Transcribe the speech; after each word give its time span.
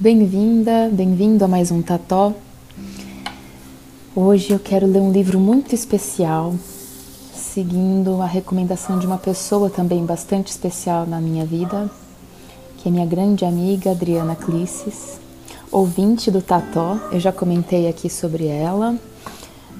Bem-vinda, 0.00 0.88
bem-vindo 0.92 1.44
a 1.44 1.48
mais 1.48 1.72
um 1.72 1.82
Tató. 1.82 2.32
Hoje 4.14 4.52
eu 4.52 4.60
quero 4.60 4.86
ler 4.86 5.00
um 5.00 5.10
livro 5.10 5.40
muito 5.40 5.74
especial, 5.74 6.54
seguindo 7.34 8.22
a 8.22 8.26
recomendação 8.26 9.00
de 9.00 9.08
uma 9.08 9.18
pessoa 9.18 9.68
também 9.68 10.06
bastante 10.06 10.52
especial 10.52 11.04
na 11.04 11.20
minha 11.20 11.44
vida, 11.44 11.90
que 12.76 12.88
é 12.88 12.92
minha 12.92 13.04
grande 13.04 13.44
amiga 13.44 13.90
Adriana 13.90 14.36
Clisses, 14.36 15.18
ouvinte 15.68 16.30
do 16.30 16.40
Tató. 16.40 16.96
Eu 17.10 17.18
já 17.18 17.32
comentei 17.32 17.88
aqui 17.88 18.08
sobre 18.08 18.46
ela 18.46 18.96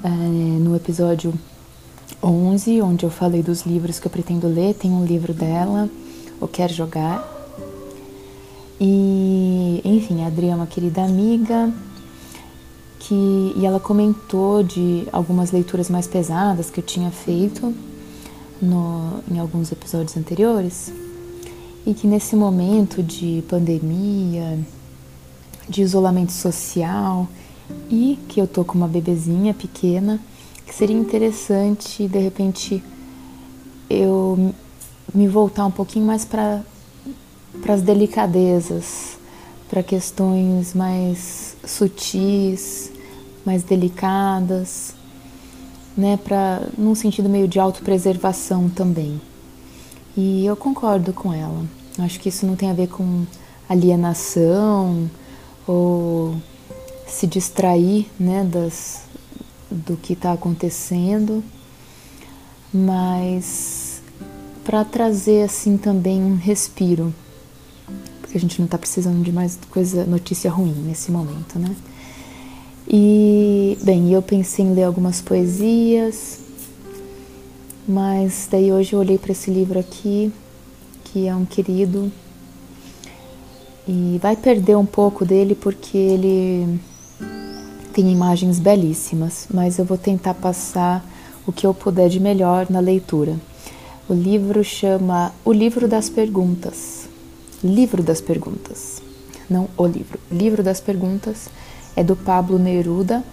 é, 0.02 0.08
no 0.08 0.74
episódio 0.74 1.32
11, 2.20 2.82
onde 2.82 3.06
eu 3.06 3.10
falei 3.10 3.40
dos 3.40 3.62
livros 3.62 4.00
que 4.00 4.08
eu 4.08 4.10
pretendo 4.10 4.48
ler. 4.48 4.74
Tem 4.74 4.90
um 4.90 5.04
livro 5.04 5.32
dela, 5.32 5.88
O 6.40 6.48
Quer 6.48 6.72
Jogar 6.72 7.37
e, 8.80 9.80
enfim, 9.84 10.22
a 10.22 10.28
Adriana 10.28 10.54
é 10.54 10.56
uma 10.56 10.66
querida 10.66 11.02
amiga 11.02 11.72
que 13.00 13.54
e 13.56 13.64
ela 13.64 13.80
comentou 13.80 14.62
de 14.62 15.08
algumas 15.12 15.50
leituras 15.50 15.88
mais 15.88 16.06
pesadas 16.06 16.70
que 16.70 16.80
eu 16.80 16.84
tinha 16.84 17.10
feito 17.10 17.74
no, 18.60 19.20
em 19.30 19.38
alguns 19.38 19.72
episódios 19.72 20.16
anteriores. 20.16 20.92
E 21.86 21.94
que 21.94 22.06
nesse 22.06 22.36
momento 22.36 23.02
de 23.02 23.42
pandemia, 23.48 24.58
de 25.68 25.82
isolamento 25.82 26.32
social 26.32 27.26
e 27.90 28.18
que 28.28 28.40
eu 28.40 28.46
tô 28.46 28.64
com 28.64 28.76
uma 28.76 28.88
bebezinha 28.88 29.54
pequena, 29.54 30.20
que 30.66 30.74
seria 30.74 30.96
interessante 30.96 32.06
de 32.06 32.18
repente 32.18 32.82
eu 33.88 34.52
me 35.14 35.26
voltar 35.26 35.64
um 35.64 35.70
pouquinho 35.70 36.04
mais 36.04 36.24
para 36.24 36.62
para 37.60 37.74
as 37.74 37.82
delicadezas, 37.82 39.18
para 39.68 39.82
questões 39.82 40.74
mais 40.74 41.56
sutis, 41.64 42.90
mais 43.44 43.62
delicadas, 43.62 44.94
né, 45.96 46.18
para 46.22 46.62
num 46.76 46.94
sentido 46.94 47.28
meio 47.28 47.48
de 47.48 47.58
autopreservação 47.58 48.68
também. 48.68 49.20
E 50.16 50.46
eu 50.46 50.56
concordo 50.56 51.12
com 51.12 51.32
ela. 51.32 51.64
Acho 51.98 52.20
que 52.20 52.28
isso 52.28 52.46
não 52.46 52.56
tem 52.56 52.70
a 52.70 52.74
ver 52.74 52.88
com 52.88 53.24
alienação 53.68 55.10
ou 55.66 56.36
se 57.06 57.26
distrair, 57.26 58.06
né, 58.18 58.44
das 58.44 59.06
do 59.70 59.96
que 59.98 60.14
está 60.14 60.32
acontecendo, 60.32 61.44
mas 62.72 64.00
para 64.64 64.82
trazer 64.82 65.42
assim 65.42 65.76
também 65.76 66.22
um 66.22 66.36
respiro 66.36 67.12
a 68.38 68.40
gente 68.40 68.58
não 68.60 68.66
está 68.66 68.78
precisando 68.78 69.22
de 69.22 69.32
mais 69.32 69.58
coisa, 69.70 70.04
notícia 70.04 70.50
ruim 70.50 70.74
nesse 70.86 71.10
momento, 71.10 71.58
né? 71.58 71.74
E, 72.88 73.76
bem, 73.82 74.12
eu 74.12 74.22
pensei 74.22 74.64
em 74.64 74.72
ler 74.72 74.84
algumas 74.84 75.20
poesias, 75.20 76.38
mas 77.86 78.48
daí 78.50 78.72
hoje 78.72 78.94
eu 78.94 79.00
olhei 79.00 79.18
para 79.18 79.32
esse 79.32 79.50
livro 79.50 79.78
aqui, 79.78 80.32
que 81.04 81.26
é 81.26 81.34
um 81.34 81.44
querido, 81.44 82.10
e 83.86 84.18
vai 84.22 84.36
perder 84.36 84.76
um 84.76 84.86
pouco 84.86 85.24
dele 85.24 85.54
porque 85.54 85.98
ele 85.98 86.80
tem 87.92 88.10
imagens 88.10 88.58
belíssimas, 88.58 89.48
mas 89.52 89.78
eu 89.78 89.84
vou 89.84 89.98
tentar 89.98 90.34
passar 90.34 91.04
o 91.46 91.52
que 91.52 91.66
eu 91.66 91.74
puder 91.74 92.08
de 92.08 92.20
melhor 92.20 92.68
na 92.70 92.80
leitura. 92.80 93.36
O 94.08 94.14
livro 94.14 94.62
chama 94.62 95.32
O 95.44 95.52
Livro 95.52 95.88
das 95.88 96.08
Perguntas 96.08 96.97
Livro 97.62 98.02
das 98.02 98.20
Perguntas. 98.20 99.02
Não 99.50 99.68
o 99.76 99.84
livro. 99.84 100.20
Livro 100.30 100.62
das 100.62 100.80
Perguntas 100.80 101.48
é 101.96 102.04
do 102.04 102.14
Pablo 102.14 102.58
Neruda 102.58 103.24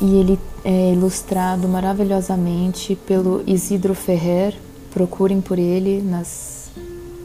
e 0.00 0.16
ele 0.16 0.38
é 0.64 0.92
ilustrado 0.92 1.68
maravilhosamente 1.68 2.96
pelo 2.96 3.42
Isidro 3.46 3.94
Ferrer. 3.94 4.56
Procurem 4.90 5.40
por 5.40 5.58
ele 5.58 6.00
nas, 6.00 6.70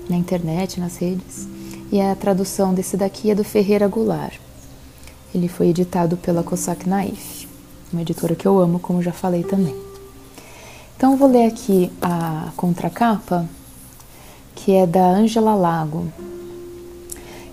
na 0.09 0.17
internet, 0.17 0.79
nas 0.79 0.97
redes. 0.97 1.47
E 1.91 2.01
a 2.01 2.13
tradução 2.13 2.73
desse 2.73 2.97
daqui 2.97 3.31
é 3.31 3.35
do 3.35 3.43
Ferreira 3.43 3.87
Goulart. 3.87 4.37
Ele 5.33 5.47
foi 5.47 5.67
editado 5.67 6.17
pela 6.17 6.43
Cossack 6.43 6.89
Naif, 6.89 7.47
uma 7.93 8.01
editora 8.01 8.35
que 8.35 8.47
eu 8.47 8.59
amo, 8.59 8.79
como 8.79 9.01
já 9.01 9.11
falei 9.11 9.43
também. 9.43 9.75
Então, 10.97 11.15
vou 11.15 11.29
ler 11.29 11.45
aqui 11.45 11.89
a 12.01 12.51
contracapa 12.57 13.47
que 14.59 14.73
é 14.73 14.85
da 14.85 15.09
Ângela 15.09 15.55
Lago. 15.55 16.11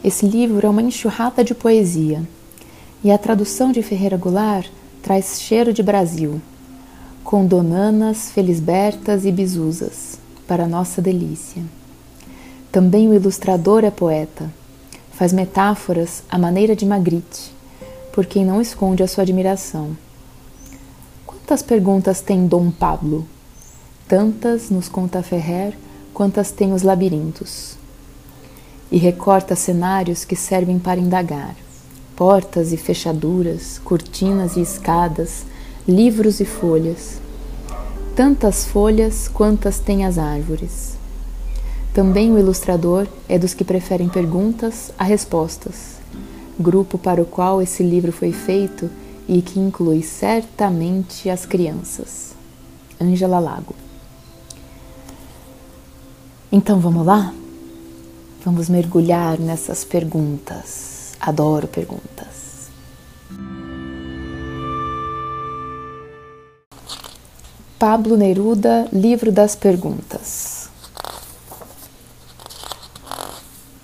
Esse 0.03 0.27
livro 0.27 0.67
é 0.67 0.71
uma 0.71 0.83
enxurrada 0.83 1.45
de 1.45 1.55
poesia 1.55 2.23
e 3.03 3.13
a 3.13 3.19
tradução 3.19 3.71
de 3.71 3.81
Ferreira 3.81 4.17
Goulart 4.17 4.69
traz 5.03 5.41
cheiro 5.41 5.73
de 5.73 5.85
Brasil, 5.85 6.41
com 7.23 7.47
donanas, 7.47 8.31
felisbertas 8.31 9.25
e 9.25 9.31
bisuzas, 9.31 10.19
para 10.49 10.67
nossa 10.67 11.01
delícia. 11.01 11.63
Também 12.73 13.09
o 13.09 13.15
ilustrador 13.15 13.85
é 13.85 13.91
poeta, 13.91 14.51
faz 15.13 15.33
metáforas 15.33 16.25
à 16.29 16.37
maneira 16.37 16.75
de 16.75 16.85
Magritte, 16.85 17.53
por 18.13 18.27
quem 18.27 18.45
não 18.45 18.61
esconde 18.61 19.05
a 19.05 19.09
sua 19.09 19.23
admiração. 19.23 19.97
Quantas 21.25 21.63
perguntas 21.63 22.21
tem 22.21 22.49
Dom 22.49 22.71
Pablo? 22.71 23.27
Tantas, 24.09 24.71
nos 24.71 24.89
conta 24.89 25.23
Ferrer, 25.23 25.75
quantas 26.17 26.51
têm 26.51 26.73
os 26.73 26.81
labirintos. 26.81 27.77
E 28.91 28.97
recorta 28.97 29.55
cenários 29.55 30.25
que 30.25 30.35
servem 30.35 30.79
para 30.79 30.99
indagar: 30.99 31.55
portas 32.17 32.73
e 32.73 32.79
fechaduras, 32.79 33.79
cortinas 33.85 34.57
e 34.57 34.63
escadas, 34.63 35.45
livros 35.87 36.41
e 36.41 36.47
folhas. 36.47 37.21
Tantas 38.15 38.65
folhas 38.65 39.29
quantas 39.29 39.79
têm 39.79 40.07
as 40.07 40.17
árvores. 40.17 40.97
Também 41.93 42.33
o 42.33 42.39
ilustrador 42.39 43.07
é 43.29 43.39
dos 43.39 43.53
que 43.53 43.63
preferem 43.63 44.09
perguntas 44.09 44.91
a 44.99 45.05
respostas, 45.05 45.97
grupo 46.59 46.97
para 46.97 47.21
o 47.21 47.27
qual 47.27 47.61
esse 47.61 47.83
livro 47.83 48.11
foi 48.11 48.33
feito 48.33 48.89
e 49.29 49.43
que 49.43 49.61
inclui 49.61 50.03
certamente 50.03 51.29
as 51.29 51.45
crianças. 51.45 52.35
Ângela 52.99 53.39
Lago 53.39 53.86
então 56.57 56.81
vamos 56.81 57.05
lá? 57.05 57.35
Vamos 58.43 58.71
mergulhar 58.71 59.39
nessas 59.39 59.85
perguntas. 59.85 61.15
Adoro 61.21 61.69
perguntas. 61.69 62.71
Pablo 67.79 68.17
Neruda, 68.17 68.89
Livro 68.91 69.31
das 69.31 69.55
Perguntas. 69.55 70.71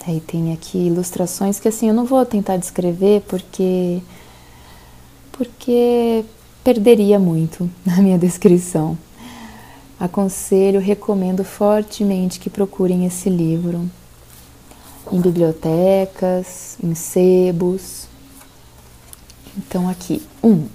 Aí 0.06 0.18
tem 0.20 0.54
aqui 0.54 0.86
ilustrações 0.86 1.60
que 1.60 1.68
assim 1.68 1.88
eu 1.88 1.94
não 1.94 2.06
vou 2.06 2.24
tentar 2.24 2.56
descrever 2.56 3.20
porque 3.28 4.00
porque 5.30 6.24
perderia 6.64 7.18
muito 7.18 7.68
na 7.84 7.98
minha 7.98 8.18
descrição 8.18 8.96
aconselho, 9.98 10.80
recomendo 10.80 11.44
fortemente 11.44 12.40
que 12.40 12.50
procurem 12.50 13.06
esse 13.06 13.30
livro 13.30 13.88
em 15.10 15.20
bibliotecas, 15.20 16.76
em 16.82 16.94
sebos. 16.94 18.06
Então, 19.56 19.88
aqui, 19.88 20.22
um. 20.42 20.66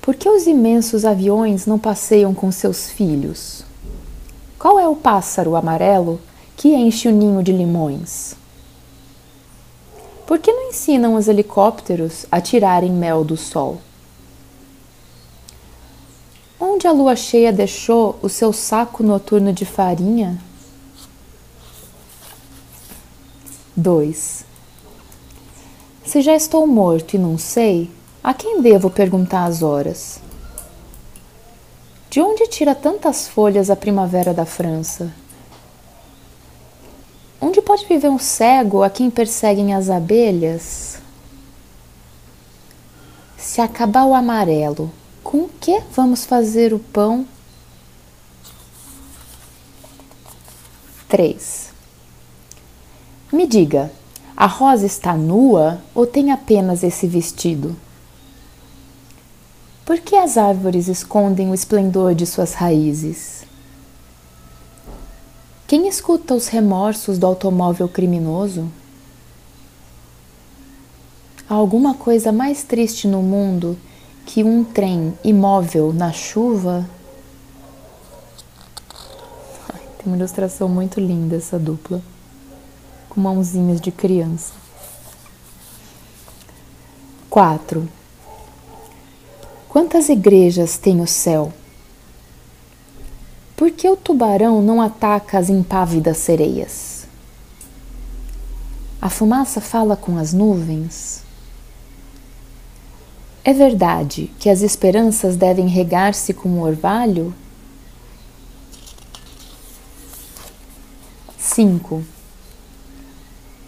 Por 0.00 0.16
que 0.16 0.28
os 0.28 0.46
imensos 0.46 1.04
aviões 1.04 1.66
não 1.66 1.78
passeiam 1.78 2.34
com 2.34 2.50
seus 2.50 2.90
filhos? 2.90 3.64
Qual 4.58 4.78
é 4.78 4.88
o 4.88 4.96
pássaro 4.96 5.54
amarelo 5.54 6.20
que 6.56 6.74
enche 6.74 7.08
o 7.08 7.12
ninho 7.12 7.42
de 7.42 7.52
limões? 7.52 8.34
Por 10.26 10.38
que 10.38 10.52
não 10.52 10.70
ensinam 10.70 11.14
os 11.14 11.28
helicópteros 11.28 12.26
a 12.32 12.40
tirarem 12.40 12.90
mel 12.90 13.22
do 13.22 13.36
sol? 13.36 13.80
Onde 16.64 16.86
a 16.86 16.92
lua 16.92 17.16
cheia 17.16 17.52
deixou 17.52 18.16
o 18.22 18.28
seu 18.28 18.52
saco 18.52 19.02
noturno 19.02 19.52
de 19.52 19.64
farinha? 19.64 20.40
2. 23.76 24.44
Se 26.04 26.22
já 26.22 26.36
estou 26.36 26.64
morto 26.64 27.14
e 27.14 27.18
não 27.18 27.36
sei, 27.36 27.90
a 28.22 28.32
quem 28.32 28.62
devo 28.62 28.88
perguntar 28.88 29.46
as 29.46 29.60
horas? 29.60 30.20
De 32.08 32.20
onde 32.20 32.46
tira 32.46 32.76
tantas 32.76 33.26
folhas 33.26 33.68
a 33.68 33.74
primavera 33.74 34.32
da 34.32 34.46
França? 34.46 35.12
Onde 37.40 37.60
pode 37.60 37.86
viver 37.86 38.08
um 38.08 38.20
cego 38.20 38.84
a 38.84 38.88
quem 38.88 39.10
perseguem 39.10 39.74
as 39.74 39.90
abelhas? 39.90 41.00
Se 43.36 43.60
acabar 43.60 44.04
o 44.04 44.14
amarelo, 44.14 44.92
com 45.22 45.48
que 45.48 45.80
vamos 45.94 46.24
fazer 46.24 46.72
o 46.74 46.78
pão? 46.78 47.26
3. 51.08 51.70
Me 53.32 53.46
diga, 53.46 53.92
a 54.36 54.46
rosa 54.46 54.86
está 54.86 55.14
nua 55.14 55.82
ou 55.94 56.06
tem 56.06 56.32
apenas 56.32 56.82
esse 56.82 57.06
vestido? 57.06 57.76
Por 59.84 59.98
que 60.00 60.16
as 60.16 60.36
árvores 60.36 60.88
escondem 60.88 61.50
o 61.50 61.54
esplendor 61.54 62.14
de 62.14 62.24
suas 62.24 62.54
raízes? 62.54 63.44
Quem 65.66 65.88
escuta 65.88 66.34
os 66.34 66.48
remorsos 66.48 67.18
do 67.18 67.26
automóvel 67.26 67.88
criminoso? 67.88 68.70
Há 71.48 71.54
alguma 71.54 71.94
coisa 71.94 72.32
mais 72.32 72.62
triste 72.62 73.06
no 73.06 73.22
mundo 73.22 73.78
que 74.26 74.42
um 74.42 74.64
trem 74.64 75.16
imóvel 75.22 75.92
na 75.92 76.12
chuva? 76.12 76.88
Tem 79.98 80.06
uma 80.06 80.16
ilustração 80.16 80.68
muito 80.68 80.98
linda 80.98 81.36
essa 81.36 81.58
dupla, 81.58 82.02
com 83.08 83.20
mãozinhas 83.20 83.80
de 83.80 83.92
criança. 83.92 84.52
4. 87.30 87.88
Quantas 89.68 90.08
igrejas 90.08 90.76
tem 90.76 91.00
o 91.00 91.06
céu? 91.06 91.52
Por 93.56 93.70
que 93.70 93.88
o 93.88 93.96
tubarão 93.96 94.60
não 94.60 94.82
ataca 94.82 95.38
as 95.38 95.48
impávidas 95.48 96.18
sereias? 96.18 97.06
A 99.00 99.08
fumaça 99.08 99.60
fala 99.60 99.96
com 99.96 100.18
as 100.18 100.32
nuvens? 100.32 101.22
É 103.44 103.52
verdade 103.52 104.30
que 104.38 104.48
as 104.48 104.62
esperanças 104.62 105.36
devem 105.36 105.66
regar-se 105.66 106.32
com 106.32 106.60
orvalho? 106.60 107.34
5. 111.38 112.04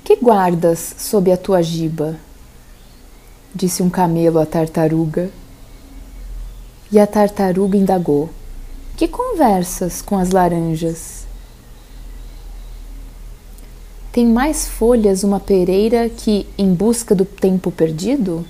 Que 0.05 0.15
guardas 0.15 0.95
sob 0.97 1.33
a 1.33 1.37
tua 1.37 1.61
giba? 1.61 2.17
Disse 3.53 3.83
um 3.83 3.91
camelo 3.91 4.39
à 4.39 4.47
tartaruga. 4.47 5.29
E 6.93 7.01
a 7.01 7.07
tartaruga 7.07 7.77
indagou: 7.77 8.31
Que 8.97 9.09
conversas 9.09 10.01
com 10.01 10.17
as 10.17 10.31
laranjas? 10.31 11.27
Tem 14.13 14.25
mais 14.25 14.69
folhas 14.69 15.25
uma 15.25 15.41
pereira 15.41 16.09
que 16.09 16.47
em 16.57 16.73
busca 16.73 17.13
do 17.13 17.25
tempo 17.25 17.73
perdido? 17.73 18.47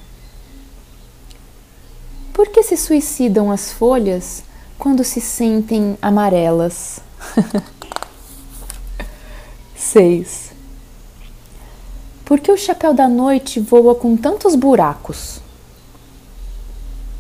Por 2.35 2.49
que 2.49 2.65
se 2.65 2.77
suicidam 2.77 3.53
as 3.53 3.71
folhas 3.71 4.43
quando 4.77 5.05
se 5.05 5.21
sentem 5.21 5.97
amarelas? 6.03 6.99
6. 9.77 10.51
Por 12.25 12.41
que 12.41 12.51
o 12.51 12.57
chapéu 12.57 12.93
da 12.93 13.09
noite 13.09 13.61
voa 13.61 13.95
com 13.95 14.17
tantos 14.17 14.57
buracos? 14.57 15.41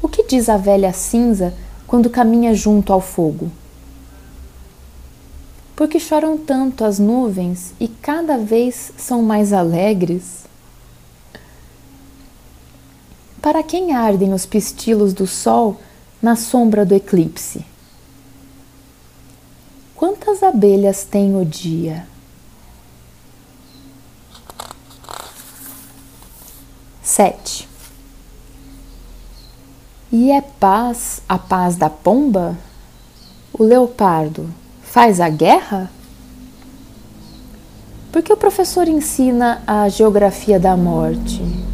O 0.03 0.09
que 0.09 0.25
diz 0.25 0.49
a 0.49 0.57
velha 0.57 0.93
cinza 0.93 1.55
quando 1.87 2.11
caminha 2.11 2.53
junto 2.53 2.93
ao 2.93 3.01
fogo? 3.01 3.53
Porque 5.77 6.01
choram 6.01 6.37
tanto 6.37 6.85
as 6.85 6.99
nuvens 6.99 7.73
e 7.79 7.87
cada 7.87 8.37
vez 8.37 8.91
são 8.97 9.23
mais 9.23 9.53
alegres? 9.53 10.44
Para 13.45 13.63
quem 13.63 13.93
ardem 13.93 14.33
os 14.33 14.47
pistilos 14.47 15.13
do 15.13 15.27
sol 15.27 15.79
na 16.23 16.35
sombra 16.35 16.83
do 16.83 16.95
eclipse? 16.95 17.63
Quantas 19.95 20.43
abelhas 20.43 21.05
tem 21.05 21.37
o 21.37 21.45
dia? 21.45 22.07
Sete. 27.03 27.69
E 30.11 30.33
é 30.33 30.41
paz 30.41 31.21
a 31.29 31.37
paz 31.37 31.77
da 31.77 31.91
pomba? 31.91 32.57
O 33.53 33.63
leopardo 33.63 34.49
faz 34.83 35.21
a 35.21 35.29
guerra? 35.29 35.91
Por 38.11 38.23
que 38.23 38.33
o 38.33 38.39
professor 38.39 38.89
ensina 38.89 39.63
a 39.67 39.87
geografia 39.91 40.59
da 40.59 40.75
morte? 40.75 41.74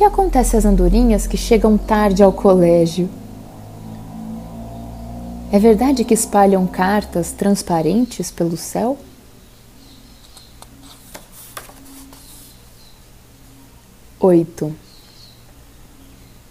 Que 0.00 0.04
acontece 0.04 0.56
às 0.56 0.64
andorinhas 0.64 1.26
que 1.26 1.36
chegam 1.36 1.76
tarde 1.76 2.22
ao 2.22 2.32
colégio? 2.32 3.06
É 5.52 5.58
verdade 5.58 6.04
que 6.04 6.14
espalham 6.14 6.66
cartas 6.66 7.32
transparentes 7.32 8.30
pelo 8.30 8.56
céu? 8.56 8.96
Oito. 14.20 14.74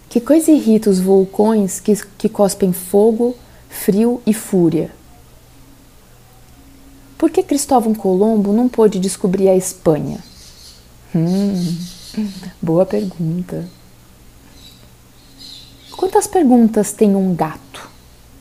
Que 0.08 0.20
coisa 0.20 0.52
irrita 0.52 0.88
os 0.88 1.00
vulcões 1.00 1.80
que, 1.80 1.96
que 2.16 2.28
cospem 2.28 2.72
fogo, 2.72 3.34
frio 3.68 4.22
e 4.24 4.32
fúria? 4.32 4.92
Por 7.18 7.28
que 7.30 7.42
Cristóvão 7.42 7.96
Colombo 7.96 8.52
não 8.52 8.68
pôde 8.68 9.00
descobrir 9.00 9.48
a 9.48 9.56
Espanha? 9.56 10.22
Hum, 11.12 11.99
boa 12.60 12.84
pergunta. 12.86 13.68
Quantas 15.96 16.26
perguntas 16.26 16.92
tem 16.92 17.14
um 17.14 17.34
gato? 17.34 17.88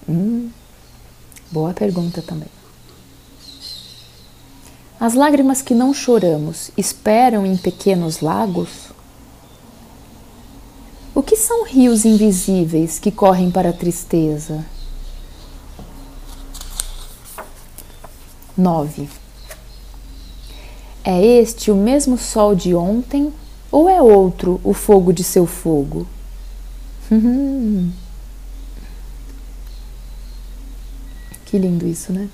Hum, 0.08 0.50
boa 1.52 1.74
pergunta 1.74 2.22
também. 2.22 2.48
As 5.00 5.14
lágrimas 5.14 5.62
que 5.62 5.74
não 5.74 5.94
choramos 5.94 6.72
esperam 6.78 7.46
em 7.46 7.56
pequenos 7.56 8.20
lagos? 8.20 8.90
O 11.16 11.24
que 11.24 11.36
são 11.36 11.66
rios 11.66 12.06
invisíveis 12.06 13.00
que 13.00 13.12
correm 13.12 13.52
para 13.52 13.70
a 13.70 13.74
tristeza? 13.74 14.66
9. 18.58 19.10
É 21.04 21.26
este 21.26 21.72
o 21.72 21.76
mesmo 21.76 22.18
sol 22.18 22.54
de 22.54 22.76
ontem 22.76 23.34
ou 23.72 23.90
é 23.90 24.02
outro 24.02 24.60
o 24.64 24.74
fogo 24.74 25.12
de 25.14 25.24
seu 25.24 25.46
fogo? 25.46 26.08
que 31.46 31.58
lindo 31.58 31.88
isso, 31.88 32.14
né? 32.14 32.30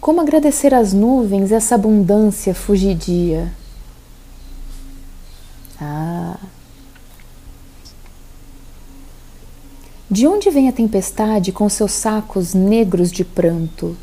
Como 0.00 0.20
agradecer 0.20 0.72
às 0.72 0.92
nuvens 0.92 1.52
essa 1.52 1.74
abundância 1.74 2.54
fugidia? 2.54 3.52
Ah, 5.80 6.38
De 10.10 10.26
onde 10.26 10.50
vem 10.50 10.68
a 10.68 10.72
tempestade 10.72 11.52
com 11.52 11.68
seus 11.68 11.92
sacos 11.92 12.52
negros 12.52 13.12
de 13.12 13.24
pranto? 13.24 13.96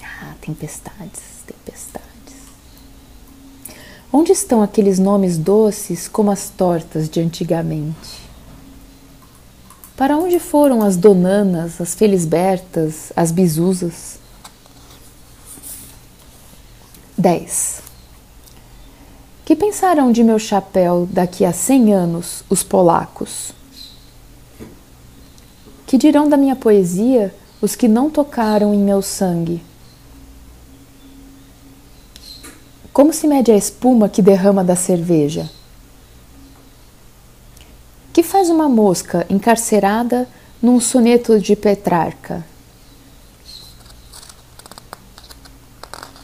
Ah, 0.00 0.34
tempestades, 0.40 1.42
tempestades. 1.44 2.03
Onde 4.16 4.30
estão 4.30 4.62
aqueles 4.62 5.00
nomes 5.00 5.36
doces 5.36 6.06
como 6.06 6.30
as 6.30 6.48
tortas 6.48 7.08
de 7.08 7.18
antigamente? 7.18 8.22
Para 9.96 10.16
onde 10.16 10.38
foram 10.38 10.82
as 10.82 10.96
donanas, 10.96 11.80
as 11.80 11.96
felisbertas, 11.96 13.12
as 13.16 13.32
bizuzas? 13.32 14.20
10. 17.18 17.82
Que 19.44 19.56
pensarão 19.56 20.12
de 20.12 20.22
meu 20.22 20.38
chapéu 20.38 21.08
daqui 21.10 21.44
a 21.44 21.52
cem 21.52 21.92
anos 21.92 22.44
os 22.48 22.62
polacos? 22.62 23.50
Que 25.88 25.98
dirão 25.98 26.28
da 26.28 26.36
minha 26.36 26.54
poesia 26.54 27.34
os 27.60 27.74
que 27.74 27.88
não 27.88 28.08
tocaram 28.08 28.72
em 28.72 28.78
meu 28.78 29.02
sangue? 29.02 29.60
Como 32.94 33.12
se 33.12 33.26
mede 33.26 33.50
a 33.50 33.56
espuma 33.56 34.08
que 34.08 34.22
derrama 34.22 34.62
da 34.62 34.76
cerveja? 34.76 35.50
Que 38.12 38.22
faz 38.22 38.48
uma 38.48 38.68
mosca 38.68 39.26
encarcerada 39.28 40.28
num 40.62 40.78
soneto 40.78 41.40
de 41.40 41.56
Petrarca? 41.56 42.46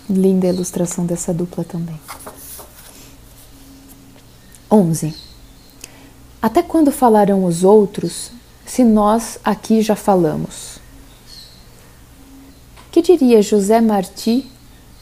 Linda 0.08 0.46
a 0.46 0.50
ilustração 0.50 1.04
dessa 1.04 1.34
dupla 1.34 1.64
também. 1.64 2.00
11. 4.70 5.12
Até 6.40 6.62
quando 6.62 6.92
falarão 6.92 7.44
os 7.46 7.64
outros, 7.64 8.30
se 8.64 8.84
nós 8.84 9.40
aqui 9.42 9.82
já 9.82 9.96
falamos? 9.96 10.78
Que 12.92 13.02
diria 13.02 13.42
José 13.42 13.80
Marti 13.80 14.48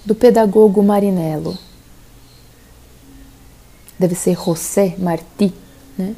do 0.08 0.14
pedagogo 0.14 0.82
Marinello? 0.82 1.58
Deve 3.98 4.14
ser 4.14 4.34
José 4.34 4.96
Marti, 4.98 5.52
né? 5.98 6.16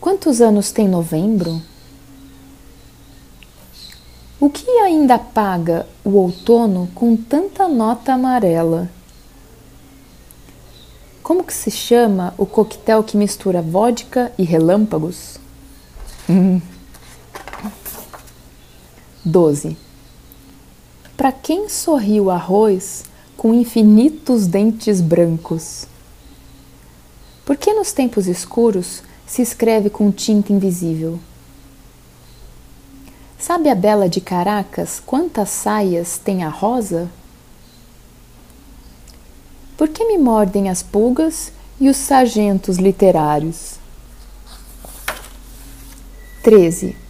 Quantos 0.00 0.40
anos 0.40 0.72
tem 0.72 0.88
novembro? 0.88 1.62
O 4.40 4.50
que 4.50 4.68
ainda 4.80 5.20
paga 5.20 5.86
o 6.04 6.16
outono 6.16 6.90
com 6.96 7.16
tanta 7.16 7.68
nota 7.68 8.14
amarela? 8.14 8.90
Como 11.22 11.44
que 11.44 11.54
se 11.54 11.70
chama 11.70 12.34
o 12.36 12.44
coquetel 12.44 13.04
que 13.04 13.16
mistura 13.16 13.62
vodka 13.62 14.32
e 14.36 14.42
relâmpagos? 14.42 15.38
12. 19.24 19.85
Para 21.16 21.32
quem 21.32 21.66
sorriu 21.70 22.30
arroz 22.30 23.04
com 23.38 23.54
infinitos 23.54 24.46
dentes 24.46 25.00
brancos? 25.00 25.86
Por 27.44 27.56
que 27.56 27.72
nos 27.72 27.90
tempos 27.92 28.26
escuros 28.26 29.02
se 29.26 29.40
escreve 29.40 29.88
com 29.88 30.12
tinta 30.12 30.52
invisível? 30.52 31.18
Sabe 33.38 33.70
a 33.70 33.74
Bela 33.74 34.10
de 34.10 34.20
Caracas 34.20 35.00
quantas 35.04 35.48
saias 35.48 36.18
tem 36.18 36.44
a 36.44 36.50
rosa? 36.50 37.08
Por 39.76 39.88
que 39.88 40.04
me 40.04 40.18
mordem 40.18 40.68
as 40.68 40.82
pulgas 40.82 41.50
e 41.80 41.88
os 41.88 41.96
sargentos 41.96 42.76
literários? 42.76 43.78
13. 46.42 47.05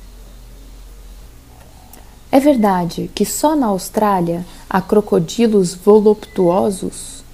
É 2.30 2.40
verdade 2.40 3.10
que 3.14 3.24
só 3.24 3.54
na 3.54 3.66
Austrália 3.66 4.44
há 4.68 4.80
crocodilos 4.80 5.74
voluptuosos? 5.74 7.24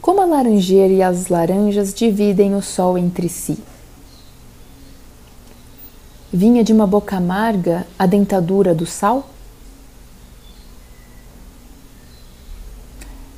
Como 0.00 0.20
a 0.20 0.24
laranjeira 0.24 0.92
e 0.92 1.02
as 1.02 1.28
laranjas 1.28 1.94
dividem 1.94 2.54
o 2.54 2.62
sol 2.62 2.98
entre 2.98 3.28
si? 3.28 3.58
Vinha 6.32 6.64
de 6.64 6.72
uma 6.72 6.86
boca 6.86 7.16
amarga 7.16 7.86
a 7.98 8.06
dentadura 8.06 8.74
do 8.74 8.86
sal? 8.86 9.28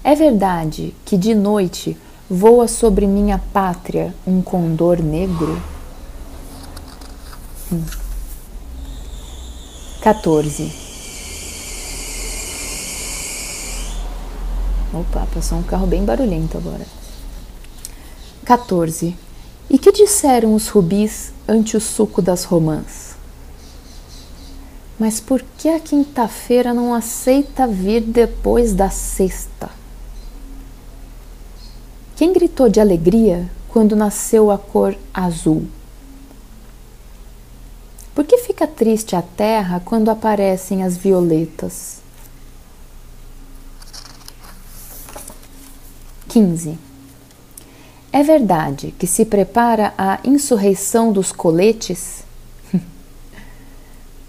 É 0.03 0.15
verdade 0.15 0.95
que 1.05 1.17
de 1.17 1.35
noite 1.35 1.97
voa 2.31 2.69
sobre 2.69 3.07
minha 3.07 3.39
pátria 3.53 4.15
um 4.27 4.41
condor 4.41 5.03
negro? 5.03 5.61
Hum. 7.73 8.06
14. 10.07 10.71
Opa, 14.95 15.27
passou 15.35 15.59
um 15.59 15.65
carro 15.65 15.85
bem 15.85 16.05
barulhento 16.05 16.57
agora. 16.57 16.87
14. 18.45 19.17
E 19.69 19.77
que 19.77 19.91
disseram 19.91 20.55
os 20.55 20.69
rubis 20.69 21.33
ante 21.49 21.77
o 21.77 21.81
suco 21.81 22.23
das 22.23 22.45
romãs? 22.45 23.17
Mas 24.97 25.19
por 25.19 25.43
que 25.59 25.69
a 25.71 25.81
quinta-feira 25.81 26.73
não 26.73 26.95
aceita 26.95 27.67
vir 27.67 28.03
depois 28.03 28.73
da 28.73 28.89
sexta? 28.89 29.71
Quem 32.15 32.33
gritou 32.33 32.69
de 32.69 32.79
alegria 32.79 33.51
quando 33.69 33.97
nasceu 33.97 34.53
a 34.53 34.57
cor 34.57 34.97
azul? 35.13 35.67
Por 38.17 38.25
que 38.25 38.39
fica 38.39 38.67
triste 38.67 39.15
a 39.15 39.21
terra 39.21 39.79
quando 39.85 40.09
aparecem 40.09 40.83
as 40.83 40.97
violetas? 40.97 41.99
15. 46.27 46.79
É 48.11 48.23
verdade 48.23 48.95
que 48.99 49.07
se 49.07 49.27
prepara 49.27 49.93
a 49.99 50.19
insurreição 50.25 51.13
dos 51.13 51.31
coletes? 51.31 52.25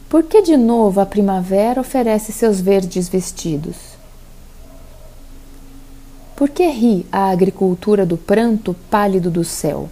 Por 0.09 0.23
que 0.23 0.41
de 0.41 0.57
novo 0.57 0.99
a 0.99 1.05
primavera 1.05 1.79
oferece 1.79 2.33
seus 2.33 2.59
verdes 2.59 3.07
vestidos? 3.07 3.77
Por 6.35 6.49
que 6.49 6.67
ri 6.67 7.05
a 7.09 7.29
agricultura 7.29 8.05
do 8.05 8.17
pranto 8.17 8.75
pálido 8.89 9.31
do 9.31 9.45
céu? 9.45 9.89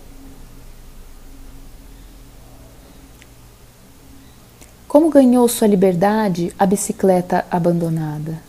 Como 4.96 5.10
ganhou 5.10 5.46
sua 5.50 5.68
liberdade 5.68 6.56
a 6.58 6.66
bicicleta 6.66 7.46
abandonada? 7.52 8.42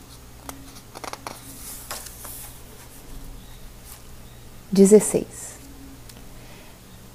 16. 4.71 5.27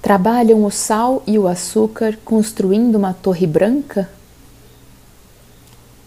Trabalham 0.02 0.62
o 0.66 0.70
sal 0.70 1.22
e 1.26 1.38
o 1.38 1.48
açúcar 1.48 2.18
construindo 2.22 2.96
uma 2.96 3.14
torre 3.14 3.46
branca? 3.46 4.10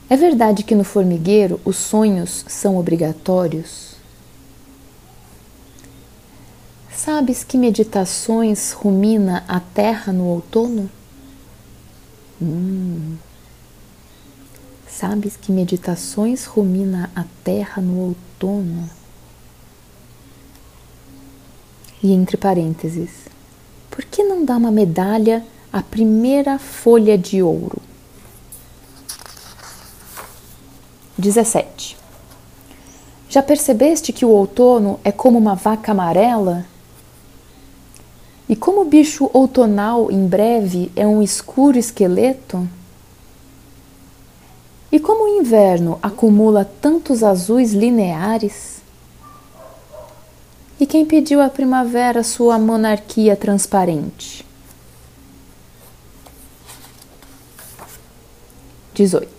É 0.08 0.16
verdade 0.16 0.62
que 0.62 0.76
no 0.76 0.84
formigueiro 0.84 1.60
os 1.66 1.78
sonhos 1.78 2.46
são 2.48 2.78
obrigatórios? 2.78 3.96
Sabes 6.94 7.44
que 7.44 7.58
meditações 7.58 8.72
rumina 8.72 9.44
a 9.48 9.60
terra 9.60 10.14
no 10.14 10.26
outono? 10.26 10.92
Hum. 12.42 13.18
Sabes 14.88 15.36
que 15.36 15.52
meditações 15.52 16.46
rumina 16.46 17.12
a 17.16 17.26
terra 17.44 17.82
no 17.82 18.00
outono? 18.00 18.90
E 22.02 22.12
entre 22.12 22.38
parênteses, 22.38 23.10
por 23.90 24.06
que 24.06 24.24
não 24.24 24.46
dá 24.46 24.58
uma 24.58 24.72
medalha 24.72 25.46
à 25.72 25.82
primeira 25.82 26.60
folha 26.60 27.18
de 27.18 27.42
ouro? 27.42 27.82
17. 31.18 31.98
Já 33.30 33.42
percebeste 33.42 34.14
que 34.14 34.26
o 34.26 34.30
outono 34.30 35.00
é 35.04 35.12
como 35.12 35.38
uma 35.38 35.56
vaca 35.56 35.92
amarela 35.92 36.66
e 38.48 38.56
como 38.56 38.82
o 38.82 38.86
bicho 38.86 39.30
outonal 39.34 40.12
em 40.12 40.28
breve 40.28 40.92
é 40.96 41.06
um 41.08 41.22
escuro 41.22 41.78
esqueleto? 41.78 42.68
E 44.92 45.00
como 45.00 45.24
o 45.24 45.40
inverno 45.40 45.98
acumula 46.02 46.64
tantos 46.64 47.24
azuis 47.24 47.74
lineares? 47.74 48.82
E 50.80 50.86
quem 50.86 51.06
pediu 51.06 51.42
à 51.42 51.50
primavera 51.50 52.24
sua 52.24 52.60
monarquia 52.60 53.36
transparente? 53.36 54.46
18. 58.94 59.30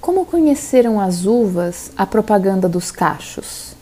Como 0.00 0.26
conheceram 0.26 1.00
as 1.00 1.24
uvas 1.24 1.90
a 1.96 2.04
propaganda 2.04 2.68
dos 2.68 2.90
cachos? 2.90 3.74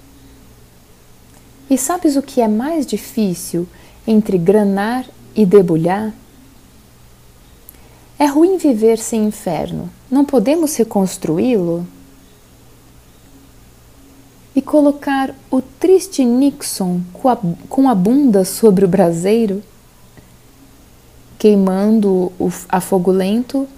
E 1.71 1.79
sabes 1.79 2.17
o 2.17 2.23
que 2.23 2.41
é 2.41 2.49
mais 2.49 2.85
difícil 2.85 3.69
entre 4.05 4.37
granar 4.37 5.07
e 5.37 5.47
debulhar? 5.47 6.13
É 8.19 8.27
ruim 8.27 8.59
viver 8.59 8.99
sem 8.99 9.25
inferno. 9.25 9.89
Não 10.11 10.25
podemos 10.25 10.75
reconstruí-lo? 10.75 11.87
E 14.55 14.61
colocar 14.61 15.33
o 15.49 15.63
triste 15.63 16.25
Nixon 16.25 17.03
com 17.13 17.29
a, 17.29 17.39
com 17.69 17.89
a 17.89 17.95
bunda 17.95 18.45
sobre 18.45 18.85
o 18.85 18.89
braseiro, 18.89 19.63
queimando 21.39 22.33
o, 22.37 22.53
a 22.69 22.81
fogo 22.81 23.13
lento, 23.13 23.69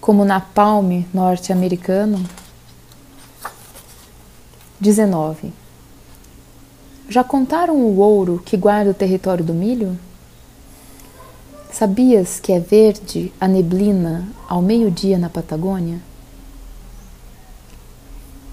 como 0.00 0.24
na 0.24 0.40
palme 0.40 1.06
norte-americano? 1.12 2.24
19. 4.78 5.59
Já 7.10 7.24
contaram 7.24 7.74
o 7.74 7.96
ouro 7.96 8.40
que 8.46 8.56
guarda 8.56 8.92
o 8.92 8.94
território 8.94 9.44
do 9.44 9.52
milho? 9.52 9.98
Sabias 11.72 12.38
que 12.38 12.52
é 12.52 12.60
verde 12.60 13.32
a 13.40 13.48
neblina 13.48 14.28
ao 14.48 14.62
meio-dia 14.62 15.18
na 15.18 15.28
Patagônia? 15.28 15.98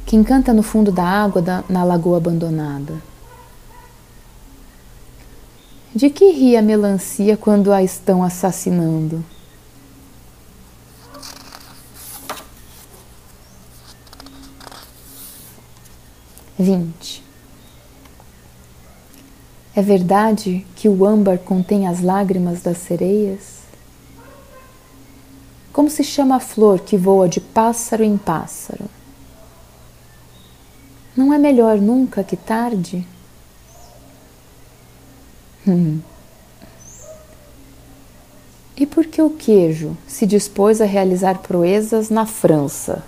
Quem 0.08 0.24
canta 0.24 0.54
no 0.54 0.64
fundo 0.64 0.92
da 0.92 1.04
água 1.04 1.40
da, 1.40 1.64
na 1.70 1.84
lagoa 1.84 2.18
abandonada? 2.18 3.00
De 5.94 6.10
que 6.10 6.32
ri 6.32 6.58
a 6.58 6.62
melancia 6.64 7.38
quando 7.38 7.72
a 7.72 7.84
estão 7.84 8.24
assassinando? 8.24 9.24
Vinte. 16.58 17.27
É 19.78 19.82
verdade 19.84 20.66
que 20.76 20.90
o 20.90 21.06
âmbar 21.06 21.38
contém 21.38 21.88
as 21.88 22.02
lágrimas 22.02 22.64
das 22.64 22.80
sereias? 22.80 23.60
Como 25.72 25.88
se 25.88 26.04
chama 26.04 26.38
a 26.38 26.40
flor 26.40 26.80
que 26.80 26.98
voa 26.98 27.30
de 27.30 27.40
pássaro 27.40 28.04
em 28.04 28.18
pássaro? 28.18 28.86
Não 31.16 31.32
é 31.32 31.38
melhor 31.38 31.78
nunca 31.78 32.24
que 32.24 32.36
tarde? 32.36 33.06
Hum. 35.68 36.00
E 38.76 38.84
por 38.88 39.06
que 39.06 39.22
o 39.22 39.30
queijo 39.30 39.96
se 40.08 40.26
dispôs 40.26 40.82
a 40.82 40.86
realizar 40.86 41.38
proezas 41.38 42.10
na 42.10 42.26
França? 42.26 43.04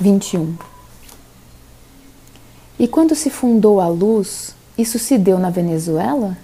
21. 0.00 0.69
E 2.80 2.88
quando 2.88 3.14
se 3.14 3.28
fundou 3.28 3.78
a 3.78 3.88
luz, 3.88 4.56
isso 4.78 4.98
se 4.98 5.18
deu 5.18 5.38
na 5.38 5.50
Venezuela? 5.50 6.34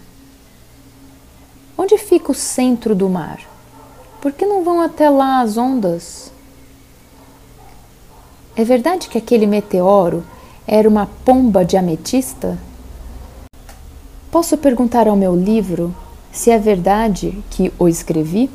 Onde 1.79 1.97
fica 1.97 2.31
o 2.31 2.35
centro 2.35 2.95
do 2.95 3.09
mar? 3.09 3.41
Por 4.21 4.33
que 4.33 4.45
não 4.45 4.63
vão 4.63 4.83
até 4.83 5.09
lá 5.09 5.41
as 5.41 5.57
ondas? 5.57 6.31
É 8.55 8.63
verdade 8.65 9.09
que 9.09 9.17
aquele 9.17 9.47
meteoro 9.47 10.23
era 10.67 10.87
uma 10.87 11.07
pomba 11.25 11.65
de 11.65 11.79
ametista? 11.79 12.59
Posso 14.31 14.59
perguntar 14.59 15.09
ao 15.09 15.17
meu 15.17 15.35
livro 15.35 15.97
se 16.31 16.51
é 16.51 16.59
verdade 16.59 17.43
que 17.49 17.73
o 17.79 17.89
escrevi? 17.89 18.51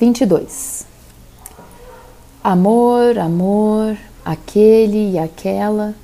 22. 0.00 0.81
Amor, 2.44 3.20
amor, 3.20 3.96
aquele 4.24 5.12
e 5.12 5.18
aquela, 5.18 5.94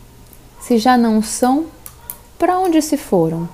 se 0.61 0.79
já 0.79 0.97
não 0.97 1.21
são, 1.21 1.67
para 2.39 2.57
onde 2.61 2.81
se 2.81 2.97
foram? 2.97 3.49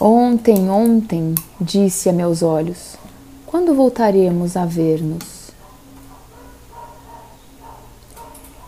Ontem, 0.00 0.70
ontem, 0.70 1.34
disse 1.60 2.08
a 2.08 2.12
meus 2.14 2.42
olhos, 2.42 2.96
quando 3.44 3.74
voltaremos 3.74 4.56
a 4.56 4.64
ver-nos? 4.64 5.50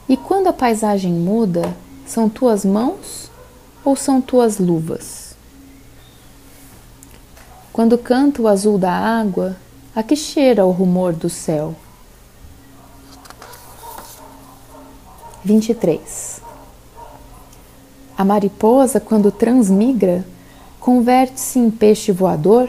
E 0.06 0.14
quando 0.14 0.48
a 0.48 0.52
paisagem 0.52 1.14
muda, 1.14 1.74
são 2.06 2.28
tuas 2.28 2.66
mãos 2.66 3.30
ou 3.82 3.96
são 3.96 4.20
tuas 4.20 4.58
luvas? 4.58 5.34
Quando 7.72 7.96
canta 7.96 8.42
o 8.42 8.46
azul 8.46 8.76
da 8.76 8.92
água, 8.92 9.56
a 9.96 10.02
que 10.02 10.14
cheira 10.14 10.66
o 10.66 10.70
rumor 10.70 11.14
do 11.14 11.30
céu? 11.30 11.74
23. 15.42 16.42
A 18.18 18.22
mariposa, 18.22 19.00
quando 19.00 19.32
transmigra, 19.32 20.22
converte-se 20.78 21.58
em 21.58 21.70
peixe 21.70 22.12
voador? 22.12 22.68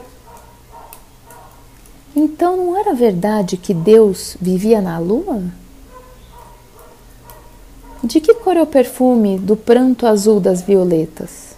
Então 2.15 2.55
não 2.55 2.77
era 2.77 2.93
verdade 2.93 3.57
que 3.57 3.74
Deus 3.74 4.38
vivia 4.39 4.81
na 4.81 4.98
lua? 4.98 5.43
De 8.01 8.22
que 8.22 8.36
cor 8.36 8.55
é 8.55 8.62
o 8.62 8.65
perfume 8.65 9.38
do 9.38 9.57
pranto 9.57 10.07
azul 10.07 10.39
das 10.39 10.62
violetas? 10.62 11.57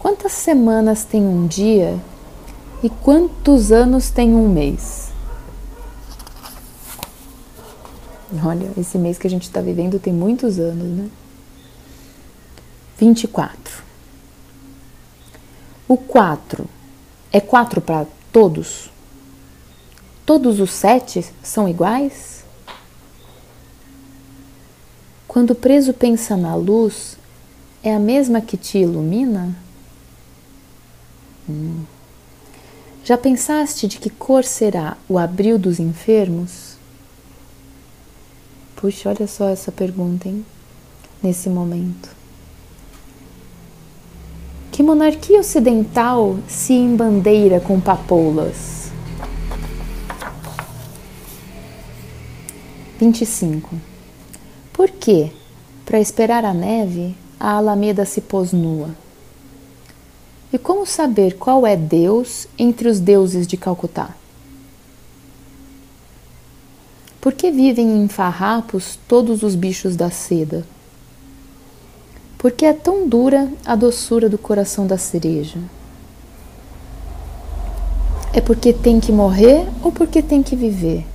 Quantas 0.00 0.32
semanas 0.32 1.04
tem 1.04 1.22
um 1.22 1.46
dia 1.46 1.96
e 2.82 2.90
quantos 2.90 3.70
anos 3.70 4.10
tem 4.10 4.34
um 4.34 4.48
mês? 4.48 5.12
Olha, 8.44 8.70
esse 8.76 8.98
mês 8.98 9.18
que 9.18 9.26
a 9.26 9.30
gente 9.30 9.42
está 9.42 9.60
vivendo 9.60 10.00
tem 10.00 10.12
muitos 10.12 10.58
anos, 10.58 10.88
né? 10.88 11.08
24. 12.98 13.82
O 15.86 15.96
4 15.96 16.66
é 17.30 17.40
4 17.40 17.80
para 17.80 18.06
todos? 18.32 18.90
Todos 20.24 20.60
os 20.60 20.70
sete 20.70 21.24
são 21.42 21.68
iguais? 21.68 22.44
Quando 25.28 25.50
o 25.50 25.54
preso 25.54 25.92
pensa 25.92 26.36
na 26.36 26.54
luz, 26.54 27.16
é 27.82 27.94
a 27.94 27.98
mesma 27.98 28.40
que 28.40 28.56
te 28.56 28.78
ilumina? 28.78 29.54
Hum. 31.48 31.84
Já 33.04 33.18
pensaste 33.18 33.88
de 33.88 33.98
que 33.98 34.08
cor 34.08 34.44
será 34.44 34.96
o 35.08 35.18
abril 35.18 35.58
dos 35.58 35.80
enfermos? 35.80 36.76
Puxa, 38.76 39.08
olha 39.08 39.26
só 39.26 39.48
essa 39.48 39.72
pergunta, 39.72 40.28
hein? 40.28 40.44
Nesse 41.20 41.48
momento. 41.48 42.08
Que 44.70 44.84
monarquia 44.84 45.40
ocidental 45.40 46.38
se 46.46 46.74
embandeira 46.74 47.60
com 47.60 47.80
papoulas? 47.80 48.90
25. 52.98 53.74
Por 54.72 54.88
que, 54.88 55.32
para 55.84 55.98
esperar 55.98 56.44
a 56.44 56.54
neve, 56.54 57.16
a 57.38 57.56
alameda 57.56 58.04
se 58.04 58.20
pôs 58.20 58.52
nua? 58.52 59.01
E 60.52 60.58
como 60.58 60.84
saber 60.84 61.38
qual 61.38 61.66
é 61.66 61.74
Deus 61.74 62.46
entre 62.58 62.86
os 62.86 63.00
deuses 63.00 63.46
de 63.46 63.56
Calcutá? 63.56 64.10
Por 67.20 67.32
que 67.32 67.50
vivem 67.50 68.02
em 68.02 68.08
farrapos 68.08 68.98
todos 69.08 69.42
os 69.42 69.54
bichos 69.54 69.96
da 69.96 70.10
seda? 70.10 70.66
Por 72.36 72.50
que 72.50 72.66
é 72.66 72.72
tão 72.74 73.08
dura 73.08 73.50
a 73.64 73.74
doçura 73.74 74.28
do 74.28 74.36
coração 74.36 74.86
da 74.86 74.98
cereja? 74.98 75.58
É 78.34 78.40
porque 78.40 78.72
tem 78.72 79.00
que 79.00 79.12
morrer 79.12 79.66
ou 79.82 79.90
porque 79.90 80.20
tem 80.20 80.42
que 80.42 80.56
viver? 80.56 81.06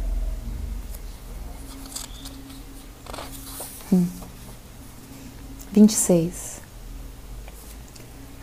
Hum. 3.91 4.08
26 5.73 6.57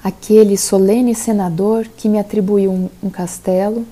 aquele 0.05 0.59
solene 0.59 1.15
senador 1.15 1.89
que 1.89 2.11
me 2.11 2.19
atribuiu 2.19 2.71
um, 2.71 2.91
um 3.03 3.09
castelo, 3.09 3.87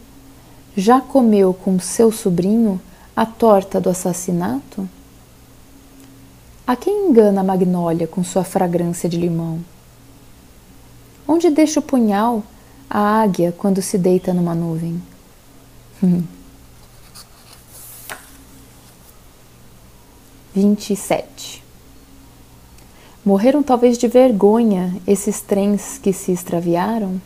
já 0.76 1.00
comeu 1.00 1.54
com 1.54 1.80
seu 1.80 2.12
sobrinho 2.12 2.78
a 3.16 3.24
torta 3.24 3.80
do 3.80 3.88
assassinato? 3.88 4.86
A 6.66 6.76
quem 6.76 7.08
engana 7.08 7.40
a 7.40 7.44
magnólia 7.44 8.06
com 8.06 8.22
sua 8.22 8.44
fragrância 8.44 9.08
de 9.08 9.16
limão? 9.16 9.60
Onde 11.26 11.48
deixa 11.48 11.80
o 11.80 11.82
punhal 11.82 12.42
a 12.90 13.22
águia 13.22 13.50
quando 13.56 13.80
se 13.80 13.96
deita 13.96 14.34
numa 14.34 14.54
nuvem? 14.54 15.02
E 20.54 20.94
sete 20.94 21.61
Morreram 23.24 23.62
talvez 23.62 23.96
de 23.98 24.08
vergonha 24.08 25.00
esses 25.06 25.40
trens 25.40 25.96
que 25.96 26.12
se 26.12 26.32
extraviaram? 26.32 27.22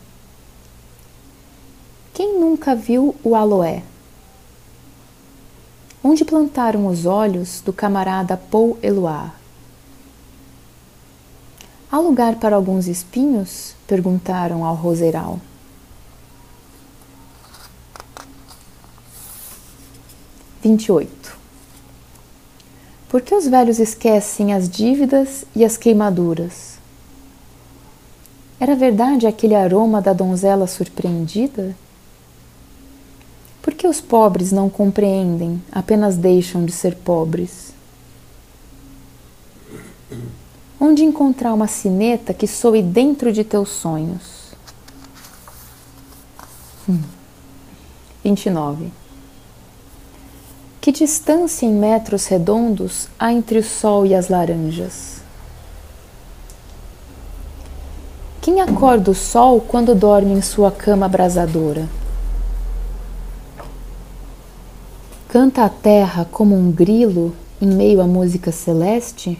Quem 2.13 2.39
nunca 2.39 2.75
viu 2.75 3.15
o 3.23 3.35
aloé? 3.35 3.81
Onde 6.03 6.23
plantaram 6.23 6.85
os 6.85 7.07
olhos 7.07 7.61
do 7.61 7.73
camarada 7.73 8.37
Paul 8.37 8.77
Eluard? 8.83 9.31
Há 11.91 11.99
lugar 11.99 12.35
para 12.35 12.55
alguns 12.55 12.85
espinhos? 12.85 13.73
perguntaram 13.87 14.63
ao 14.63 14.75
roseiral. 14.75 15.39
Vinte 20.61 20.85
e 20.85 20.91
oito. 20.91 21.36
Por 23.09 23.21
que 23.21 23.33
os 23.33 23.47
velhos 23.47 23.79
esquecem 23.79 24.53
as 24.53 24.69
dívidas 24.69 25.45
e 25.55 25.63
as 25.63 25.77
queimaduras? 25.77 26.77
Era 28.59 28.75
verdade 28.75 29.25
aquele 29.25 29.55
aroma 29.55 30.01
da 30.01 30.11
donzela 30.11 30.67
surpreendida? 30.67 31.75
Por 33.61 33.73
que 33.73 33.87
os 33.87 34.01
pobres 34.01 34.51
não 34.51 34.69
compreendem, 34.69 35.61
apenas 35.71 36.17
deixam 36.17 36.65
de 36.65 36.71
ser 36.71 36.95
pobres? 36.95 37.73
Onde 40.79 41.03
encontrar 41.03 41.53
uma 41.53 41.67
sineta 41.67 42.33
que 42.33 42.47
soe 42.47 42.81
dentro 42.81 43.31
de 43.31 43.43
teus 43.43 43.69
sonhos? 43.69 44.53
Hum. 46.89 47.01
29. 48.23 48.91
Que 50.87 50.91
distância 50.93 51.65
em 51.65 51.73
metros 51.73 52.27
redondos 52.27 53.09
há 53.19 53.33
entre 53.33 53.59
o 53.59 53.63
sol 53.63 54.05
e 54.05 54.15
as 54.15 54.29
laranjas? 54.29 55.17
Quem 58.41 58.61
acorda 58.61 59.11
o 59.11 59.13
sol 59.13 59.59
quando 59.59 59.93
dorme 59.93 60.31
em 60.31 60.41
sua 60.41 60.71
cama 60.71 61.05
abrasadora? 61.05 61.89
Canta 65.27 65.65
a 65.65 65.69
terra 65.69 66.25
como 66.31 66.55
um 66.55 66.71
grilo 66.71 67.35
em 67.61 67.67
meio 67.67 67.99
à 67.99 68.07
música 68.07 68.53
celeste? 68.53 69.37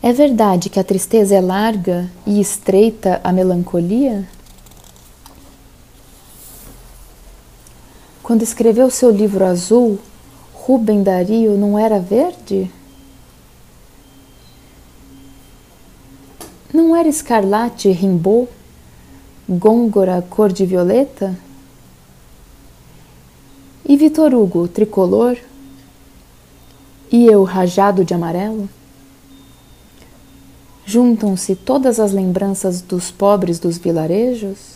É 0.00 0.12
verdade 0.12 0.70
que 0.70 0.78
a 0.78 0.84
tristeza 0.84 1.34
é 1.34 1.40
larga 1.40 2.08
e 2.24 2.40
estreita 2.40 3.20
a 3.24 3.32
melancolia? 3.32 4.24
Quando 8.26 8.42
escreveu 8.42 8.90
seu 8.90 9.08
livro 9.08 9.44
azul, 9.44 10.00
Rubem 10.52 11.00
Dario 11.00 11.56
não 11.56 11.78
era 11.78 12.00
verde? 12.00 12.68
Não 16.74 16.96
era 16.96 17.08
escarlate 17.08 17.88
Rimbaud? 17.88 18.48
Gôngora 19.48 20.20
cor 20.28 20.52
de 20.52 20.66
violeta? 20.66 21.38
E 23.88 23.96
Vitor 23.96 24.34
Hugo 24.34 24.66
tricolor? 24.66 25.38
E 27.12 27.26
eu 27.26 27.44
rajado 27.44 28.04
de 28.04 28.12
amarelo? 28.12 28.68
Juntam-se 30.84 31.54
todas 31.54 32.00
as 32.00 32.10
lembranças 32.10 32.80
dos 32.80 33.08
pobres 33.08 33.60
dos 33.60 33.78
vilarejos? 33.78 34.75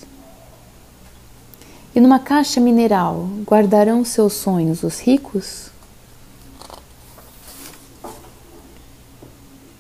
E 1.93 1.99
numa 1.99 2.21
caixa 2.21 2.61
mineral 2.61 3.29
guardarão 3.45 4.05
seus 4.05 4.35
sonhos 4.35 4.85
os 4.85 5.01
ricos? 5.01 5.71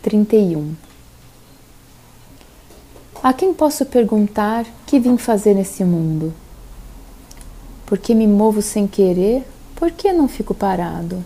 31 0.03 0.75
A 3.23 3.33
quem 3.33 3.55
posso 3.55 3.87
perguntar 3.87 4.66
que 4.87 4.99
vim 4.99 5.16
fazer 5.16 5.55
nesse 5.55 5.85
mundo? 5.85 6.35
Por 7.87 7.96
que 7.96 8.12
me 8.12 8.27
movo 8.27 8.61
sem 8.61 8.88
querer? 8.88 9.46
Por 9.77 9.92
que 9.92 10.12
não 10.12 10.27
fico 10.27 10.53
parado? 10.53 11.23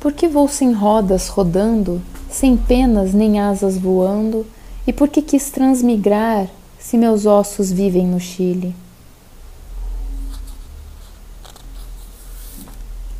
Por 0.00 0.12
que 0.12 0.26
vou 0.26 0.48
sem 0.48 0.72
rodas 0.72 1.28
rodando, 1.28 2.00
sem 2.30 2.56
penas 2.56 3.12
nem 3.12 3.38
asas 3.38 3.76
voando? 3.76 4.46
E 4.86 4.92
por 4.92 5.08
que 5.08 5.20
quis 5.20 5.50
transmigrar 5.50 6.48
se 6.88 6.96
meus 6.96 7.26
ossos 7.26 7.70
vivem 7.70 8.06
no 8.06 8.18
Chile? 8.18 8.74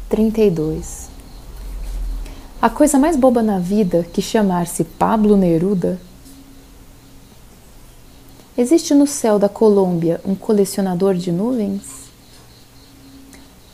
32. 0.08 1.10
A 2.62 2.70
coisa 2.70 2.98
mais 2.98 3.14
boba 3.14 3.42
na 3.42 3.58
vida 3.58 4.06
que 4.10 4.22
chamar-se 4.22 4.84
Pablo 4.84 5.36
Neruda. 5.36 6.00
Existe 8.56 8.94
no 8.94 9.06
céu 9.06 9.38
da 9.38 9.50
Colômbia 9.50 10.18
um 10.24 10.34
colecionador 10.34 11.12
de 11.12 11.30
nuvens? 11.30 11.82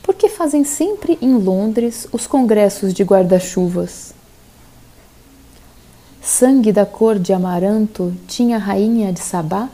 Por 0.02 0.16
que 0.16 0.28
fazem 0.28 0.64
sempre 0.64 1.16
em 1.22 1.38
Londres 1.38 2.09
os 2.11 2.26
congressos 2.26 2.92
de 2.92 3.04
guarda-chuvas? 3.04 4.12
Sangue 6.20 6.72
da 6.72 6.85
cor 6.85 7.16
de 7.16 7.33
amaranto 7.33 8.12
tinha 8.26 8.57
a 8.57 8.59
rainha 8.59 9.12
de 9.12 9.20
Sabá? 9.20 9.68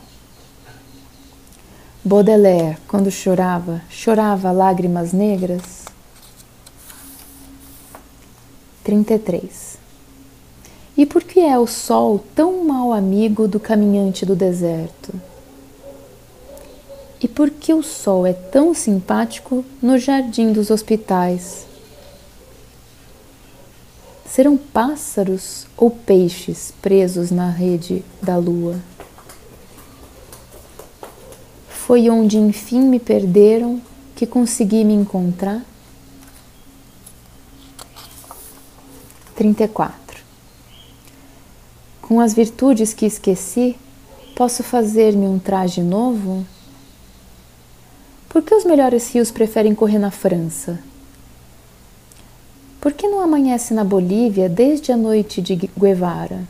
Baudelaire, 2.03 2.79
quando 2.87 3.11
chorava, 3.11 3.79
chorava 3.87 4.51
lágrimas 4.51 5.13
negras? 5.13 5.85
33. 8.83 9.77
E 10.97 11.05
por 11.05 11.23
que 11.23 11.39
é 11.41 11.59
o 11.59 11.67
sol 11.67 12.23
tão 12.33 12.65
mau 12.65 12.91
amigo 12.91 13.47
do 13.47 13.59
caminhante 13.59 14.25
do 14.25 14.35
deserto? 14.35 15.13
E 17.21 17.27
por 17.27 17.51
que 17.51 17.71
o 17.71 17.83
sol 17.83 18.25
é 18.25 18.33
tão 18.33 18.73
simpático 18.73 19.63
no 19.79 19.99
jardim 19.99 20.51
dos 20.51 20.71
hospitais? 20.71 21.67
Serão 24.25 24.57
pássaros 24.57 25.67
ou 25.77 25.91
peixes 25.91 26.73
presos 26.81 27.29
na 27.29 27.51
rede 27.51 28.03
da 28.23 28.37
lua? 28.37 28.79
Foi 31.91 32.09
onde 32.09 32.37
enfim 32.37 32.83
me 32.83 33.01
perderam 33.01 33.81
que 34.15 34.25
consegui 34.25 34.85
me 34.85 34.93
encontrar? 34.93 35.61
34. 39.35 40.23
Com 42.01 42.21
as 42.21 42.33
virtudes 42.33 42.93
que 42.93 43.05
esqueci, 43.05 43.75
posso 44.37 44.63
fazer-me 44.63 45.27
um 45.27 45.37
traje 45.37 45.81
novo? 45.81 46.45
Por 48.29 48.41
que 48.41 48.55
os 48.55 48.63
melhores 48.63 49.13
rios 49.13 49.29
preferem 49.29 49.75
correr 49.75 49.99
na 49.99 50.11
França? 50.11 50.79
Por 52.79 52.93
que 52.93 53.05
não 53.05 53.19
amanhece 53.19 53.73
na 53.73 53.83
Bolívia 53.83 54.47
desde 54.47 54.93
a 54.93 54.95
noite 54.95 55.41
de 55.41 55.57
Guevara? 55.77 56.47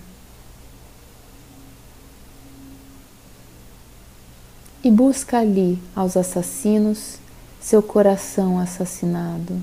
E 4.84 4.90
busca 4.90 5.40
ali 5.40 5.78
aos 5.96 6.18
assassinos 6.18 7.18
seu 7.60 7.84
coração 7.84 8.58
assassinado. 8.58 9.62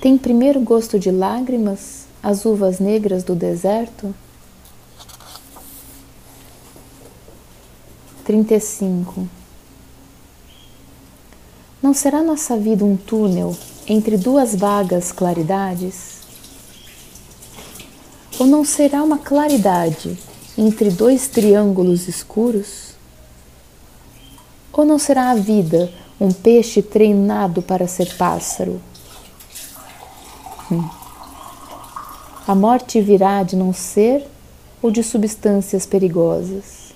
Tem 0.00 0.16
primeiro 0.16 0.60
gosto 0.60 0.98
de 0.98 1.10
lágrimas 1.10 2.04
as 2.22 2.44
uvas 2.44 2.78
negras 2.78 3.22
do 3.22 3.34
deserto? 3.34 4.14
35. 8.24 9.28
Não 11.82 11.92
será 11.92 12.22
nossa 12.22 12.56
vida 12.56 12.82
um 12.82 12.96
túnel 12.96 13.54
entre 13.86 14.16
duas 14.16 14.54
vagas 14.54 15.12
claridades? 15.12 16.22
Ou 18.38 18.46
não 18.46 18.64
será 18.64 19.02
uma 19.02 19.18
claridade 19.18 20.18
entre 20.56 20.90
dois 20.90 21.28
triângulos 21.28 22.08
escuros? 22.08 22.94
Ou 24.72 24.84
não 24.84 24.98
será 24.98 25.30
a 25.30 25.34
vida 25.34 25.92
um 26.20 26.32
peixe 26.32 26.82
treinado 26.82 27.62
para 27.62 27.86
ser 27.86 28.16
pássaro? 28.16 28.80
Hum. 30.70 30.88
A 32.46 32.54
morte 32.54 33.00
virá 33.00 33.42
de 33.42 33.56
não 33.56 33.72
ser 33.72 34.26
ou 34.82 34.90
de 34.90 35.02
substâncias 35.02 35.86
perigosas? 35.86 36.92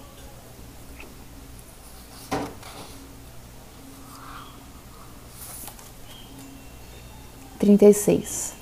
Trinta 7.59 7.87
e 7.87 7.95
seis. 7.95 8.58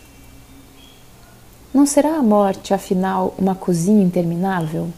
Não 1.77 1.85
será 1.85 2.17
a 2.17 2.23
morte, 2.23 2.73
afinal, 2.73 3.35
uma 3.37 3.55
cozinha 3.55 4.03
interminável? 4.03 4.91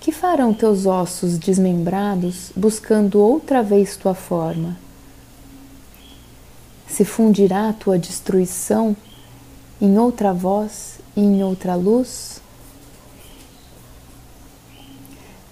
Que 0.00 0.10
farão 0.10 0.52
teus 0.52 0.86
ossos 0.86 1.38
desmembrados 1.38 2.50
buscando 2.56 3.20
outra 3.20 3.62
vez 3.62 3.96
tua 3.96 4.12
forma? 4.12 4.76
Se 6.88 7.04
fundirá 7.04 7.72
tua 7.74 7.96
destruição 7.96 8.96
em 9.80 9.96
outra 10.00 10.32
voz 10.32 10.98
e 11.16 11.20
em 11.20 11.44
outra 11.44 11.76
luz? 11.76 12.42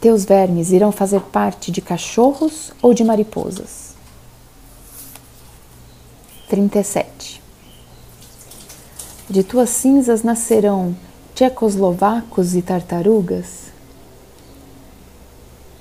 Teus 0.01 0.25
vermes 0.25 0.73
irão 0.73 0.91
fazer 0.91 1.21
parte 1.21 1.71
de 1.71 1.81
cachorros 1.81 2.73
ou 2.83 2.93
de 2.93 3.05
mariposas? 3.05 3.95
37 6.49 7.42
de 9.33 9.43
tuas 9.43 9.71
cinzas 9.71 10.23
nascerão 10.23 10.95
tchecoslovacos 11.35 12.55
e 12.55 12.61
tartarugas? 12.61 13.73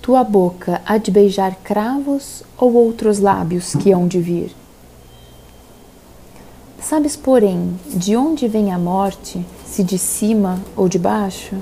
Tua 0.02 0.24
boca 0.24 0.82
há 0.86 0.98
de 0.98 1.12
beijar 1.12 1.58
cravos 1.62 2.44
ou 2.58 2.74
outros 2.74 3.20
lábios 3.20 3.76
que 3.76 3.92
hão 3.92 4.08
de 4.08 4.22
vir? 4.22 4.56
Sabes, 6.80 7.18
porém, 7.18 7.78
de 7.88 8.16
onde 8.16 8.48
vem 8.48 8.72
a 8.72 8.80
morte, 8.80 9.46
se 9.66 9.84
de 9.84 9.98
cima 9.98 10.58
ou 10.74 10.88
de 10.88 10.98
baixo? 10.98 11.58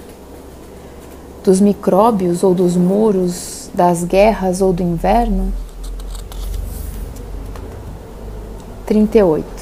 Dos 1.44 1.60
micróbios 1.60 2.44
ou 2.44 2.54
dos 2.54 2.76
muros, 2.76 3.72
das 3.74 4.04
guerras 4.04 4.62
ou 4.62 4.72
do 4.72 4.84
inverno? 4.84 5.52
38 8.86 9.59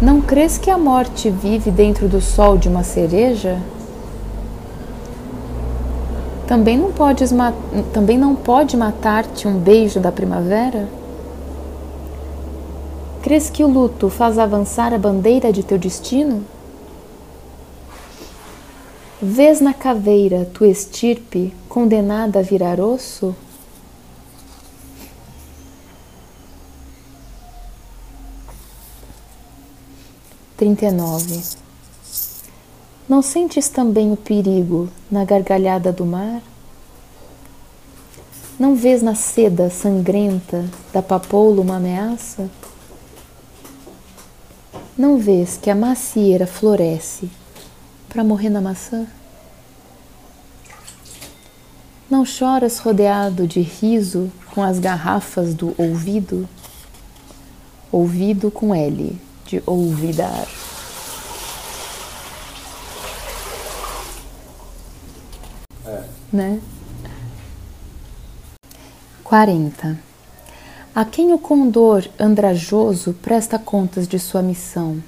Não 0.00 0.20
crês 0.20 0.58
que 0.58 0.70
a 0.70 0.76
morte 0.76 1.30
vive 1.30 1.70
dentro 1.70 2.06
do 2.06 2.20
sol 2.20 2.58
de 2.58 2.68
uma 2.68 2.82
cereja? 2.82 3.58
Também 6.46 6.76
não, 6.76 6.92
podes 6.92 7.32
também 7.94 8.18
não 8.18 8.36
pode 8.36 8.76
matar-te 8.76 9.48
um 9.48 9.58
beijo 9.58 9.98
da 9.98 10.12
primavera? 10.12 10.86
Crês 13.22 13.48
que 13.48 13.64
o 13.64 13.66
luto 13.66 14.10
faz 14.10 14.38
avançar 14.38 14.92
a 14.92 14.98
bandeira 14.98 15.50
de 15.50 15.62
teu 15.62 15.78
destino? 15.78 16.44
Vês 19.20 19.62
na 19.62 19.72
caveira 19.72 20.46
tua 20.52 20.68
estirpe 20.68 21.54
condenada 21.70 22.40
a 22.40 22.42
virar 22.42 22.78
osso? 22.78 23.34
39. 30.56 31.42
Não 33.06 33.20
sentes 33.20 33.68
também 33.68 34.10
o 34.10 34.16
perigo 34.16 34.88
na 35.10 35.22
gargalhada 35.22 35.92
do 35.92 36.06
mar? 36.06 36.40
Não 38.58 38.74
vês 38.74 39.02
na 39.02 39.14
seda 39.14 39.68
sangrenta 39.68 40.64
da 40.94 41.02
papoula 41.02 41.60
uma 41.60 41.76
ameaça? 41.76 42.48
Não 44.96 45.18
vês 45.18 45.58
que 45.58 45.68
a 45.68 45.74
macieira 45.74 46.46
floresce 46.46 47.30
para 48.08 48.24
morrer 48.24 48.48
na 48.48 48.62
maçã? 48.62 49.06
Não 52.08 52.24
choras 52.24 52.78
rodeado 52.78 53.46
de 53.46 53.60
riso 53.60 54.32
com 54.54 54.62
as 54.62 54.78
garrafas 54.78 55.52
do 55.52 55.74
ouvido? 55.76 56.48
Ouvido 57.92 58.50
com 58.50 58.74
L, 58.74 59.20
de 59.46 59.62
olvidar. 59.66 60.46
É. 65.86 66.04
Né? 66.32 66.60
40. 69.22 69.98
A 70.94 71.04
quem 71.04 71.32
o 71.32 71.38
condor 71.38 72.08
andrajoso 72.18 73.12
presta 73.14 73.58
contas 73.58 74.08
de 74.08 74.18
sua 74.18 74.42
missão? 74.42 75.02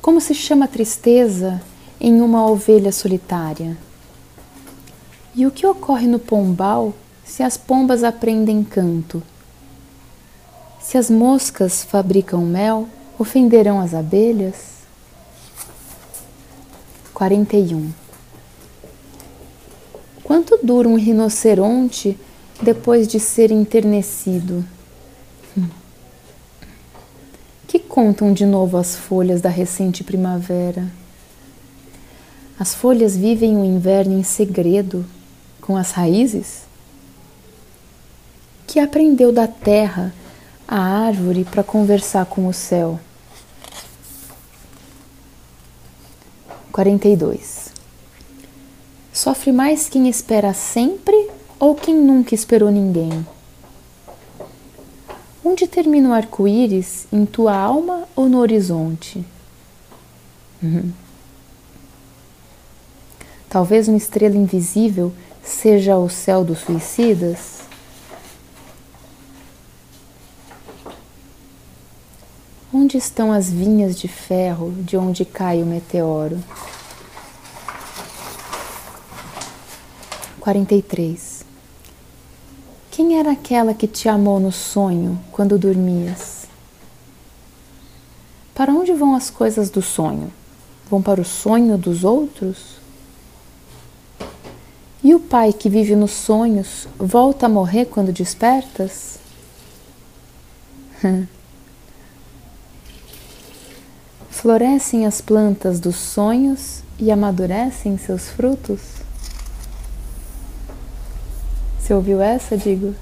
Como 0.00 0.20
se 0.20 0.34
chama 0.34 0.66
a 0.66 0.68
tristeza 0.68 1.60
em 2.00 2.20
uma 2.20 2.46
ovelha 2.46 2.92
solitária? 2.92 3.76
E 5.34 5.46
o 5.46 5.50
que 5.50 5.66
ocorre 5.66 6.06
no 6.06 6.18
pombal 6.18 6.92
se 7.24 7.42
as 7.42 7.56
pombas 7.56 8.04
aprendem 8.04 8.62
canto? 8.62 9.22
Se 10.80 10.98
as 10.98 11.08
moscas 11.08 11.82
fabricam 11.82 12.42
mel, 12.42 12.88
ofenderão 13.22 13.80
as 13.80 13.94
abelhas? 13.94 14.82
41. 17.14 17.92
Quanto 20.22 20.58
dura 20.62 20.88
um 20.88 20.96
rinoceronte 20.96 22.18
depois 22.60 23.06
de 23.06 23.20
ser 23.20 23.50
enternecido? 23.50 24.64
Hum. 25.56 25.68
Que 27.66 27.78
contam 27.78 28.32
de 28.32 28.44
novo 28.44 28.76
as 28.76 28.96
folhas 28.96 29.40
da 29.40 29.48
recente 29.48 30.02
primavera? 30.02 30.90
As 32.58 32.74
folhas 32.74 33.16
vivem 33.16 33.56
o 33.56 33.64
inverno 33.64 34.18
em 34.18 34.22
segredo 34.22 35.04
com 35.60 35.76
as 35.76 35.92
raízes? 35.92 36.62
Que 38.66 38.80
aprendeu 38.80 39.32
da 39.32 39.46
terra 39.46 40.12
a 40.66 40.78
árvore 40.78 41.44
para 41.44 41.62
conversar 41.62 42.26
com 42.26 42.46
o 42.46 42.52
céu? 42.52 42.98
42. 46.72 47.70
Sofre 49.12 49.52
mais 49.52 49.88
quem 49.88 50.08
espera 50.08 50.54
sempre 50.54 51.30
ou 51.60 51.74
quem 51.74 51.94
nunca 51.94 52.34
esperou 52.34 52.70
ninguém? 52.70 53.26
Onde 55.44 55.66
termina 55.66 56.08
o 56.08 56.12
arco-íris? 56.12 57.06
Em 57.12 57.26
tua 57.26 57.54
alma 57.54 58.08
ou 58.16 58.28
no 58.28 58.38
horizonte? 58.38 59.24
Uhum. 60.62 60.90
Talvez 63.50 63.86
uma 63.86 63.98
estrela 63.98 64.36
invisível 64.36 65.12
seja 65.42 65.98
o 65.98 66.08
céu 66.08 66.42
dos 66.42 66.60
suicidas? 66.60 67.60
Onde 72.74 72.96
estão 72.96 73.30
as 73.30 73.50
vinhas 73.50 73.98
de 73.98 74.08
ferro 74.08 74.72
de 74.78 74.96
onde 74.96 75.26
cai 75.26 75.62
o 75.62 75.66
meteoro? 75.66 76.42
43. 80.40 81.44
Quem 82.90 83.18
era 83.18 83.32
aquela 83.32 83.74
que 83.74 83.86
te 83.86 84.08
amou 84.08 84.40
no 84.40 84.50
sonho 84.50 85.20
quando 85.30 85.58
dormias? 85.58 86.46
Para 88.54 88.72
onde 88.72 88.94
vão 88.94 89.14
as 89.14 89.28
coisas 89.28 89.68
do 89.68 89.82
sonho? 89.82 90.32
Vão 90.88 91.02
para 91.02 91.20
o 91.20 91.26
sonho 91.26 91.76
dos 91.76 92.04
outros? 92.04 92.78
E 95.04 95.14
o 95.14 95.20
pai 95.20 95.52
que 95.52 95.68
vive 95.68 95.94
nos 95.94 96.12
sonhos 96.12 96.88
volta 96.98 97.44
a 97.44 97.50
morrer 97.50 97.84
quando 97.84 98.10
despertas? 98.12 99.18
Florescem 104.32 105.06
as 105.06 105.20
plantas 105.20 105.78
dos 105.78 105.94
sonhos 105.94 106.82
e 106.98 107.12
amadurecem 107.12 107.96
seus 107.98 108.28
frutos? 108.30 108.80
Você 111.78 111.92
ouviu 111.92 112.20
essa, 112.20 112.56
digo? 112.56 112.94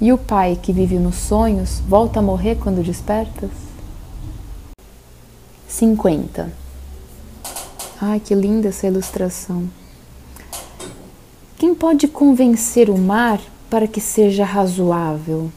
E 0.00 0.12
o 0.12 0.18
pai 0.18 0.58
que 0.60 0.72
vive 0.72 0.98
nos 0.98 1.14
sonhos 1.14 1.78
volta 1.88 2.18
a 2.18 2.22
morrer 2.22 2.56
quando 2.56 2.82
despertas? 2.82 3.50
50. 5.68 6.52
Ai, 8.00 8.20
que 8.20 8.34
linda 8.34 8.68
essa 8.68 8.88
ilustração. 8.88 9.70
Quem 11.56 11.72
pode 11.72 12.08
convencer 12.08 12.90
o 12.90 12.98
mar 12.98 13.40
para 13.70 13.86
que 13.86 14.00
seja 14.00 14.44
razoável? 14.44 15.50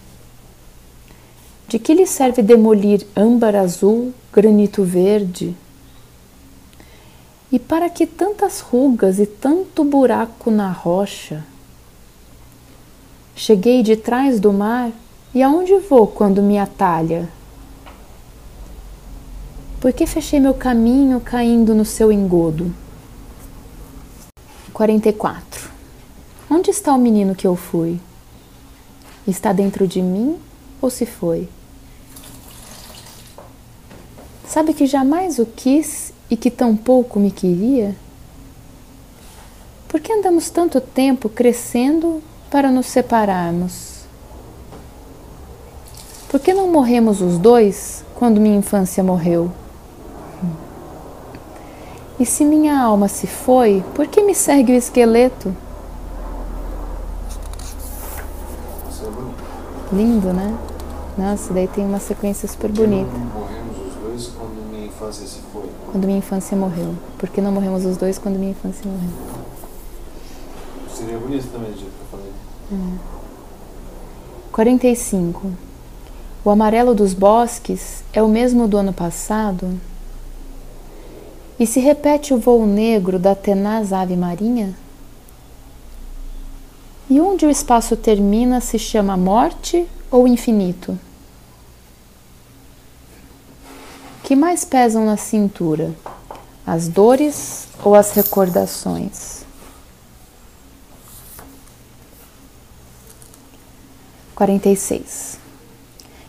De 1.67 1.77
que 1.77 1.93
lhe 1.93 2.07
serve 2.07 2.41
demolir 2.41 3.05
âmbar 3.13 3.53
azul, 3.53 4.13
granito 4.31 4.83
verde? 4.85 5.53
E 7.51 7.59
para 7.59 7.89
que 7.89 8.07
tantas 8.07 8.61
rugas 8.61 9.19
e 9.19 9.25
tanto 9.25 9.83
buraco 9.83 10.49
na 10.49 10.71
rocha? 10.71 11.43
Cheguei 13.35 13.83
de 13.83 13.97
trás 13.97 14.39
do 14.39 14.53
mar 14.53 14.91
e 15.33 15.43
aonde 15.43 15.77
vou 15.79 16.07
quando 16.07 16.41
me 16.41 16.57
atalha? 16.57 17.27
Por 19.81 19.91
que 19.91 20.07
fechei 20.07 20.39
meu 20.39 20.53
caminho 20.53 21.19
caindo 21.19 21.75
no 21.75 21.83
seu 21.83 22.13
engodo? 22.13 22.73
44. 24.71 25.69
Onde 26.49 26.71
está 26.71 26.93
o 26.93 26.97
menino 26.97 27.35
que 27.35 27.45
eu 27.45 27.57
fui? 27.57 27.99
Está 29.27 29.51
dentro 29.51 29.85
de 29.85 30.01
mim 30.01 30.39
ou 30.81 30.89
se 30.89 31.05
foi? 31.05 31.49
Sabe 34.47 34.73
que 34.73 34.87
jamais 34.87 35.39
o 35.39 35.45
quis 35.45 36.13
e 36.29 36.37
que 36.37 36.49
tão 36.49 36.75
pouco 36.75 37.19
me 37.19 37.29
queria? 37.29 37.95
Por 39.87 39.99
que 39.99 40.11
andamos 40.11 40.49
tanto 40.49 40.81
tempo 40.81 41.29
crescendo 41.29 42.21
para 42.49 42.71
nos 42.71 42.87
separarmos? 42.87 43.97
Por 46.29 46.39
que 46.39 46.53
não 46.53 46.69
morremos 46.69 47.21
os 47.21 47.37
dois 47.37 48.03
quando 48.15 48.41
minha 48.41 48.57
infância 48.57 49.03
morreu? 49.03 49.51
E 52.19 52.25
se 52.25 52.43
minha 52.43 52.79
alma 52.79 53.07
se 53.07 53.27
foi, 53.27 53.83
por 53.93 54.07
que 54.07 54.23
me 54.23 54.33
segue 54.33 54.73
o 54.73 54.75
esqueleto? 54.75 55.55
Lindo, 59.93 60.33
né? 60.33 60.57
Nossa, 61.17 61.53
daí 61.53 61.67
tem 61.67 61.85
uma 61.85 61.99
sequência 61.99 62.47
super 62.47 62.71
bonita. 62.71 63.11
Morremos 63.11 63.77
os 63.87 63.95
dois 63.95 64.27
quando 64.35 64.69
minha 64.69 64.87
infância 64.87 65.25
se 65.25 65.39
foi. 65.53 65.69
Quando 65.91 66.05
minha 66.05 66.17
infância 66.17 66.55
morreu. 66.55 66.95
Por 67.17 67.29
que 67.29 67.41
não 67.41 67.51
morremos 67.51 67.85
os 67.85 67.97
dois 67.97 68.17
quando 68.17 68.37
minha 68.37 68.51
infância 68.51 68.89
morreu? 68.89 69.09
Seria 70.93 71.17
bonito 71.17 71.47
também, 71.51 71.71
eu 71.71 71.91
falei. 72.11 72.31
É. 72.71 73.17
45. 74.51 75.51
O 76.43 76.49
amarelo 76.49 76.95
dos 76.95 77.13
bosques 77.13 78.03
é 78.13 78.21
o 78.21 78.27
mesmo 78.27 78.67
do 78.67 78.77
ano 78.77 78.93
passado? 78.93 79.79
E 81.59 81.65
se 81.65 81.79
repete 81.79 82.33
o 82.33 82.37
voo 82.37 82.65
negro 82.65 83.17
da 83.17 83.35
tenaz 83.35 83.91
ave 83.91 84.15
marinha? 84.15 84.75
E 87.09 87.19
onde 87.21 87.45
o 87.45 87.49
espaço 87.49 87.95
termina 87.95 88.59
se 88.59 88.77
chama 88.77 89.15
morte 89.15 89.87
ou 90.11 90.27
infinito? 90.27 90.97
Que 94.27 94.35
mais 94.35 94.65
pesam 94.65 95.05
na 95.05 95.15
cintura? 95.15 95.95
As 96.65 96.89
dores 96.89 97.65
ou 97.81 97.95
as 97.95 98.11
recordações? 98.11 99.45
Quarenta 104.35 104.67
e 104.67 104.75
seis. 104.75 105.39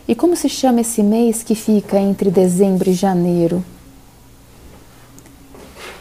E 0.07 0.15
como 0.15 0.33
se 0.37 0.47
chama 0.47 0.79
esse 0.79 1.03
mês 1.03 1.43
que 1.43 1.53
fica 1.53 1.99
entre 1.99 2.31
dezembro 2.31 2.89
e 2.89 2.93
janeiro? 2.93 3.65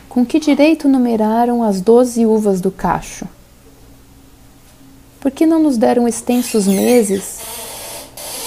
Com 0.09 0.25
que 0.25 0.39
direito 0.39 0.87
numeraram 0.87 1.65
as 1.65 1.81
doze 1.81 2.25
uvas 2.25 2.61
do 2.61 2.71
cacho? 2.71 3.27
Por 5.19 5.33
que 5.33 5.45
não 5.45 5.61
nos 5.61 5.77
deram 5.77 6.07
extensos 6.07 6.69
meses 6.69 7.41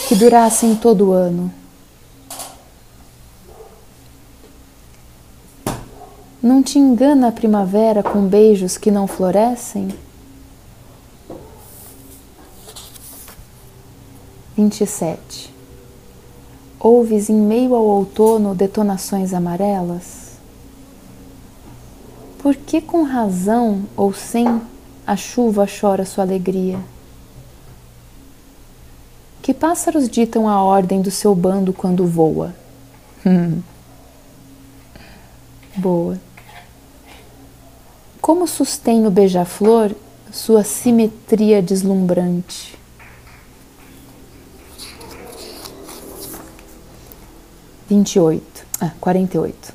que 0.07 0.15
durassem 0.15 0.73
todo 0.73 1.09
o 1.09 1.11
ano? 1.11 1.60
Não 6.41 6.63
te 6.63 6.79
engana 6.79 7.27
a 7.27 7.31
primavera 7.31 8.01
com 8.01 8.25
beijos 8.25 8.75
que 8.75 8.89
não 8.89 9.05
florescem? 9.05 9.89
27. 14.55 15.53
Ouves 16.79 17.29
em 17.29 17.35
meio 17.35 17.75
ao 17.75 17.83
outono 17.83 18.55
detonações 18.55 19.35
amarelas? 19.35 20.31
Por 22.39 22.55
que 22.55 22.81
com 22.81 23.03
razão 23.03 23.83
ou 23.95 24.11
sem 24.11 24.59
a 25.05 25.15
chuva 25.15 25.67
chora 25.67 26.05
sua 26.05 26.23
alegria? 26.23 26.79
Que 29.43 29.53
pássaros 29.53 30.09
ditam 30.09 30.49
a 30.49 30.59
ordem 30.63 31.03
do 31.03 31.11
seu 31.11 31.35
bando 31.35 31.71
quando 31.71 32.07
voa? 32.07 32.55
Boa. 35.77 36.17
Como 38.21 38.47
sustém 38.47 39.07
o 39.07 39.09
beija-flor 39.09 39.95
sua 40.31 40.63
simetria 40.63 41.59
deslumbrante? 41.59 42.77
Vinte 47.89 48.15
e 48.15 48.19
oito, 48.19 48.63
ah, 48.79 48.91
quarenta 49.01 49.37
e 49.37 49.39
oito. 49.39 49.73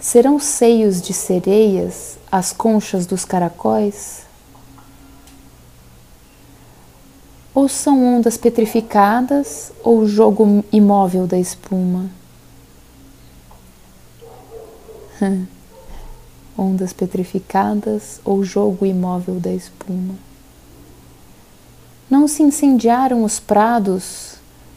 Serão 0.00 0.38
seios 0.38 1.02
de 1.02 1.12
sereias 1.12 2.16
as 2.30 2.52
conchas 2.52 3.06
dos 3.06 3.24
caracóis? 3.24 4.22
Ou 7.52 7.68
são 7.68 8.16
ondas 8.16 8.36
petrificadas 8.36 9.72
ou 9.82 10.06
jogo 10.06 10.64
imóvel 10.72 11.26
da 11.26 11.38
espuma? 11.38 12.08
ondas 16.56 16.92
petrificadas 16.92 18.20
ou 18.24 18.44
jogo 18.44 18.84
imóvel 18.84 19.40
da 19.40 19.52
espuma. 19.52 20.14
Não 22.10 22.28
se 22.28 22.42
incendiaram 22.42 23.24
os 23.24 23.40
prados, 23.40 24.34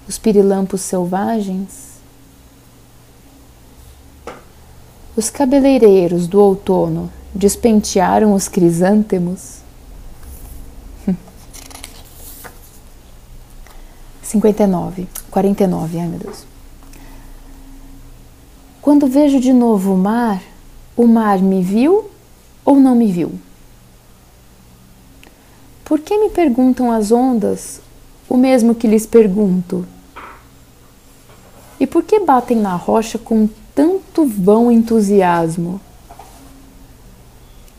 os 0.08 0.18
pirilampos 0.18 0.82
selvagens? 0.82 1.96
Os 5.16 5.30
cabeleireiros 5.30 6.28
do 6.28 6.40
outono 6.40 7.12
despentearam 7.34 8.34
os 8.34 8.48
crisântemos? 8.48 9.60
59, 14.24 15.08
49, 15.30 16.00
ai 16.00 16.08
meu 16.08 16.20
Deus. 16.20 16.46
Quando 18.82 19.08
vejo 19.08 19.40
de 19.40 19.52
novo 19.52 19.94
o 19.94 19.98
mar, 19.98 20.42
o 20.96 21.08
mar 21.08 21.40
me 21.40 21.62
viu 21.62 22.10
ou 22.64 22.80
não 22.80 22.96
me 22.96 23.12
viu? 23.12 23.34
Por 25.84 26.00
que 26.00 26.18
me 26.18 26.30
perguntam 26.30 26.92
as 26.92 27.12
ondas 27.12 27.82
o 28.28 28.38
mesmo 28.38 28.74
que 28.74 28.88
lhes 28.88 29.06
pergunto? 29.06 29.86
E 31.80 31.86
por 31.86 32.04
que 32.04 32.20
batem 32.20 32.58
na 32.58 32.76
rocha 32.76 33.18
com 33.18 33.48
tanto 33.74 34.26
vão 34.26 34.72
entusiasmo? 34.72 35.80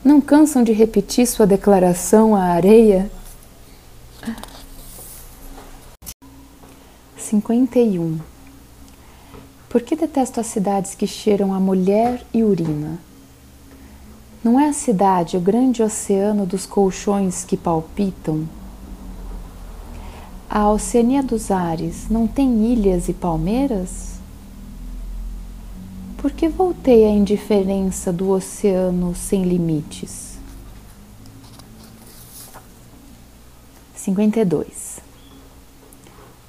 Não 0.05 0.21
cansam 0.21 0.63
de 0.63 0.73
repetir 0.73 1.27
sua 1.27 1.47
declaração 1.47 2.37
à 2.37 2.43
areia? 2.43 3.11
51 7.17 8.36
por 9.69 9.83
que 9.83 9.97
detesto 9.97 10.41
as 10.41 10.47
cidades 10.47 10.95
que 10.95 11.07
cheiram 11.07 11.53
a 11.53 11.61
mulher 11.61 12.25
e 12.33 12.43
urina? 12.45 12.99
Não 14.43 14.61
é 14.61 14.69
a 14.69 14.73
cidade 14.73 15.37
o 15.37 15.41
grande 15.41 15.83
oceano 15.83 16.47
dos 16.47 16.67
colchões 16.67 17.45
que 17.45 17.57
palpitam? 17.57 18.49
A 20.49 20.71
Oceania 20.71 21.23
dos 21.23 21.51
Ares 21.51 22.09
não 22.09 22.27
tem 22.27 22.73
ilhas 22.73 23.09
e 23.09 23.13
palmeiras? 23.13 24.17
Por 26.17 26.31
que 26.31 26.49
voltei 26.49 27.05
à 27.05 27.11
indiferença 27.11 28.13
do 28.13 28.31
oceano 28.31 29.15
sem 29.15 29.43
limites? 29.43 30.39
52. 33.97 35.01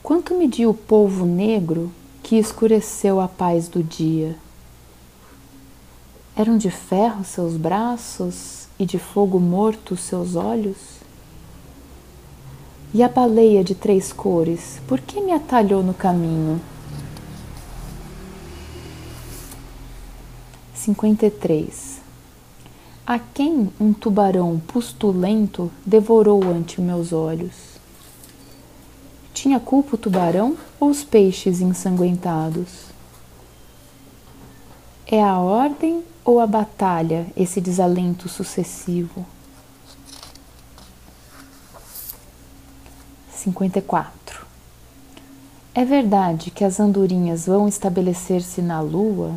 Quanto 0.04 0.36
mediu 0.36 0.70
o 0.70 0.74
povo 0.76 1.26
negro 1.26 1.92
que 2.28 2.36
escureceu 2.36 3.22
a 3.22 3.28
paz 3.30 3.70
do 3.70 3.82
dia. 3.82 4.36
Eram 6.36 6.58
de 6.58 6.70
ferro 6.70 7.24
seus 7.24 7.56
braços 7.56 8.68
e 8.78 8.86
de 8.86 9.00
fogo 9.00 9.40
morto 9.40 9.96
seus 9.96 10.36
olhos? 10.36 10.76
E 12.94 13.02
a 13.02 13.08
baleia 13.08 13.64
de 13.64 13.74
três 13.74 14.12
cores, 14.12 14.82
por 14.90 15.00
que 15.00 15.22
me 15.22 15.32
atalhou 15.32 15.82
no 15.82 15.94
caminho? 15.94 16.60
53. 20.76 22.02
A 23.06 23.20
quem 23.20 23.72
um 23.80 23.94
tubarão 23.94 24.62
pustulento 24.68 25.72
devorou 25.86 26.44
ante 26.44 26.82
meus 26.82 27.14
olhos? 27.14 27.77
Tinha 29.38 29.60
culpa 29.60 29.94
o 29.94 29.98
tubarão 30.00 30.58
ou 30.80 30.90
os 30.90 31.04
peixes 31.04 31.62
ensanguentados? 31.62 32.86
É 35.06 35.24
a 35.24 35.38
ordem 35.38 36.04
ou 36.26 36.40
a 36.40 36.48
batalha 36.48 37.28
esse 37.38 37.62
desalento 37.62 38.28
sucessivo? 38.28 39.24
54. 43.32 44.44
É 45.76 45.86
verdade 45.86 46.50
que 46.50 46.64
as 46.64 46.80
andorinhas 46.80 47.46
vão 47.46 47.68
estabelecer-se 47.68 48.60
na 48.60 48.82
lua 48.82 49.36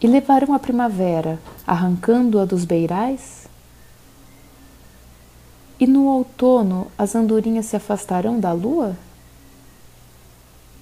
e 0.00 0.06
levarão 0.06 0.54
a 0.54 0.60
primavera, 0.60 1.40
arrancando-a 1.66 2.44
dos 2.44 2.64
beirais? 2.64 3.45
E 5.78 5.86
no 5.86 6.06
outono 6.06 6.86
as 6.96 7.14
andorinhas 7.14 7.66
se 7.66 7.76
afastarão 7.76 8.40
da 8.40 8.52
lua? 8.52 8.96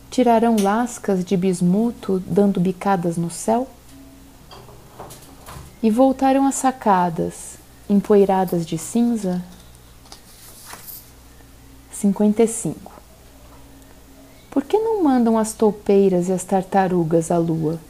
Tirarão 0.08 0.54
lascas 0.60 1.24
de 1.24 1.36
bismuto 1.36 2.22
dando 2.24 2.60
bicadas 2.60 3.16
no 3.16 3.28
céu? 3.28 3.66
E 5.82 5.90
voltarão 5.90 6.46
as 6.46 6.54
sacadas, 6.54 7.56
empoeiradas 7.90 8.64
de 8.64 8.78
cinza? 8.78 9.42
55. 11.90 12.92
Por 14.48 14.62
que 14.62 14.78
não 14.78 15.02
mandam 15.02 15.36
as 15.36 15.52
toupeiras 15.52 16.28
e 16.28 16.32
as 16.32 16.44
tartarugas 16.44 17.32
à 17.32 17.38
lua? 17.38 17.80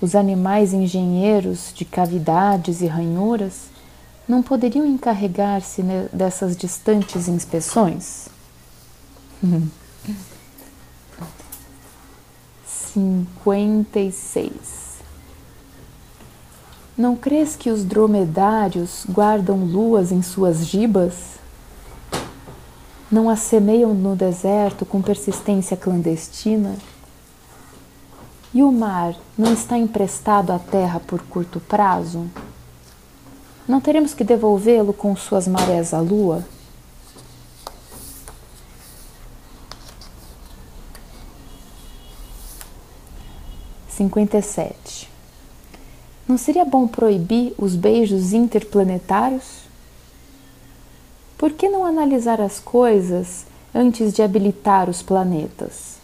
Os 0.00 0.16
animais 0.16 0.72
engenheiros 0.72 1.72
de 1.72 1.84
cavidades 1.84 2.82
e 2.82 2.86
ranhuras 2.86 3.68
não 4.30 4.42
poderiam 4.44 4.86
encarregar-se 4.86 5.82
dessas 6.12 6.56
distantes 6.56 7.26
inspeções? 7.26 8.28
Cinquenta 12.64 13.98
e 13.98 14.12
seis. 14.12 15.00
Não 16.96 17.16
crês 17.16 17.56
que 17.56 17.70
os 17.70 17.82
dromedários 17.84 19.04
guardam 19.08 19.64
luas 19.64 20.12
em 20.12 20.22
suas 20.22 20.64
gibas? 20.64 21.14
Não 23.10 23.28
as 23.28 23.40
semeiam 23.40 23.92
no 23.92 24.14
deserto 24.14 24.86
com 24.86 25.02
persistência 25.02 25.76
clandestina? 25.76 26.76
E 28.54 28.62
o 28.62 28.70
mar 28.70 29.16
não 29.36 29.52
está 29.52 29.76
emprestado 29.76 30.52
à 30.52 30.58
terra 30.58 31.00
por 31.00 31.20
curto 31.22 31.58
prazo? 31.58 32.30
Não 33.70 33.80
teremos 33.80 34.12
que 34.12 34.24
devolvê-lo 34.24 34.92
com 34.92 35.14
suas 35.14 35.46
marés 35.46 35.94
à 35.94 36.00
lua? 36.00 36.44
Cinquenta 43.88 44.38
e 44.38 44.42
sete. 44.42 45.08
Não 46.26 46.36
seria 46.36 46.64
bom 46.64 46.88
proibir 46.88 47.54
os 47.56 47.76
beijos 47.76 48.32
interplanetários? 48.32 49.60
Por 51.38 51.52
que 51.52 51.68
não 51.68 51.84
analisar 51.84 52.40
as 52.40 52.58
coisas 52.58 53.46
antes 53.72 54.12
de 54.12 54.20
habilitar 54.20 54.90
os 54.90 55.00
planetas? 55.00 55.94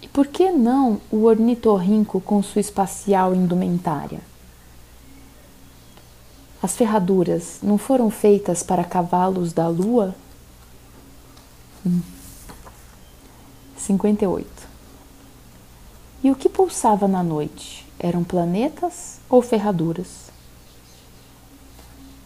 E 0.00 0.06
por 0.06 0.28
que 0.28 0.52
não 0.52 1.00
o 1.10 1.24
ornitorrinco 1.24 2.20
com 2.20 2.40
sua 2.40 2.60
espacial 2.60 3.34
indumentária? 3.34 4.29
As 6.62 6.76
ferraduras 6.76 7.58
não 7.62 7.78
foram 7.78 8.10
feitas 8.10 8.62
para 8.62 8.84
cavalos 8.84 9.52
da 9.52 9.66
lua? 9.68 10.14
Hum. 11.86 12.00
58. 13.78 14.48
E 16.22 16.30
o 16.30 16.36
que 16.36 16.48
pulsava 16.48 17.08
na 17.08 17.22
noite? 17.22 17.86
Eram 17.98 18.22
planetas 18.22 19.18
ou 19.28 19.40
ferraduras? 19.40 20.30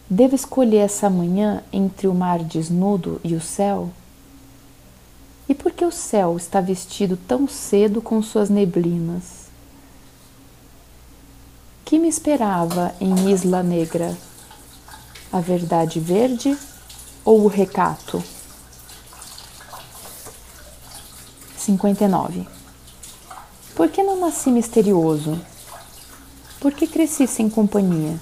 Devo 0.09 0.35
escolher 0.35 0.79
essa 0.79 1.09
manhã 1.09 1.63
entre 1.71 2.07
o 2.07 2.13
mar 2.13 2.39
desnudo 2.39 3.21
e 3.23 3.35
o 3.35 3.41
céu? 3.41 3.89
E 5.47 5.55
por 5.55 5.71
que 5.71 5.85
o 5.85 5.91
céu 5.91 6.35
está 6.35 6.59
vestido 6.59 7.17
tão 7.17 7.47
cedo 7.47 8.01
com 8.01 8.21
suas 8.21 8.49
neblinas? 8.49 9.44
Que 11.85 11.99
me 11.99 12.07
esperava 12.07 12.95
em 12.99 13.31
Isla 13.31 13.61
Negra? 13.61 14.17
A 15.31 15.39
verdade 15.39 15.99
verde 15.99 16.57
ou 17.23 17.43
o 17.43 17.47
recato? 17.47 18.23
59. 21.55 22.47
Por 23.75 23.89
que 23.89 24.01
não 24.01 24.19
nasci 24.19 24.49
misterioso? 24.49 25.39
Por 26.59 26.73
que 26.73 26.87
cresci 26.87 27.27
sem 27.27 27.51
companhia? 27.51 28.19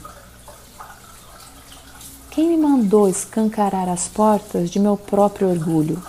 Quem 2.32 2.50
me 2.50 2.58
mandou 2.58 3.08
escancarar 3.08 3.88
as 3.88 4.10
portas 4.10 4.70
de 4.70 4.78
meu 4.78 4.98
próprio 4.98 5.50
orgulho? 5.50 6.04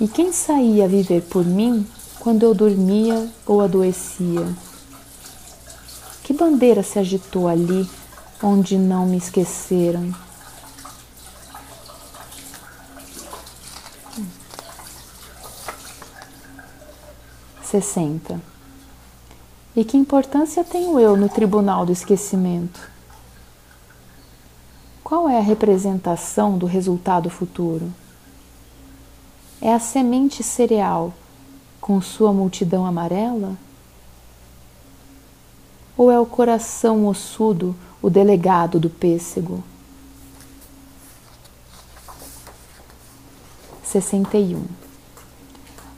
E 0.00 0.06
quem 0.06 0.32
saía 0.32 0.84
a 0.84 0.88
viver 0.88 1.22
por 1.22 1.44
mim 1.44 1.84
quando 2.20 2.44
eu 2.44 2.54
dormia 2.54 3.28
ou 3.44 3.60
adoecia? 3.60 4.54
Bandeira 6.44 6.82
se 6.82 6.98
agitou 6.98 7.48
ali 7.48 7.88
onde 8.42 8.76
não 8.76 9.06
me 9.06 9.16
esqueceram? 9.16 10.14
Sessenta. 17.62 18.38
E 19.74 19.86
que 19.86 19.96
importância 19.96 20.62
tenho 20.62 21.00
eu 21.00 21.16
no 21.16 21.30
tribunal 21.30 21.86
do 21.86 21.92
esquecimento? 21.92 22.90
Qual 25.02 25.26
é 25.26 25.38
a 25.38 25.42
representação 25.42 26.58
do 26.58 26.66
resultado 26.66 27.30
futuro? 27.30 27.90
É 29.62 29.72
a 29.72 29.78
semente 29.78 30.42
cereal 30.42 31.14
com 31.80 32.02
sua 32.02 32.34
multidão 32.34 32.84
amarela? 32.84 33.56
Ou 35.96 36.10
é 36.10 36.18
o 36.18 36.26
coração 36.26 37.06
ossudo 37.06 37.74
o 38.02 38.10
delegado 38.10 38.80
do 38.80 38.90
pêssego? 38.90 39.62
61. 43.84 44.64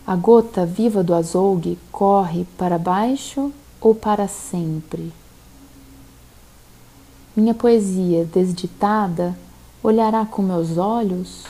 A 0.07 0.15
gota 0.15 0.67
viva 0.67 1.03
do 1.03 1.15
azougue 1.15 1.79
corre 1.91 2.47
para 2.59 2.79
baixo 2.79 3.51
ou 3.81 3.95
para 3.95 4.29
sempre? 4.29 5.13
Minha 7.35 7.55
poesia 7.55 8.25
desditada 8.25 9.37
olhará 9.83 10.27
com 10.27 10.43
meus 10.43 10.77
olhos? 10.77 11.45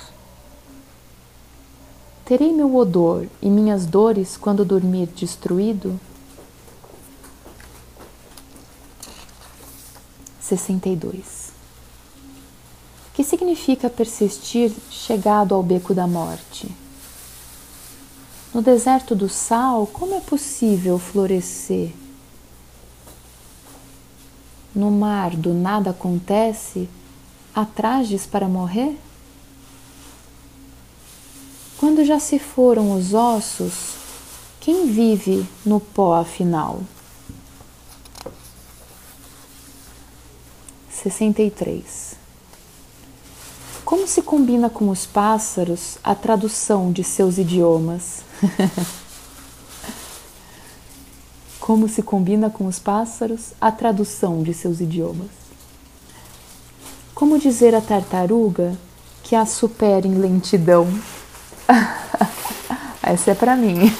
Terei 2.25 2.53
meu 2.53 2.75
odor 2.77 3.27
e 3.43 3.51
minhas 3.51 3.85
dores 3.85 4.37
quando 4.37 4.65
dormir 4.65 5.07
destruído? 5.15 5.99
62. 10.47 11.51
Que 13.13 13.25
significa 13.25 13.91
persistir 13.91 14.73
chegado 14.91 15.55
ao 15.55 15.63
beco 15.63 15.95
da 15.95 16.07
morte? 16.07 16.69
No 18.55 18.63
deserto 18.63 19.15
do 19.15 19.29
sal, 19.29 19.87
como 19.87 20.15
é 20.15 20.21
possível 20.21 20.99
florescer? 20.99 21.93
no 24.77 24.91
mar 24.91 25.35
do 25.35 25.55
nada 25.55 25.91
acontece, 25.91 26.87
há 27.55 27.65
trajes 27.65 28.27
para 28.27 28.47
morrer? 28.47 28.99
Quando 31.79 32.05
já 32.05 32.21
se 32.21 32.39
foram 32.39 32.93
os 32.93 33.15
ossos, 33.15 33.95
quem 34.61 34.87
vive 34.87 35.47
no 35.65 35.81
pó 35.81 36.15
afinal? 36.15 36.81
63. 41.11 42.17
Como 43.85 44.09
se 44.09 44.23
combina 44.23 44.69
com 44.69 44.89
os 44.89 45.07
pássaros 45.07 45.99
a 46.03 46.17
tradução 46.17 46.91
de 46.91 47.05
seus 47.05 47.39
idiomas? 47.39 48.23
como 51.61 51.89
se 51.89 52.03
combina 52.03 52.51
com 52.51 52.67
os 52.67 52.81
pássaros 52.81 53.53
a 53.61 53.71
tradução 53.71 54.43
de 54.43 54.53
seus 54.53 54.81
idiomas. 54.81 55.31
Como 57.15 57.39
dizer 57.39 57.73
à 57.75 57.81
tartaruga 57.81 58.77
que 59.23 59.37
a 59.37 59.47
supera 59.47 60.09
em 60.09 60.15
lentidão? 60.15 60.89
Essa 63.01 63.31
é 63.31 63.35
para 63.35 63.57
mim. 63.57 63.77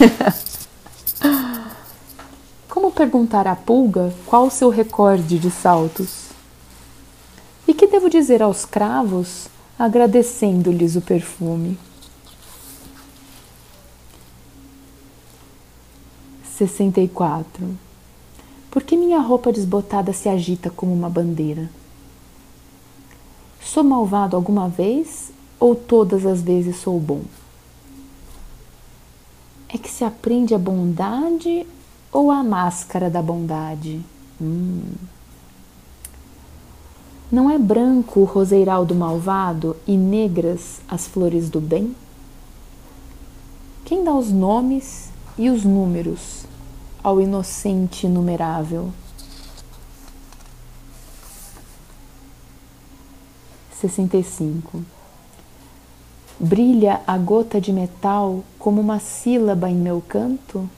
Como 2.69 2.91
perguntar 2.91 3.47
à 3.47 3.55
pulga 3.55 4.13
qual 4.27 4.47
o 4.47 4.51
seu 4.51 4.71
recorde 4.71 5.39
de 5.39 5.51
saltos? 5.51 6.26
Dizer 8.17 8.43
aos 8.43 8.65
cravos 8.65 9.47
agradecendo-lhes 9.79 10.97
o 10.97 11.03
perfume? 11.03 11.79
64. 16.43 17.77
Por 18.71 18.83
que 18.83 18.97
minha 18.97 19.21
roupa 19.21 19.53
desbotada 19.53 20.15
se 20.15 20.31
agita 20.31 20.71
como 20.71 20.95
uma 20.95 21.11
bandeira? 21.11 21.69
Sou 23.61 23.85
malvado 23.85 24.35
alguma 24.35 24.67
vez 24.67 25.31
ou 25.61 25.75
todas 25.75 26.25
as 26.25 26.41
vezes 26.41 26.77
sou 26.77 26.99
bom? 26.99 27.21
É 29.69 29.77
que 29.77 29.91
se 29.91 30.05
aprende 30.05 30.55
a 30.55 30.59
bondade 30.59 31.67
ou 32.11 32.31
a 32.31 32.43
máscara 32.43 33.11
da 33.11 33.21
bondade? 33.21 34.01
Hum. 34.41 34.95
Não 37.31 37.51
é 37.51 37.59
branco 37.59 38.21
o 38.21 38.25
roseiral 38.25 38.87
do 38.87 38.95
malvado 38.95 39.77
e 39.85 39.97
negras 39.97 40.81
as 40.89 41.09
flores 41.09 41.51
do 41.51 41.61
bem? 41.61 41.93
Quem 43.85 44.05
dá 44.05 44.15
os 44.15 44.31
nomes 44.31 45.11
e 45.37 45.51
os 45.51 45.65
números 45.65 46.45
ao 47.03 47.21
inocente 47.21 48.07
inumerável. 48.07 48.93
65. 53.81 54.85
Brilha 56.39 57.01
a 57.09 57.19
gota 57.19 57.61
de 57.61 57.73
metal 57.73 58.45
como 58.57 58.81
uma 58.81 59.01
sílaba 59.01 59.69
em 59.69 59.75
meu 59.75 60.01
canto? 60.09 60.71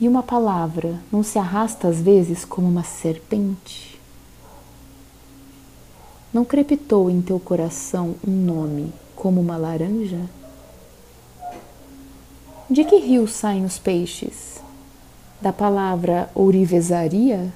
E 0.00 0.06
uma 0.06 0.22
palavra 0.22 1.00
não 1.10 1.24
se 1.24 1.36
arrasta 1.36 1.88
às 1.88 2.00
vezes 2.00 2.44
como 2.44 2.68
uma 2.68 2.84
serpente? 2.84 3.95
Não 6.36 6.44
crepitou 6.44 7.08
em 7.08 7.22
teu 7.22 7.40
coração 7.40 8.14
um 8.22 8.30
nome 8.30 8.92
como 9.14 9.40
uma 9.40 9.56
laranja? 9.56 10.20
De 12.68 12.84
que 12.84 12.98
rio 12.98 13.26
saem 13.26 13.64
os 13.64 13.78
peixes? 13.78 14.60
Da 15.40 15.50
palavra 15.50 16.28
ourivesaria? 16.34 17.50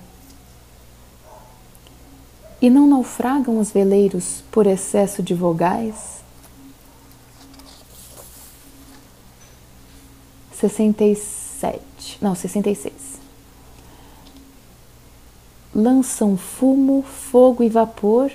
E 2.58 2.70
não 2.70 2.86
naufragam 2.86 3.58
os 3.58 3.70
veleiros 3.70 4.42
por 4.50 4.66
excesso 4.66 5.22
de 5.22 5.34
vogais? 5.34 6.22
67, 10.52 12.16
não, 12.18 12.34
66. 12.34 12.94
Lançam 15.74 16.34
fumo, 16.38 17.02
fogo 17.02 17.62
e 17.62 17.68
vapor 17.68 18.32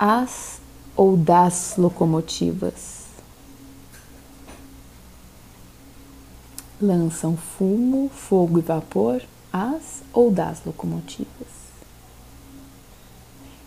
as 0.00 0.60
ou 0.96 1.16
das 1.16 1.74
locomotivas. 1.76 3.00
lançam 6.80 7.36
fumo, 7.36 8.08
fogo 8.08 8.58
e 8.58 8.62
vapor 8.62 9.22
às 9.52 10.02
ou 10.12 10.30
das 10.30 10.64
locomotivas. 10.64 11.28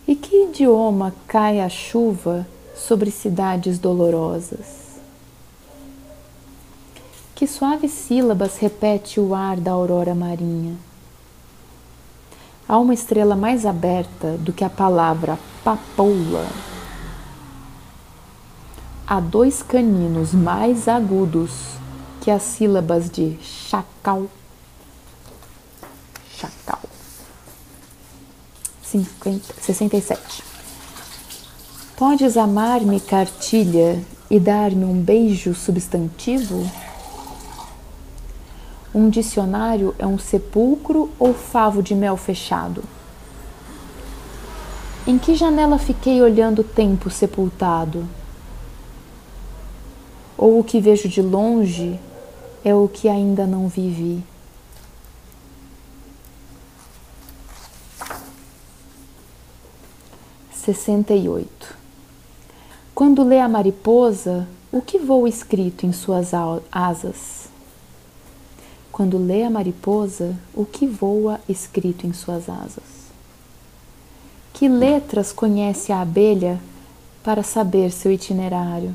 E 0.06 0.16
que 0.16 0.48
idioma 0.48 1.14
cai 1.26 1.60
a 1.60 1.68
chuva 1.68 2.46
sobre 2.74 3.10
cidades 3.10 3.78
dolorosas? 3.78 4.84
Que 7.34 7.46
suaves 7.46 7.92
sílabas 7.92 8.56
repete 8.56 9.20
o 9.20 9.34
ar 9.34 9.58
da 9.58 9.72
aurora 9.72 10.14
marinha? 10.14 10.76
Há 12.68 12.78
uma 12.78 12.94
estrela 12.94 13.36
mais 13.36 13.66
aberta 13.66 14.38
do 14.38 14.52
que 14.52 14.64
a 14.64 14.70
palavra 14.70 15.38
papoula. 15.62 16.46
Há 19.06 19.20
dois 19.20 19.62
caninos 19.62 20.32
mais 20.32 20.88
agudos 20.88 21.50
que 22.22 22.30
as 22.30 22.42
sílabas 22.42 23.10
de 23.10 23.36
chacal, 23.42 24.26
chacal. 26.38 26.80
50, 28.82 29.54
67. 29.60 30.42
Podes 31.96 32.36
amar-me, 32.38 32.98
cartilha, 32.98 34.02
e 34.30 34.40
dar-me 34.40 34.84
um 34.84 35.00
beijo 35.00 35.54
substantivo? 35.54 36.68
Um 38.94 39.10
dicionário 39.10 39.92
é 39.98 40.06
um 40.06 40.18
sepulcro 40.18 41.10
ou 41.18 41.34
favo 41.34 41.82
de 41.82 41.96
mel 41.96 42.16
fechado? 42.16 42.84
Em 45.04 45.18
que 45.18 45.34
janela 45.34 45.78
fiquei 45.78 46.22
olhando 46.22 46.60
o 46.60 46.64
tempo 46.64 47.10
sepultado? 47.10 48.08
Ou 50.38 50.60
o 50.60 50.64
que 50.64 50.80
vejo 50.80 51.08
de 51.08 51.20
longe 51.20 51.98
é 52.64 52.72
o 52.72 52.86
que 52.86 53.08
ainda 53.08 53.46
não 53.46 53.66
vivi? 53.66 54.22
Sessenta 60.52 61.12
e 61.12 61.28
oito. 61.28 61.76
Quando 62.94 63.24
lê 63.24 63.40
a 63.40 63.48
mariposa, 63.48 64.46
o 64.70 64.80
que 64.80 64.98
voa 64.98 65.28
escrito 65.28 65.84
em 65.84 65.92
suas 65.92 66.30
asas? 66.70 67.43
Quando 68.94 69.18
lê 69.18 69.42
a 69.42 69.50
mariposa, 69.50 70.36
o 70.54 70.64
que 70.64 70.86
voa 70.86 71.40
escrito 71.48 72.06
em 72.06 72.12
suas 72.12 72.48
asas? 72.48 72.84
Que 74.52 74.68
letras 74.68 75.32
conhece 75.32 75.90
a 75.90 76.00
abelha 76.00 76.60
para 77.24 77.42
saber 77.42 77.90
seu 77.90 78.12
itinerário? 78.12 78.94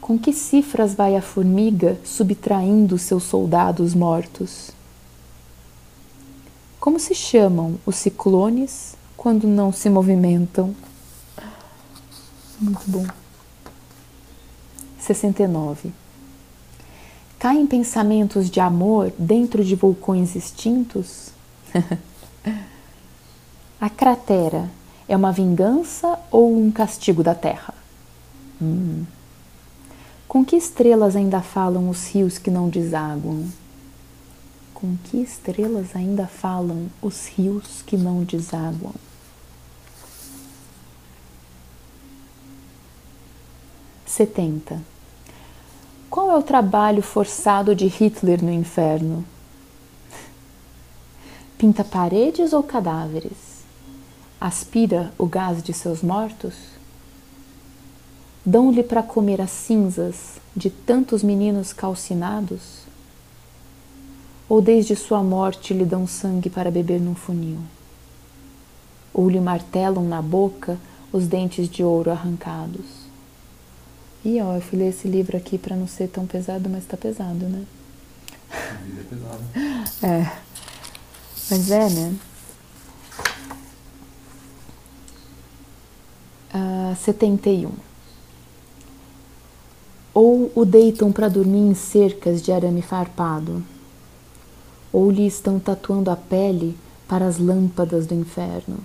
Com 0.00 0.18
que 0.18 0.32
cifras 0.32 0.94
vai 0.94 1.14
a 1.14 1.20
formiga 1.20 2.00
subtraindo 2.02 2.96
seus 2.96 3.24
soldados 3.24 3.94
mortos? 3.94 4.70
Como 6.80 6.98
se 6.98 7.14
chamam 7.14 7.78
os 7.84 7.96
ciclones 7.96 8.96
quando 9.14 9.46
não 9.46 9.74
se 9.74 9.90
movimentam? 9.90 10.74
Muito 12.58 12.90
bom. 12.90 13.06
69. 14.98 15.99
Caem 17.40 17.66
pensamentos 17.66 18.50
de 18.50 18.60
amor 18.60 19.10
dentro 19.18 19.64
de 19.64 19.74
vulcões 19.74 20.36
extintos? 20.36 21.30
A 23.80 23.88
cratera 23.88 24.70
é 25.08 25.16
uma 25.16 25.32
vingança 25.32 26.18
ou 26.30 26.54
um 26.54 26.70
castigo 26.70 27.22
da 27.22 27.34
terra? 27.34 27.72
Hum. 28.60 29.06
Com 30.28 30.44
que 30.44 30.54
estrelas 30.54 31.16
ainda 31.16 31.40
falam 31.40 31.88
os 31.88 32.08
rios 32.08 32.36
que 32.36 32.50
não 32.50 32.68
desaguam? 32.68 33.48
Com 34.74 34.98
que 35.04 35.16
estrelas 35.16 35.96
ainda 35.96 36.26
falam 36.26 36.90
os 37.00 37.26
rios 37.26 37.80
que 37.86 37.96
não 37.96 38.22
desaguam? 38.22 38.92
Setenta. 44.04 44.89
Qual 46.10 46.28
é 46.28 46.36
o 46.36 46.42
trabalho 46.42 47.02
forçado 47.02 47.72
de 47.72 47.86
Hitler 47.86 48.44
no 48.44 48.52
inferno? 48.52 49.24
Pinta 51.56 51.84
paredes 51.84 52.52
ou 52.52 52.64
cadáveres? 52.64 53.60
aspira 54.40 55.12
o 55.16 55.26
gás 55.26 55.62
de 55.62 55.72
seus 55.72 56.02
mortos? 56.02 56.54
Dão-lhe 58.44 58.82
para 58.82 59.04
comer 59.04 59.40
as 59.40 59.52
cinzas 59.52 60.40
de 60.56 60.68
tantos 60.68 61.22
meninos 61.22 61.72
calcinados? 61.72 62.80
Ou 64.48 64.60
desde 64.60 64.96
sua 64.96 65.22
morte 65.22 65.72
lhe 65.72 65.84
dão 65.84 66.08
sangue 66.08 66.50
para 66.50 66.72
beber 66.72 67.00
num 67.00 67.14
funil? 67.14 67.60
Ou 69.14 69.28
lhe 69.28 69.38
martelam 69.38 70.02
na 70.02 70.20
boca 70.20 70.76
os 71.12 71.28
dentes 71.28 71.68
de 71.68 71.84
ouro 71.84 72.10
arrancados? 72.10 72.99
E 74.24 74.40
ó, 74.40 74.54
eu 74.54 74.60
fui 74.60 74.78
ler 74.78 74.88
esse 74.88 75.08
livro 75.08 75.36
aqui 75.36 75.56
para 75.56 75.76
não 75.76 75.86
ser 75.86 76.08
tão 76.08 76.26
pesado, 76.26 76.68
mas 76.68 76.84
tá 76.84 76.96
pesado, 76.96 77.46
né? 77.46 77.64
A 78.50 78.84
vida 78.84 79.00
é 79.00 79.04
pesada. 79.04 79.42
É. 80.06 80.32
Mas 81.50 81.70
é, 81.70 81.90
né? 81.90 82.16
uh, 86.54 86.96
71. 86.96 87.70
Ou 90.12 90.50
o 90.54 90.64
deitam 90.64 91.12
para 91.12 91.28
dormir 91.28 91.58
em 91.60 91.74
cercas 91.74 92.42
de 92.42 92.52
arame 92.52 92.82
farpado, 92.82 93.62
ou 94.92 95.10
lhe 95.10 95.26
estão 95.26 95.58
tatuando 95.58 96.10
a 96.10 96.16
pele 96.16 96.76
para 97.06 97.26
as 97.26 97.38
lâmpadas 97.38 98.06
do 98.06 98.14
inferno, 98.14 98.78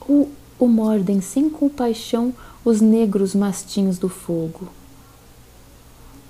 ou 0.00 0.30
o 0.58 0.68
mordem 0.68 1.20
sem 1.20 1.48
compaixão 1.48 2.34
os 2.64 2.80
negros 2.80 3.34
mastinhos 3.34 3.98
do 3.98 4.08
fogo. 4.08 4.68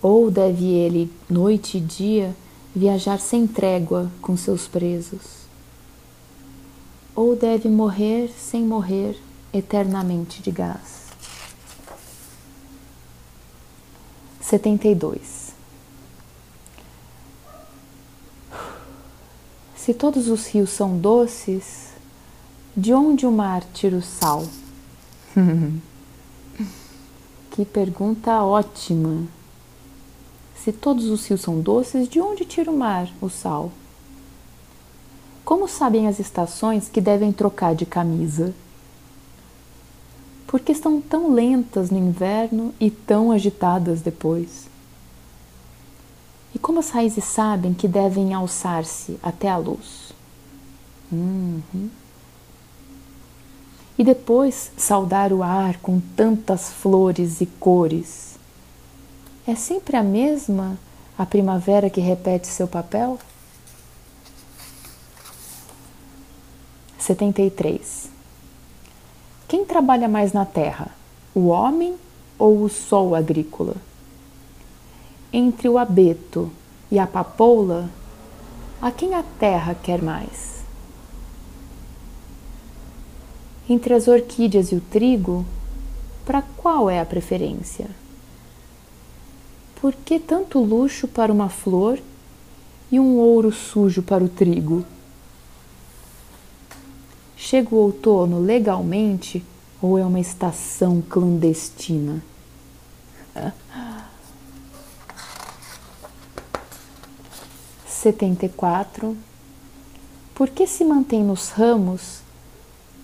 Ou 0.02 0.30
deve 0.30 0.66
ele, 0.66 1.12
noite 1.28 1.78
e 1.78 1.80
dia, 1.80 2.34
viajar 2.74 3.18
sem 3.18 3.46
trégua 3.46 4.10
com 4.22 4.36
seus 4.36 4.66
presos. 4.66 5.40
Ou 7.14 7.36
deve 7.36 7.68
morrer 7.68 8.32
sem 8.38 8.64
morrer 8.64 9.20
eternamente 9.52 10.40
de 10.40 10.50
gás. 10.50 11.00
72. 14.40 15.50
Se 19.76 19.94
todos 19.94 20.28
os 20.28 20.46
rios 20.46 20.70
são 20.70 20.98
doces, 20.98 21.90
de 22.76 22.92
onde 22.92 23.26
o 23.26 23.32
mar 23.32 23.64
tira 23.74 23.96
o 23.96 24.02
sal? 24.02 24.46
que 27.60 27.64
pergunta 27.66 28.42
ótima! 28.42 29.26
Se 30.56 30.72
todos 30.72 31.10
os 31.10 31.26
rios 31.26 31.42
são 31.42 31.60
doces, 31.60 32.08
de 32.08 32.18
onde 32.18 32.46
tira 32.46 32.70
o 32.70 32.76
mar 32.76 33.06
o 33.20 33.28
sal? 33.28 33.70
Como 35.44 35.68
sabem 35.68 36.08
as 36.08 36.18
estações 36.18 36.88
que 36.88 37.02
devem 37.02 37.30
trocar 37.32 37.74
de 37.74 37.84
camisa? 37.84 38.54
porque 40.46 40.72
estão 40.72 41.00
tão 41.00 41.32
lentas 41.32 41.90
no 41.90 41.98
inverno 41.98 42.74
e 42.80 42.90
tão 42.90 43.30
agitadas 43.30 44.00
depois? 44.00 44.66
E 46.54 46.58
como 46.58 46.80
as 46.80 46.88
raízes 46.88 47.22
sabem 47.22 47.72
que 47.72 47.86
devem 47.86 48.34
alçar-se 48.34 49.16
até 49.22 49.48
a 49.48 49.56
luz? 49.58 50.12
Uhum. 51.12 51.90
E 54.00 54.02
depois 54.02 54.72
saudar 54.78 55.30
o 55.30 55.42
ar 55.42 55.76
com 55.76 56.00
tantas 56.16 56.70
flores 56.70 57.42
e 57.42 57.44
cores. 57.44 58.38
É 59.46 59.54
sempre 59.54 59.94
a 59.94 60.02
mesma 60.02 60.78
a 61.18 61.26
primavera 61.26 61.90
que 61.90 62.00
repete 62.00 62.46
seu 62.46 62.66
papel? 62.66 63.18
73. 66.98 68.08
Quem 69.46 69.66
trabalha 69.66 70.08
mais 70.08 70.32
na 70.32 70.46
terra, 70.46 70.88
o 71.34 71.48
homem 71.48 71.94
ou 72.38 72.62
o 72.62 72.70
sol 72.70 73.14
agrícola? 73.14 73.76
Entre 75.30 75.68
o 75.68 75.76
abeto 75.76 76.50
e 76.90 76.98
a 76.98 77.06
papoula, 77.06 77.90
a 78.80 78.90
quem 78.90 79.14
a 79.14 79.22
terra 79.38 79.74
quer 79.74 80.00
mais? 80.00 80.49
Entre 83.70 83.94
as 83.94 84.08
orquídeas 84.08 84.72
e 84.72 84.74
o 84.74 84.80
trigo, 84.80 85.46
para 86.26 86.42
qual 86.42 86.90
é 86.90 86.98
a 86.98 87.06
preferência? 87.06 87.88
Por 89.80 89.94
que 89.94 90.18
tanto 90.18 90.58
luxo 90.58 91.06
para 91.06 91.32
uma 91.32 91.48
flor 91.48 92.00
e 92.90 92.98
um 92.98 93.16
ouro 93.16 93.52
sujo 93.52 94.02
para 94.02 94.24
o 94.24 94.28
trigo? 94.28 94.84
Chega 97.36 97.72
o 97.72 97.78
outono 97.78 98.40
legalmente 98.40 99.44
ou 99.80 99.96
é 99.96 100.04
uma 100.04 100.18
estação 100.18 101.00
clandestina? 101.00 102.24
Setenta 107.86 108.46
e 108.46 108.48
quatro. 108.48 109.16
Por 110.34 110.50
que 110.50 110.66
se 110.66 110.84
mantém 110.84 111.22
nos 111.22 111.50
ramos 111.50 112.28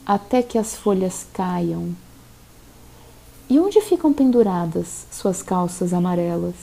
até 0.07 0.40
que 0.40 0.57
as 0.57 0.76
folhas 0.76 1.26
caiam? 1.32 1.88
E 3.50 3.59
onde 3.59 3.80
ficam 3.80 4.12
penduradas 4.12 5.04
suas 5.11 5.42
calças 5.42 5.92
amarelas? 5.92 6.54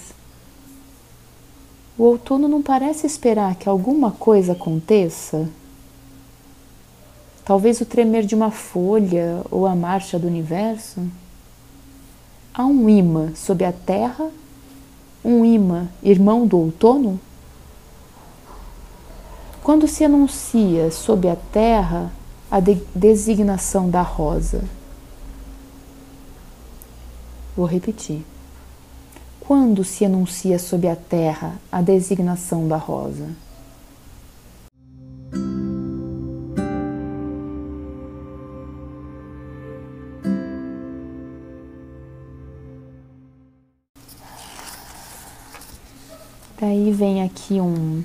O 1.98 2.04
outono 2.04 2.48
não 2.48 2.62
parece 2.62 3.06
esperar 3.06 3.56
que 3.56 3.68
alguma 3.68 4.12
coisa 4.12 4.54
aconteça? 4.54 5.50
Talvez 7.44 7.82
o 7.82 7.86
tremer 7.86 8.26
de 8.26 8.34
uma 8.34 8.50
folha 8.50 9.44
ou 9.52 9.68
a 9.68 9.76
marcha 9.76 10.18
do 10.18 10.26
universo. 10.26 11.06
Há 12.54 12.66
um 12.66 12.90
imã 12.90 13.36
sob 13.36 13.66
a 13.66 13.74
terra, 13.74 14.30
um 15.24 15.44
imã 15.44 15.90
irmão 16.02 16.48
do 16.48 16.58
outono? 16.58 17.20
Quando 19.62 19.88
se 19.88 20.04
anuncia 20.04 20.90
sob 20.92 21.28
a 21.28 21.36
terra 21.36 22.12
a 22.54 22.60
de 22.60 22.76
designação 22.94 23.90
da 23.90 24.04
rosa. 24.04 24.64
Vou 27.58 27.66
repetir. 27.66 28.24
Quando 29.40 29.84
se 29.84 30.06
anuncia 30.06 30.60
sob 30.60 30.88
a 30.88 30.96
terra 30.96 31.56
a 31.72 31.82
designação 31.82 32.68
da 32.68 32.78
rosa? 32.78 33.28
Daí 46.62 46.92
vem 46.92 47.24
aqui 47.24 47.60
um 47.60 48.04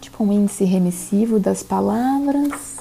tipo 0.00 0.24
um 0.24 0.32
índice 0.32 0.64
remissivo 0.64 1.38
das 1.38 1.62
palavras. 1.62 2.73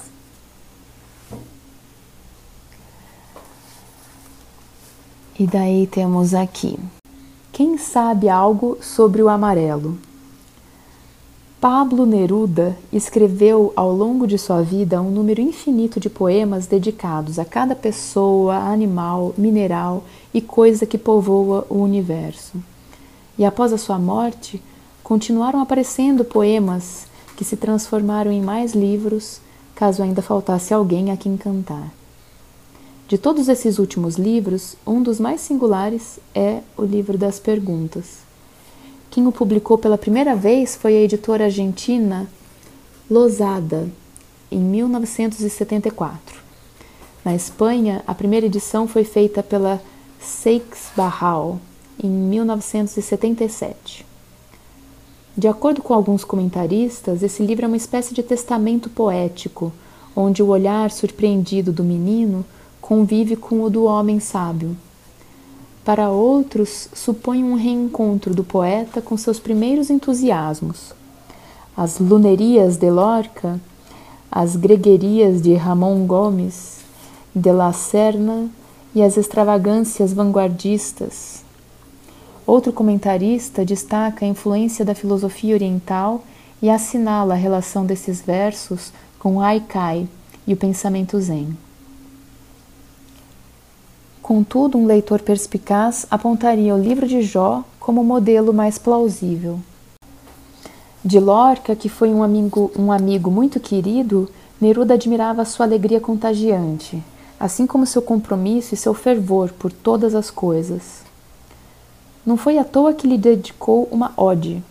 E 5.43 5.45
daí 5.45 5.85
temos 5.87 6.33
aqui. 6.33 6.79
Quem 7.51 7.77
sabe 7.77 8.29
algo 8.29 8.77
sobre 8.79 9.21
o 9.21 9.27
amarelo? 9.27 9.97
Pablo 11.59 12.05
Neruda 12.05 12.77
escreveu 12.93 13.73
ao 13.75 13.91
longo 13.91 14.25
de 14.25 14.37
sua 14.37 14.61
vida 14.61 15.01
um 15.01 15.11
número 15.11 15.41
infinito 15.41 15.99
de 15.99 16.09
poemas 16.09 16.65
dedicados 16.65 17.37
a 17.39 17.43
cada 17.43 17.75
pessoa, 17.75 18.55
animal, 18.55 19.33
mineral 19.37 20.05
e 20.33 20.39
coisa 20.39 20.85
que 20.85 20.97
povoa 20.97 21.67
o 21.69 21.79
universo. 21.79 22.63
E 23.37 23.43
após 23.43 23.73
a 23.73 23.77
sua 23.77 23.99
morte, 23.99 24.63
continuaram 25.03 25.59
aparecendo 25.59 26.23
poemas 26.23 27.05
que 27.35 27.43
se 27.43 27.57
transformaram 27.57 28.31
em 28.31 28.41
mais 28.41 28.73
livros, 28.73 29.41
caso 29.75 30.03
ainda 30.03 30.21
faltasse 30.21 30.73
alguém 30.73 31.11
a 31.11 31.17
quem 31.17 31.35
cantar. 31.35 31.91
De 33.07 33.17
todos 33.17 33.49
esses 33.49 33.79
últimos 33.79 34.15
livros, 34.15 34.75
um 34.87 35.03
dos 35.03 35.19
mais 35.19 35.41
singulares 35.41 36.19
é 36.33 36.61
o 36.77 36.83
livro 36.83 37.17
das 37.17 37.37
perguntas. 37.37 38.19
Quem 39.11 39.27
o 39.27 39.31
publicou 39.31 39.77
pela 39.77 39.97
primeira 39.97 40.35
vez 40.35 40.75
foi 40.75 40.95
a 40.95 41.01
editora 41.01 41.45
argentina 41.45 42.27
Losada, 43.11 43.89
em 44.49 44.59
1974. 44.59 46.41
Na 47.25 47.35
Espanha, 47.35 48.01
a 48.07 48.15
primeira 48.15 48.45
edição 48.45 48.87
foi 48.87 49.03
feita 49.03 49.43
pela 49.43 49.81
Seix 50.19 50.63
Barral, 50.95 51.59
em 52.01 52.09
1977. 52.09 54.05
De 55.35 55.47
acordo 55.47 55.81
com 55.81 55.93
alguns 55.93 56.23
comentaristas, 56.23 57.21
esse 57.21 57.43
livro 57.43 57.65
é 57.65 57.67
uma 57.67 57.77
espécie 57.77 58.13
de 58.13 58.23
testamento 58.23 58.89
poético, 58.89 59.73
onde 60.15 60.41
o 60.41 60.47
olhar 60.47 60.89
surpreendido 60.89 61.73
do 61.73 61.83
menino 61.83 62.45
convive 62.83 63.35
com 63.35 63.63
o 63.63 63.69
do 63.69 63.85
homem 63.85 64.19
sábio. 64.19 64.77
Para 65.83 66.11
outros, 66.11 66.87
supõe 66.93 67.43
um 67.43 67.55
reencontro 67.55 68.35
do 68.35 68.43
poeta 68.43 69.01
com 69.01 69.17
seus 69.17 69.39
primeiros 69.39 69.89
entusiasmos. 69.89 70.93
As 71.75 71.97
lunerias 71.97 72.77
de 72.77 72.91
Lorca, 72.91 73.59
as 74.31 74.55
greguerias 74.55 75.41
de 75.41 75.55
Ramon 75.55 76.05
Gomes, 76.05 76.81
de 77.35 77.51
La 77.51 77.73
Serna 77.73 78.47
e 78.93 79.01
as 79.01 79.17
extravagâncias 79.17 80.13
vanguardistas 80.13 81.43
Outro 82.45 82.73
comentarista 82.73 83.63
destaca 83.63 84.25
a 84.25 84.27
influência 84.27 84.83
da 84.83 84.93
filosofia 84.93 85.55
oriental 85.55 86.23
e 86.61 86.69
assinala 86.69 87.35
a 87.35 87.37
relação 87.37 87.85
desses 87.85 88.21
versos 88.21 88.91
com 89.17 89.37
o 89.37 89.41
Haikai 89.41 90.07
e 90.45 90.53
o 90.53 90.57
pensamento 90.57 91.19
Zen. 91.21 91.55
Contudo, 94.23 94.77
um 94.77 94.85
leitor 94.85 95.19
perspicaz 95.21 96.07
apontaria 96.09 96.73
o 96.73 96.81
livro 96.81 97.05
de 97.05 97.21
Jó 97.21 97.61
como 97.77 98.05
modelo 98.05 98.53
mais 98.53 98.77
plausível. 98.77 99.59
De 101.03 101.19
Lorca, 101.19 101.75
que 101.75 101.89
foi 101.89 102.07
um 102.13 102.23
amigo, 102.23 102.71
um 102.79 102.89
amigo 102.89 103.29
muito 103.29 103.59
querido, 103.59 104.29
Neruda 104.61 104.93
admirava 104.93 105.43
sua 105.43 105.65
alegria 105.65 105.99
contagiante, 105.99 107.03
assim 107.37 107.67
como 107.67 107.85
seu 107.85 108.01
compromisso 108.01 108.73
e 108.73 108.77
seu 108.77 108.93
fervor 108.93 109.51
por 109.59 109.73
todas 109.73 110.15
as 110.15 110.31
coisas. 110.31 111.01
Não 112.25 112.37
foi 112.37 112.57
à 112.57 112.63
toa 112.63 112.93
que 112.93 113.05
lhe 113.05 113.17
dedicou 113.17 113.89
uma 113.91 114.13
ode. 114.15 114.63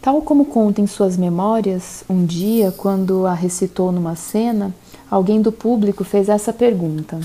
Tal 0.00 0.20
como 0.20 0.46
conta 0.46 0.80
em 0.80 0.86
suas 0.88 1.16
memórias, 1.16 2.02
um 2.10 2.26
dia, 2.26 2.74
quando 2.76 3.24
a 3.24 3.34
recitou 3.34 3.92
numa 3.92 4.16
cena, 4.16 4.74
alguém 5.08 5.40
do 5.40 5.52
público 5.52 6.02
fez 6.02 6.28
essa 6.28 6.52
pergunta: 6.52 7.20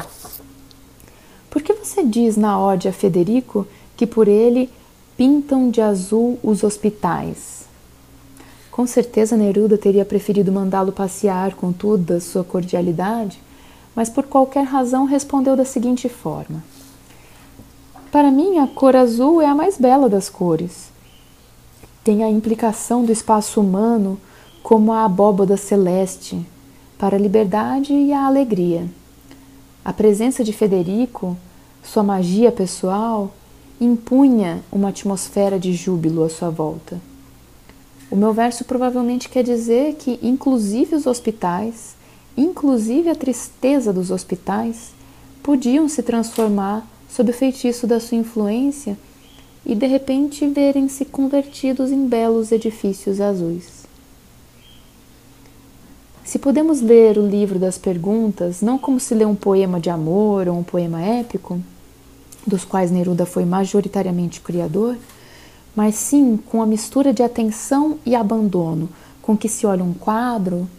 Por 1.58 1.64
que 1.64 1.74
você 1.74 2.03
diz 2.03 2.38
na 2.38 2.62
ode 2.62 2.88
a 2.88 2.93
Federico 2.93 3.66
que 3.95 4.05
por 4.05 4.28
ele 4.28 4.70
pintam 5.18 5.72
de 5.72 5.82
azul 5.82 6.38
os 6.43 6.64
hospitais? 6.64 7.66
Com 8.70 8.86
certeza 8.86 9.36
Neruda 9.36 9.76
teria 9.76 10.05
preferido 10.05 10.51
mandá-lo 10.51 10.91
passear 10.91 11.55
com 11.55 11.74
toda 11.74 12.20
sua 12.20 12.43
cordialidade, 12.43 13.41
mas 13.95 14.08
por 14.08 14.26
qualquer 14.26 14.66
razão 14.66 15.05
respondeu 15.05 15.55
da 15.55 15.66
seguinte 15.66 16.08
forma: 16.08 16.64
para 18.12 18.30
mim, 18.30 18.60
a 18.60 18.68
cor 18.68 18.95
azul 18.95 19.41
é 19.41 19.47
a 19.47 19.55
mais 19.55 19.80
bela 19.80 20.08
das 20.08 20.30
cores. 20.30 20.91
Tem 22.03 22.24
a 22.24 22.30
implicação 22.30 23.03
do 23.03 23.12
espaço 23.12 23.60
humano 23.60 24.20
como 24.62 24.93
a 24.93 25.05
abóboda 25.05 25.58
celeste, 25.58 26.39
para 26.99 27.16
a 27.16 27.20
liberdade 27.20 27.93
e 27.93 28.14
a 28.14 28.28
alegria. 28.28 28.88
A 29.84 29.91
presença 29.91 30.43
de 30.43 30.53
Federico, 30.53 31.36
sua 31.88 32.03
magia 32.03 32.51
pessoal, 32.51 33.31
impunha 33.79 34.61
uma 34.69 34.89
atmosfera 34.89 35.57
de 35.57 35.73
júbilo 35.73 36.21
à 36.21 36.29
sua 36.29 36.49
volta. 36.49 36.99
O 38.11 38.15
meu 38.15 38.33
verso 38.33 38.65
provavelmente 38.65 39.29
quer 39.29 39.43
dizer 39.43 39.95
que, 39.95 40.19
inclusive 40.21 40.95
os 40.95 41.07
hospitais, 41.07 41.95
inclusive 42.35 43.09
a 43.09 43.15
tristeza 43.15 43.93
dos 43.93 44.11
hospitais, 44.11 44.91
podiam 45.41 45.88
se 45.88 46.03
transformar 46.03 46.85
sob 47.09 47.31
o 47.31 47.33
feitiço 47.33 47.88
da 47.88 48.01
sua 48.01 48.17
influência 48.17 48.97
e 49.65 49.73
de 49.73 49.88
repente 49.88 50.45
verem-se 50.45 51.05
convertidos 51.05 51.89
em 51.89 52.05
belos 52.05 52.51
edifícios 52.51 53.21
azuis. 53.21 53.88
Se 56.25 56.38
podemos 56.38 56.81
ler 56.81 57.17
o 57.17 57.25
livro 57.25 57.57
das 57.57 57.77
perguntas 57.77 58.61
não 58.61 58.77
como 58.77 58.99
se 58.99 59.15
lê 59.15 59.23
um 59.23 59.35
poema 59.35 59.79
de 59.79 59.89
amor 59.89 60.49
ou 60.49 60.57
um 60.57 60.63
poema 60.63 61.01
épico, 61.01 61.61
dos 62.47 62.63
quais 62.63 62.89
Neruda 62.89 63.25
foi 63.25 63.45
majoritariamente 63.45 64.41
criador, 64.41 64.97
mas 65.75 65.95
sim 65.95 66.37
com 66.37 66.61
a 66.61 66.65
mistura 66.65 67.13
de 67.13 67.21
atenção 67.21 67.99
e 68.05 68.15
abandono 68.15 68.89
com 69.21 69.35
que 69.35 69.49
se 69.49 69.67
olha 69.67 69.83
um 69.83 69.93
quadro, 69.93 70.69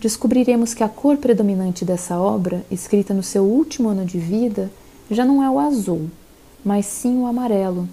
descobriremos 0.00 0.72
que 0.72 0.84
a 0.84 0.88
cor 0.88 1.16
predominante 1.16 1.84
dessa 1.84 2.16
obra, 2.18 2.64
escrita 2.70 3.12
no 3.12 3.22
seu 3.22 3.42
último 3.42 3.88
ano 3.88 4.04
de 4.04 4.16
vida, 4.16 4.70
já 5.10 5.24
não 5.24 5.42
é 5.42 5.50
o 5.50 5.58
azul, 5.58 6.08
mas 6.64 6.86
sim 6.86 7.18
o 7.18 7.26
amarelo. 7.26 7.88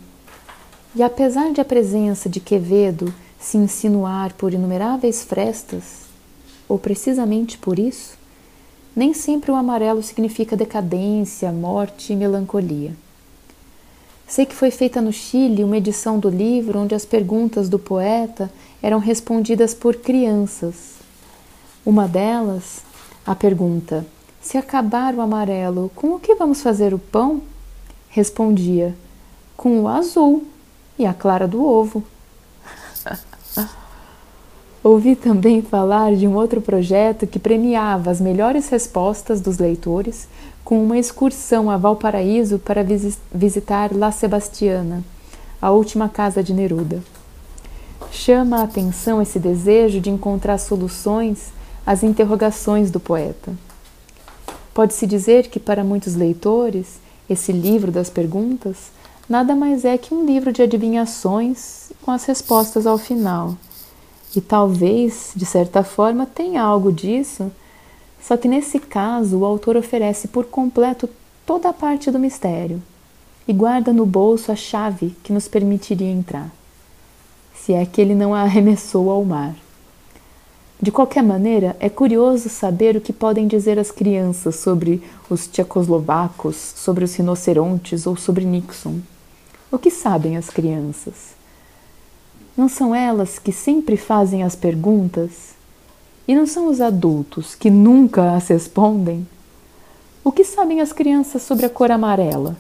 E 0.95 1.01
apesar 1.01 1.51
de 1.51 1.59
a 1.59 1.65
presença 1.65 2.29
de 2.29 2.39
Quevedo 2.39 3.11
se 3.39 3.57
insinuar 3.57 4.33
por 4.33 4.53
inumeráveis 4.53 5.23
frestas, 5.23 6.05
ou 6.69 6.77
precisamente 6.77 7.57
por 7.57 7.79
isso, 7.79 8.17
nem 8.95 9.13
sempre 9.13 9.51
o 9.51 9.55
amarelo 9.55 10.03
significa 10.03 10.55
decadência, 10.55 11.51
morte 11.51 12.13
e 12.13 12.15
melancolia. 12.15 12.93
Sei 14.27 14.45
que 14.45 14.53
foi 14.53 14.71
feita 14.71 14.99
no 14.99 15.13
Chile 15.13 15.63
uma 15.63 15.77
edição 15.77 16.19
do 16.19 16.27
livro 16.27 16.79
onde 16.79 16.93
as 16.93 17.05
perguntas 17.05 17.69
do 17.69 17.79
poeta 17.79 18.51
eram 18.83 18.99
respondidas 18.99 19.73
por 19.73 19.95
crianças. 19.95 20.95
Uma 21.85 22.09
delas, 22.09 22.81
a 23.25 23.33
pergunta: 23.33 24.05
se 24.41 24.57
acabar 24.57 25.15
o 25.15 25.21
amarelo, 25.21 25.89
com 25.95 26.13
o 26.13 26.19
que 26.19 26.35
vamos 26.35 26.61
fazer 26.61 26.93
o 26.93 26.99
pão? 26.99 27.41
Respondia: 28.09 28.93
Com 29.55 29.79
o 29.79 29.87
azul 29.87 30.45
e 30.99 31.05
a 31.05 31.13
clara 31.13 31.47
do 31.47 31.63
ovo. 31.63 32.03
Ouvi 34.83 35.15
também 35.15 35.61
falar 35.61 36.15
de 36.15 36.27
um 36.27 36.35
outro 36.35 36.61
projeto 36.61 37.25
que 37.25 37.39
premiava 37.39 38.11
as 38.11 38.21
melhores 38.21 38.69
respostas 38.69 39.41
dos 39.41 39.57
leitores 39.57 40.27
com 40.67 40.83
uma 40.83 40.97
excursão 40.97 41.71
a 41.71 41.77
Valparaíso 41.77 42.59
para 42.59 42.85
visitar 43.33 43.95
La 43.95 44.11
Sebastiana, 44.11 45.01
a 45.61 45.71
última 45.71 46.09
casa 46.09 46.43
de 46.43 46.53
Neruda. 46.53 47.01
Chama 48.11 48.57
a 48.59 48.63
atenção 48.63 49.21
esse 49.21 49.39
desejo 49.39 50.01
de 50.01 50.09
encontrar 50.09 50.57
soluções 50.57 51.53
às 51.85 52.03
interrogações 52.03 52.91
do 52.91 52.99
poeta. 52.99 53.53
Pode-se 54.73 55.07
dizer 55.07 55.47
que, 55.47 55.57
para 55.57 55.85
muitos 55.85 56.15
leitores, 56.15 56.99
esse 57.29 57.53
livro 57.53 57.89
das 57.89 58.09
perguntas 58.09 58.91
nada 59.29 59.55
mais 59.55 59.85
é 59.85 59.97
que 59.97 60.13
um 60.13 60.25
livro 60.25 60.51
de 60.51 60.63
adivinhações 60.63 61.93
com 62.01 62.11
as 62.11 62.25
respostas 62.25 62.85
ao 62.85 62.97
final. 62.97 63.55
E 64.35 64.41
talvez, 64.41 65.31
de 65.33 65.45
certa 65.45 65.81
forma, 65.81 66.25
tenha 66.25 66.61
algo 66.61 66.91
disso, 66.91 67.49
só 68.21 68.35
que 68.35 68.47
nesse 68.47 68.79
caso 68.79 69.39
o 69.39 69.45
autor 69.45 69.77
oferece 69.77 70.27
por 70.27 70.45
completo 70.45 71.09
toda 71.45 71.69
a 71.69 71.73
parte 71.73 72.11
do 72.11 72.19
mistério 72.19 72.81
e 73.47 73.53
guarda 73.53 73.93
no 73.93 74.05
bolso 74.05 74.51
a 74.51 74.55
chave 74.55 75.15
que 75.23 75.31
nos 75.31 75.47
permitiria 75.47 76.11
entrar, 76.11 76.51
se 77.55 77.73
é 77.73 77.85
que 77.85 78.01
ele 78.01 78.13
não 78.13 78.33
a 78.33 78.41
arremessou 78.41 79.09
ao 79.09 79.23
mar. 79.23 79.55
De 80.79 80.91
qualquer 80.91 81.23
maneira, 81.23 81.75
é 81.79 81.89
curioso 81.89 82.49
saber 82.49 82.95
o 82.95 83.01
que 83.01 83.11
podem 83.11 83.47
dizer 83.47 83.79
as 83.79 83.89
crianças 83.89 84.57
sobre 84.57 85.01
os 85.27 85.47
tchecoslovacos, 85.47 86.55
sobre 86.55 87.03
os 87.03 87.15
rinocerontes 87.15 88.05
ou 88.05 88.15
sobre 88.15 88.45
Nixon. 88.45 88.99
O 89.71 89.79
que 89.79 89.89
sabem 89.89 90.37
as 90.37 90.51
crianças? 90.51 91.35
Não 92.55 92.69
são 92.69 92.93
elas 92.93 93.39
que 93.39 93.51
sempre 93.51 93.97
fazem 93.97 94.43
as 94.43 94.55
perguntas? 94.55 95.56
E 96.27 96.35
não 96.35 96.45
são 96.45 96.67
os 96.67 96.81
adultos 96.81 97.55
que 97.55 97.69
nunca 97.69 98.33
as 98.35 98.47
respondem? 98.49 99.27
O 100.23 100.31
que 100.31 100.43
sabem 100.43 100.81
as 100.81 100.91
crianças 100.91 101.41
sobre 101.41 101.65
a 101.65 101.69
cor 101.69 101.89
amarela? 101.89 102.57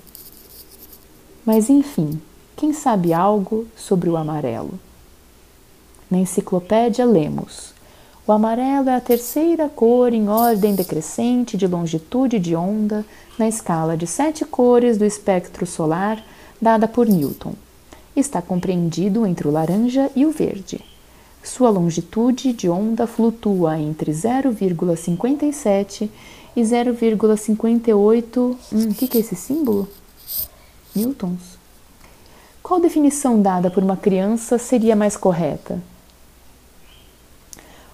Mas 1.45 1.69
enfim, 1.69 2.21
quem 2.55 2.71
sabe 2.71 3.13
algo 3.13 3.67
sobre 3.75 4.09
o 4.09 4.15
amarelo? 4.15 4.79
Na 6.09 6.17
enciclopédia 6.17 7.05
lemos 7.05 7.75
o 8.27 8.33
amarelo 8.33 8.89
é 8.89 8.95
a 8.95 8.99
terceira 8.99 9.69
cor 9.69 10.11
em 10.11 10.27
ordem 10.27 10.75
decrescente 10.75 11.55
de 11.55 11.65
longitude 11.65 12.37
de 12.39 12.57
onda 12.57 13.05
na 13.39 13.47
escala 13.47 13.95
de 13.95 14.05
sete 14.05 14.43
cores 14.43 14.97
do 14.97 15.05
espectro 15.05 15.65
solar 15.65 16.21
dada 16.61 16.89
por 16.89 17.07
Newton. 17.07 17.53
Está 18.13 18.41
compreendido 18.41 19.25
entre 19.25 19.47
o 19.47 19.51
laranja 19.51 20.11
e 20.13 20.25
o 20.25 20.31
verde. 20.31 20.83
Sua 21.47 21.69
longitude 21.69 22.51
de 22.51 22.69
onda 22.69 23.07
flutua 23.07 23.79
entre 23.79 24.11
0,57 24.11 26.09
e 26.53 26.61
0,58. 26.61 28.37
Hum, 28.37 28.57
o 28.89 28.93
que, 28.93 29.07
que 29.07 29.17
é 29.17 29.21
esse 29.21 29.35
símbolo? 29.35 29.87
Newtons. 30.93 31.57
Qual 32.61 32.81
definição 32.81 33.41
dada 33.41 33.71
por 33.71 33.81
uma 33.81 33.95
criança 33.95 34.57
seria 34.57 34.93
mais 34.93 35.15
correta? 35.15 35.81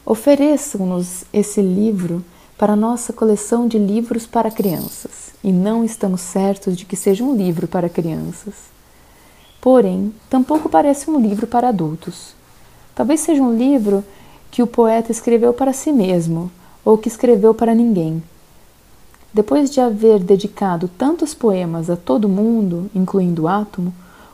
Ofereçam-nos 0.04 1.24
esse 1.32 1.62
livro 1.62 2.26
para 2.58 2.76
nossa 2.76 3.14
coleção 3.14 3.68
de 3.68 3.78
livros 3.78 4.26
para 4.26 4.50
crianças, 4.50 5.32
e 5.44 5.52
não 5.52 5.84
estamos 5.86 6.22
certos 6.22 6.76
de 6.76 6.86
que 6.86 6.96
seja 6.96 7.24
um 7.24 7.36
livro 7.36 7.68
para 7.68 7.88
crianças. 7.88 8.56
Porém, 9.62 10.12
tampouco 10.28 10.68
parece 10.68 11.08
um 11.08 11.20
livro 11.20 11.46
para 11.46 11.70
adultos. 11.70 12.33
Talvez 12.96 13.22
seja 13.22 13.42
um 13.42 13.56
livro 13.56 14.04
que 14.52 14.62
o 14.62 14.68
poeta 14.68 15.12
escreveu 15.12 15.54
para 15.54 15.74
si 15.74 15.92
mesmo, 15.92 16.52
ou 16.86 16.98
que 16.98 17.08
escreveu 17.08 17.54
para 17.54 17.74
ninguém. 17.74 18.22
Depois 19.34 19.72
de 19.72 19.82
haver 19.82 20.20
dedicado 20.20 20.88
tantos 20.88 21.34
poemas 21.34 21.90
a 21.90 21.96
todo 21.96 22.30
mundo, 22.30 22.90
incluindo 22.94 23.44
o 23.44 23.48
átomo, 23.48 23.94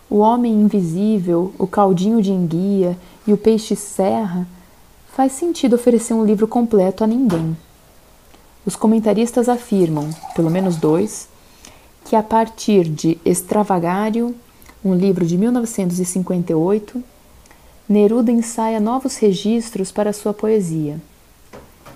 o 0.10 0.18
homem 0.18 0.52
invisível, 0.54 1.54
o 1.58 1.66
caldinho 1.66 2.22
de 2.22 2.32
enguia 2.32 2.98
e 3.26 3.32
o 3.32 3.38
peixe 3.38 3.76
serra, 3.76 4.46
faz 5.14 5.32
sentido 5.34 5.76
oferecer 5.76 6.14
um 6.14 6.26
livro 6.26 6.48
completo 6.48 7.04
a 7.04 7.08
ninguém. 7.08 7.56
Os 8.66 8.76
comentaristas 8.76 9.48
afirmam, 9.48 10.10
pelo 10.36 10.50
menos 10.50 10.76
dois, 10.76 11.30
que 12.06 12.16
a 12.16 12.24
partir 12.24 12.90
de 12.90 13.18
Extravagário, 13.24 14.36
um 14.84 14.94
livro 14.94 15.26
de 15.26 15.38
1958, 15.38 17.02
Neruda 17.90 18.32
ensaia 18.32 18.80
novos 18.80 19.18
registros 19.18 19.92
para 19.92 20.14
sua 20.14 20.32
poesia, 20.32 21.02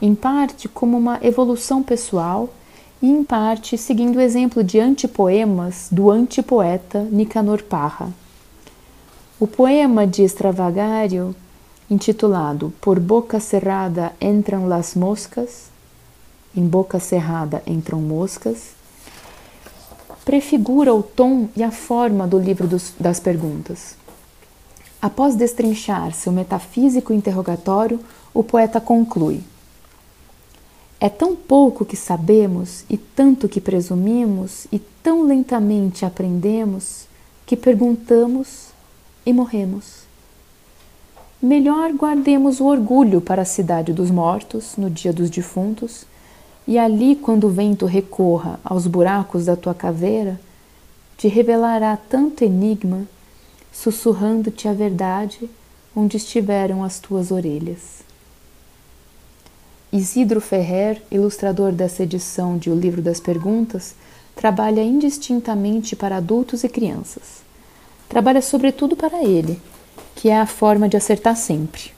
em 0.01 0.15
parte 0.15 0.67
como 0.67 0.97
uma 0.97 1.19
evolução 1.21 1.83
pessoal 1.83 2.49
e 2.99 3.07
em 3.07 3.23
parte 3.23 3.77
seguindo 3.77 4.15
o 4.15 4.21
exemplo 4.21 4.63
de 4.63 4.79
antipoemas 4.79 5.89
do 5.91 6.09
antipoeta 6.09 7.07
Nicanor 7.11 7.61
Parra. 7.61 8.11
O 9.39 9.45
poema 9.45 10.07
de 10.07 10.23
Extravagário 10.23 11.35
intitulado 11.87 12.73
Por 12.81 12.99
Boca 12.99 13.39
Cerrada 13.39 14.13
Entram 14.19 14.67
las 14.67 14.95
Moscas, 14.95 15.69
em 16.57 16.65
boca 16.65 16.99
cerrada 16.99 17.61
entram 17.67 17.99
moscas, 18.01 18.71
prefigura 20.25 20.91
o 20.91 21.03
tom 21.03 21.49
e 21.55 21.61
a 21.61 21.69
forma 21.69 22.27
do 22.27 22.39
livro 22.39 22.67
dos, 22.67 22.93
das 22.99 23.19
perguntas. 23.19 24.01
Após 25.03 25.35
destrinchar 25.35 26.13
seu 26.13 26.31
metafísico 26.31 27.11
interrogatório, 27.11 27.99
o 28.33 28.41
poeta 28.41 28.79
conclui: 28.79 29.41
É 30.97 31.09
tão 31.09 31.35
pouco 31.35 31.83
que 31.83 31.97
sabemos 31.97 32.85
e 32.89 32.95
tanto 32.95 33.49
que 33.49 33.59
presumimos 33.59 34.65
e 34.71 34.79
tão 34.79 35.23
lentamente 35.23 36.05
aprendemos 36.05 37.05
que 37.45 37.57
perguntamos 37.57 38.69
e 39.25 39.33
morremos. 39.33 40.03
Melhor 41.41 41.91
guardemos 41.91 42.61
o 42.61 42.65
orgulho 42.67 43.19
para 43.19 43.41
a 43.41 43.45
cidade 43.45 43.91
dos 43.91 44.09
mortos, 44.09 44.77
no 44.77 44.89
dia 44.89 45.11
dos 45.11 45.29
defuntos, 45.29 46.05
e 46.65 46.79
ali, 46.79 47.17
quando 47.17 47.47
o 47.47 47.51
vento 47.51 47.85
recorra 47.85 48.57
aos 48.63 48.87
buracos 48.87 49.43
da 49.43 49.57
tua 49.57 49.73
caveira, 49.73 50.39
te 51.17 51.27
revelará 51.27 51.97
tanto 51.97 52.45
enigma, 52.45 53.05
sussurrando-te 53.73 54.67
a 54.67 54.73
verdade 54.73 55.49
onde 55.95 56.15
estiveram 56.15 56.83
as 56.83 56.99
tuas 56.99 57.31
orelhas. 57.31 58.03
Isidro 59.91 60.39
Ferrer, 60.39 61.01
ilustrador 61.11 61.71
dessa 61.71 62.03
edição 62.03 62.57
de 62.57 62.69
O 62.69 62.75
Livro 62.75 63.01
das 63.01 63.19
Perguntas, 63.19 63.95
trabalha 64.35 64.81
indistintamente 64.81 65.95
para 65.95 66.17
adultos 66.17 66.63
e 66.63 66.69
crianças. 66.69 67.43
Trabalha 68.07 68.41
sobretudo 68.41 68.95
para 68.95 69.23
ele, 69.23 69.59
que 70.15 70.29
é 70.29 70.39
a 70.39 70.47
forma 70.47 70.87
de 70.87 70.97
acertar 70.97 71.35
sempre. 71.35 71.91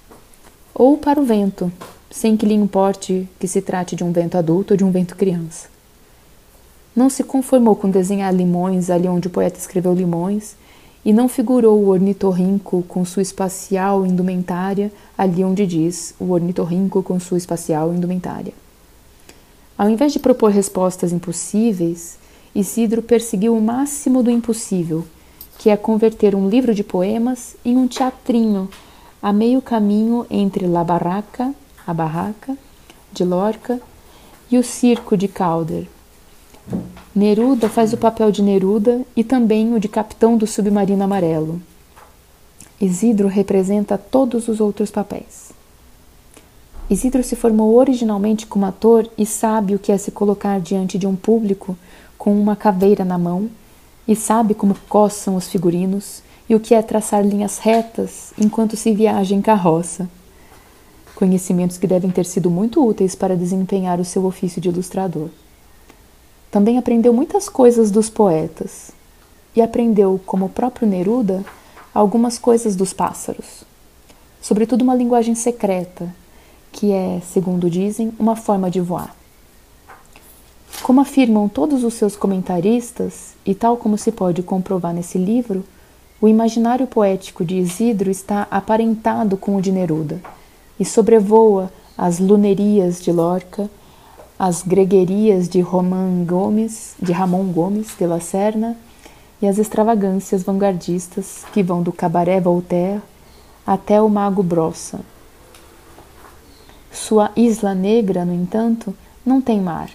Ou 0.73 0.97
para 0.97 1.19
o 1.19 1.25
vento, 1.25 1.71
sem 2.11 2.35
que 2.35 2.45
lhe 2.45 2.53
importe 2.53 3.29
que 3.39 3.47
se 3.47 3.61
trate 3.61 3.95
de 3.95 4.03
um 4.03 4.11
vento 4.11 4.37
adulto 4.37 4.73
ou 4.73 4.77
de 4.77 4.83
um 4.83 4.91
vento 4.91 5.15
criança. 5.15 5.69
Não 6.93 7.09
se 7.09 7.23
conformou 7.23 7.75
com 7.75 7.89
desenhar 7.89 8.33
limões 8.33 8.89
ali 8.89 9.07
onde 9.07 9.27
o 9.27 9.31
poeta 9.31 9.57
escreveu 9.57 9.93
limões, 9.93 10.55
e 11.05 11.13
não 11.13 11.29
figurou 11.29 11.79
o 11.79 11.89
ornitorrinco 11.89 12.83
com 12.87 13.05
sua 13.05 13.21
espacial 13.21 14.05
indumentária 14.05 14.91
ali 15.15 15.43
onde 15.43 15.67
diz 15.67 16.15
o 16.19 16.31
ornitorrinco 16.31 17.03
com 17.03 17.19
sua 17.19 17.37
espacial 17.37 17.93
indumentária. 17.93 18.53
Ao 19.77 19.87
invés 19.87 20.11
de 20.11 20.19
propor 20.19 20.49
respostas 20.49 21.13
impossíveis, 21.13 22.17
Isidro 22.55 23.03
perseguiu 23.03 23.55
o 23.55 23.61
máximo 23.61 24.23
do 24.23 24.31
impossível 24.31 25.05
que 25.57 25.69
é 25.69 25.77
converter 25.77 26.35
um 26.35 26.49
livro 26.49 26.73
de 26.73 26.83
poemas 26.83 27.55
em 27.63 27.77
um 27.77 27.87
teatrinho 27.87 28.69
a 29.21 29.31
meio 29.31 29.61
caminho 29.61 30.25
entre 30.29 30.67
La 30.67 30.83
Barraca, 30.83 31.53
a 31.85 31.93
barraca, 31.93 32.57
de 33.11 33.23
Lorca, 33.23 33.79
e 34.51 34.57
o 34.57 34.63
circo 34.63 35.17
de 35.17 35.27
Calder. 35.27 35.87
Neruda 37.15 37.69
faz 37.69 37.93
o 37.93 37.97
papel 37.97 38.31
de 38.31 38.41
Neruda 38.41 39.01
e 39.15 39.23
também 39.23 39.73
o 39.73 39.79
de 39.79 39.87
capitão 39.87 40.35
do 40.35 40.45
submarino 40.45 41.03
amarelo. 41.03 41.61
Isidro 42.79 43.27
representa 43.27 43.97
todos 43.97 44.47
os 44.47 44.59
outros 44.59 44.91
papéis. 44.91 45.51
Isidro 46.89 47.23
se 47.23 47.35
formou 47.35 47.75
originalmente 47.75 48.45
como 48.45 48.65
ator 48.65 49.09
e 49.17 49.25
sabe 49.25 49.73
o 49.73 49.79
que 49.79 49.91
é 49.91 49.97
se 49.97 50.11
colocar 50.11 50.59
diante 50.59 50.97
de 50.97 51.07
um 51.07 51.15
público 51.15 51.77
com 52.17 52.37
uma 52.39 52.55
caveira 52.55 53.05
na 53.05 53.17
mão 53.17 53.49
e 54.07 54.15
sabe 54.15 54.53
como 54.53 54.75
coçam 54.87 55.35
os 55.35 55.47
figurinos 55.47 56.21
e 56.47 56.53
o 56.53 56.59
que 56.59 56.75
é 56.75 56.81
traçar 56.81 57.25
linhas 57.25 57.57
retas 57.57 58.33
enquanto 58.37 58.75
se 58.75 58.93
viaja 58.93 59.33
em 59.33 59.41
carroça. 59.41 60.07
Conhecimentos 61.15 61.77
que 61.77 61.87
devem 61.87 62.11
ter 62.11 62.25
sido 62.25 62.51
muito 62.51 62.85
úteis 62.85 63.15
para 63.15 63.37
desempenhar 63.37 63.99
o 63.99 64.05
seu 64.05 64.25
ofício 64.25 64.61
de 64.61 64.69
ilustrador. 64.69 65.29
Também 66.55 66.77
aprendeu 66.77 67.11
muitas 67.11 67.49
coisas 67.49 67.91
dos 67.91 68.09
poetas 68.09 68.91
e 69.53 69.61
aprendeu, 69.61 70.17
como 70.25 70.45
o 70.45 70.49
próprio 70.49 70.87
Neruda, 70.87 71.43
algumas 71.93 72.37
coisas 72.37 72.77
dos 72.77 72.93
pássaros, 72.93 73.65
sobretudo 74.41 74.81
uma 74.81 74.95
linguagem 74.95 75.35
secreta, 75.35 76.15
que 76.71 76.93
é, 76.93 77.19
segundo 77.29 77.69
dizem, 77.69 78.13
uma 78.17 78.37
forma 78.37 78.71
de 78.71 78.79
voar. 78.79 79.13
Como 80.81 81.01
afirmam 81.01 81.49
todos 81.49 81.83
os 81.83 81.95
seus 81.95 82.15
comentaristas, 82.15 83.33
e 83.45 83.53
tal 83.53 83.75
como 83.75 83.97
se 83.97 84.13
pode 84.13 84.41
comprovar 84.41 84.93
nesse 84.93 85.17
livro, 85.17 85.61
o 86.21 86.27
imaginário 86.29 86.87
poético 86.87 87.43
de 87.43 87.57
Isidro 87.57 88.09
está 88.09 88.47
aparentado 88.49 89.35
com 89.35 89.57
o 89.57 89.61
de 89.61 89.73
Neruda 89.73 90.21
e 90.79 90.85
sobrevoa 90.85 91.69
as 91.97 92.17
lunerias 92.17 93.01
de 93.01 93.11
Lorca, 93.11 93.69
as 94.37 94.61
greguerias 94.63 95.47
de 95.47 95.61
Roman 95.61 96.25
Gomes, 96.25 96.95
de 97.01 97.11
Ramon 97.11 97.45
Gomes 97.45 97.95
de 97.97 98.05
La 98.05 98.19
Serna 98.19 98.77
e 99.41 99.47
as 99.47 99.57
extravagâncias 99.57 100.43
vanguardistas 100.43 101.45
que 101.53 101.63
vão 101.63 101.81
do 101.81 101.91
cabaré 101.91 102.39
Voltaire 102.39 103.01
até 103.65 104.01
o 104.01 104.09
mago 104.09 104.43
Brossa, 104.43 104.99
Sua 106.91 107.31
Isla 107.35 107.73
Negra, 107.73 108.23
no 108.23 108.33
entanto, 108.33 108.95
não 109.25 109.41
tem 109.41 109.59
mar. 109.59 109.89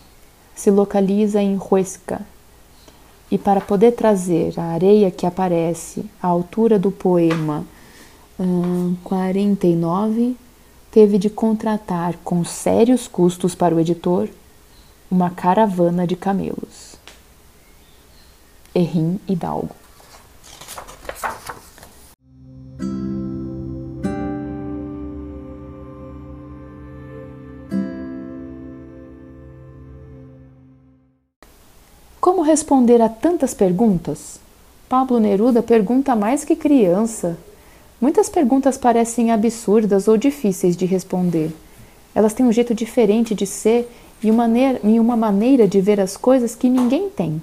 Se 0.54 0.70
localiza 0.70 1.40
em 1.40 1.58
Huesca. 1.58 2.20
E 3.30 3.38
para 3.38 3.60
poder 3.60 3.92
trazer 3.92 4.58
a 4.58 4.64
areia 4.64 5.10
que 5.10 5.24
aparece 5.24 6.04
à 6.20 6.26
altura 6.26 6.78
do 6.78 6.90
poema 6.90 7.64
hum, 8.38 8.96
49, 9.04 10.36
teve 10.90 11.18
de 11.18 11.30
contratar, 11.30 12.14
com 12.24 12.44
sérios 12.44 13.06
custos 13.06 13.54
para 13.54 13.74
o 13.74 13.80
editor, 13.80 14.28
uma 15.10 15.30
caravana 15.30 16.06
de 16.06 16.16
camelos. 16.16 16.96
Errim 18.74 19.18
Hidalgo. 19.28 19.74
Como 32.20 32.42
responder 32.42 33.00
a 33.00 33.08
tantas 33.08 33.54
perguntas? 33.54 34.38
Pablo 34.88 35.18
Neruda 35.18 35.62
pergunta 35.62 36.14
mais 36.14 36.44
que 36.44 36.54
criança. 36.54 37.36
Muitas 38.00 38.28
perguntas 38.28 38.78
parecem 38.78 39.30
absurdas 39.30 40.08
ou 40.08 40.16
difíceis 40.16 40.76
de 40.76 40.86
responder. 40.86 41.52
Elas 42.14 42.32
têm 42.32 42.46
um 42.46 42.52
jeito 42.52 42.74
diferente 42.74 43.34
de 43.34 43.46
ser 43.46 43.88
e 44.22 44.30
uma 44.30 45.16
maneira, 45.16 45.68
de 45.68 45.80
ver 45.80 46.00
as 46.00 46.16
coisas 46.16 46.54
que 46.54 46.68
ninguém 46.68 47.08
tem. 47.10 47.40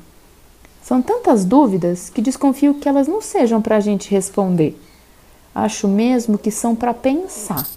São 0.82 1.02
tantas 1.02 1.46
dúvidas 1.46 2.10
que 2.10 2.22
desconfio 2.22 2.76
que 2.76 2.88
elas 2.88 3.08
não 3.08 3.22
sejam 3.22 3.62
para 3.62 3.78
a 3.78 3.80
gente 3.80 4.10
responder. 4.10 4.80
Acho 5.54 5.88
mesmo 5.88 6.38
que 6.38 6.52
são 6.52 6.76
para 6.76 6.94
pensar 6.94 7.68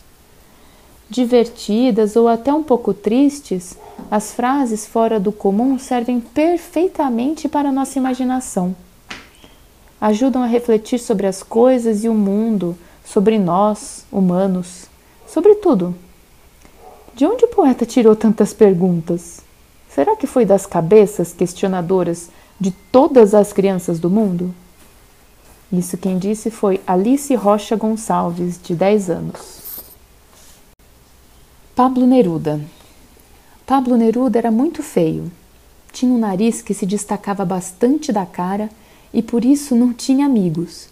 divertidas 1.11 2.14
ou 2.14 2.28
até 2.28 2.55
um 2.55 2.62
pouco 2.62 2.95
tristes, 2.95 3.76
as 4.09 4.33
frases 4.33 4.87
fora 4.87 5.18
do 5.18 5.33
comum 5.33 5.76
servem 5.76 6.20
perfeitamente 6.20 7.49
para 7.49 7.68
a 7.70 7.72
nossa 7.72 7.99
imaginação. 7.99 8.74
Ajudam 10.01 10.42
a 10.42 10.46
refletir 10.46 10.98
sobre 10.98 11.26
as 11.26 11.42
coisas 11.42 12.05
e 12.05 12.09
o 12.09 12.14
mundo, 12.14 12.76
sobre 13.05 13.38
nós, 13.38 14.05
humanos, 14.11 14.86
sobre 15.26 15.57
tudo. 15.57 15.94
De 17.14 17.26
onde 17.26 17.44
o 17.44 17.48
poeta 17.48 17.84
tirou 17.84 18.16
tantas 18.16 18.55
perguntas? 18.55 19.40
Será 19.88 20.16
que 20.16 20.26
foi 20.26 20.46
das 20.46 20.64
cabeças 20.64 21.32
questionadoras 21.32 22.30
de 22.59 22.70
todas 22.70 23.34
as 23.34 23.53
crianças 23.53 23.98
do 23.98 24.09
mundo? 24.09 24.55
Isso 25.72 25.98
quem 25.98 26.18
disse 26.18 26.51
foi 26.51 26.80
Alice 26.86 27.34
Rocha 27.34 27.76
Gonçalves, 27.76 28.59
de 28.62 28.74
10 28.74 29.11
anos. 29.11 29.82
Pablo 31.76 32.07
Neruda. 32.07 32.61
Pablo 33.66 33.96
Neruda 33.96 34.38
era 34.38 34.51
muito 34.51 34.82
feio. 34.82 35.30
Tinha 35.92 36.12
um 36.12 36.18
nariz 36.18 36.62
que 36.62 36.74
se 36.74 36.86
destacava 36.86 37.44
bastante 37.44 38.12
da 38.12 38.26
cara 38.26 38.68
e 39.12 39.22
por 39.22 39.44
isso 39.44 39.74
não 39.74 39.92
tinha 39.92 40.26
amigos. 40.26 40.88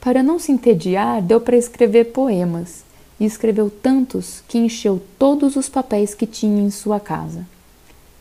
Para 0.00 0.22
não 0.22 0.38
se 0.38 0.50
entediar, 0.50 1.20
deu 1.22 1.40
para 1.40 1.56
escrever 1.56 2.12
poemas 2.12 2.84
e 3.18 3.24
escreveu 3.26 3.70
tantos 3.70 4.42
que 4.48 4.58
encheu 4.58 5.00
todos 5.18 5.56
os 5.56 5.68
papéis 5.68 6.14
que 6.14 6.26
tinha 6.26 6.62
em 6.62 6.70
sua 6.70 6.98
casa. 6.98 7.46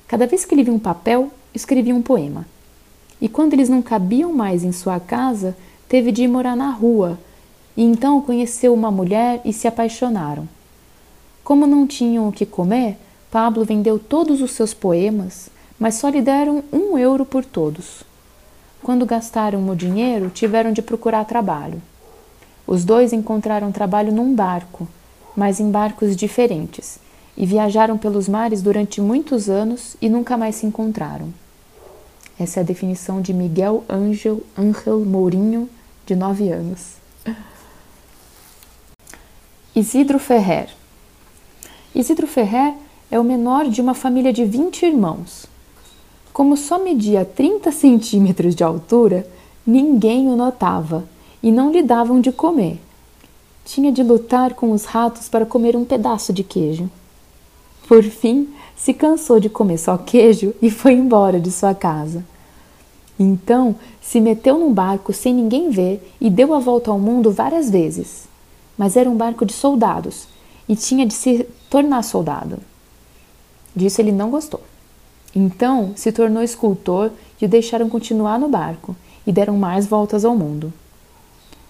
Cada 0.08 0.28
vez 0.28 0.44
que 0.44 0.54
ele 0.54 0.64
via 0.64 0.74
um 0.74 0.80
papel, 0.80 1.32
escrevia 1.54 1.96
um 1.96 2.02
poema. 2.02 2.46
E 3.22 3.30
quando 3.30 3.54
eles 3.54 3.70
não 3.70 3.82
cabiam 3.82 4.34
mais 4.34 4.64
em 4.64 4.72
sua 4.72 5.00
casa, 5.00 5.56
teve 5.88 6.12
de 6.12 6.24
ir 6.24 6.28
morar 6.28 6.56
na 6.56 6.70
rua, 6.70 7.18
e 7.76 7.84
então 7.84 8.22
conheceu 8.22 8.74
uma 8.74 8.92
mulher 8.92 9.42
e 9.46 9.54
se 9.54 9.68
apaixonaram. 9.68 10.48
Como 11.44 11.66
não 11.66 11.88
tinham 11.88 12.28
o 12.28 12.32
que 12.32 12.46
comer, 12.46 12.98
Pablo 13.32 13.64
vendeu 13.64 13.98
todos 13.98 14.42
os 14.42 14.52
seus 14.52 14.74
poemas, 14.74 15.50
mas 15.80 15.96
só 15.96 16.10
lhe 16.10 16.22
deram 16.22 16.64
um 16.74 16.98
euro 16.98 17.26
por 17.26 17.46
todos. 17.46 18.04
Quando 18.82 19.06
gastaram 19.06 19.68
o 19.70 19.76
dinheiro, 19.76 20.30
tiveram 20.30 20.72
de 20.72 20.82
procurar 20.82 21.26
trabalho. 21.26 21.82
Os 22.66 22.86
dois 22.86 23.12
encontraram 23.12 23.72
trabalho 23.72 24.12
num 24.12 24.34
barco, 24.34 24.88
mas 25.36 25.60
em 25.60 25.70
barcos 25.70 26.16
diferentes, 26.16 27.00
e 27.36 27.46
viajaram 27.46 27.98
pelos 27.98 28.30
mares 28.30 28.62
durante 28.62 29.02
muitos 29.02 29.50
anos 29.50 29.96
e 30.02 30.08
nunca 30.08 30.38
mais 30.38 30.56
se 30.56 30.66
encontraram. 30.66 31.34
Essa 32.40 32.60
é 32.60 32.64
a 32.64 32.66
definição 32.66 33.22
de 33.22 33.34
Miguel 33.34 33.84
Ángel 33.90 34.42
Ángel 34.58 35.00
Mourinho, 35.04 35.70
de 36.06 36.16
nove 36.16 36.50
anos. 36.50 36.94
Isidro 39.76 40.20
Ferrer 40.20 40.70
Isidro 41.94 42.28
Ferrer 42.28 42.76
é 43.12 43.20
o 43.20 43.24
menor 43.24 43.68
de 43.68 43.82
uma 43.82 43.94
família 43.94 44.32
de 44.32 44.46
20 44.46 44.86
irmãos. 44.86 45.49
Como 46.32 46.56
só 46.56 46.80
media 46.80 47.26
30 47.26 47.72
centímetros 47.72 48.56
de 48.56 48.64
altura, 48.64 49.28
ninguém 49.66 50.28
o 50.28 50.36
notava 50.36 51.04
e 51.42 51.52
não 51.52 51.72
lhe 51.72 51.82
davam 51.82 52.22
de 52.22 52.32
comer. 52.32 52.80
Tinha 53.66 53.92
de 53.92 54.04
lutar 54.04 54.54
com 54.54 54.72
os 54.72 54.86
ratos 54.86 55.28
para 55.28 55.46
comer 55.46 55.76
um 55.76 55.86
pedaço 55.86 56.32
de 56.32 56.44
queijo. 56.44 56.90
Por 57.88 58.04
fim, 58.04 58.50
se 58.76 58.94
cansou 58.94 59.40
de 59.40 59.50
comer 59.50 59.78
só 59.78 59.98
queijo 59.98 60.54
e 60.62 60.70
foi 60.70 60.94
embora 60.94 61.40
de 61.40 61.52
sua 61.52 61.74
casa. 61.74 62.24
Então, 63.20 63.76
se 64.02 64.22
meteu 64.22 64.58
num 64.58 64.74
barco 64.74 65.12
sem 65.12 65.34
ninguém 65.34 65.70
ver 65.70 66.16
e 66.22 66.30
deu 66.30 66.54
a 66.54 66.60
volta 66.60 66.90
ao 66.90 66.98
mundo 66.98 67.32
várias 67.32 67.70
vezes. 67.70 68.28
Mas 68.78 68.96
era 68.96 69.10
um 69.10 69.16
barco 69.16 69.46
de 69.46 69.52
soldados 69.52 70.28
e 70.68 70.76
tinha 70.76 71.06
de 71.06 71.14
se 71.14 71.46
tornar 71.70 72.04
soldado. 72.04 72.60
Disso 73.76 74.00
ele 74.00 74.12
não 74.12 74.30
gostou. 74.30 74.62
Então 75.36 75.94
se 75.96 76.12
tornou 76.12 76.42
escultor 76.42 77.12
e 77.40 77.46
o 77.46 77.50
deixaram 77.50 77.90
continuar 77.90 78.40
no 78.40 78.50
barco 78.50 78.96
e 79.26 79.32
deram 79.32 79.58
mais 79.58 79.86
voltas 79.86 80.26
ao 80.26 80.36
mundo. 80.36 80.74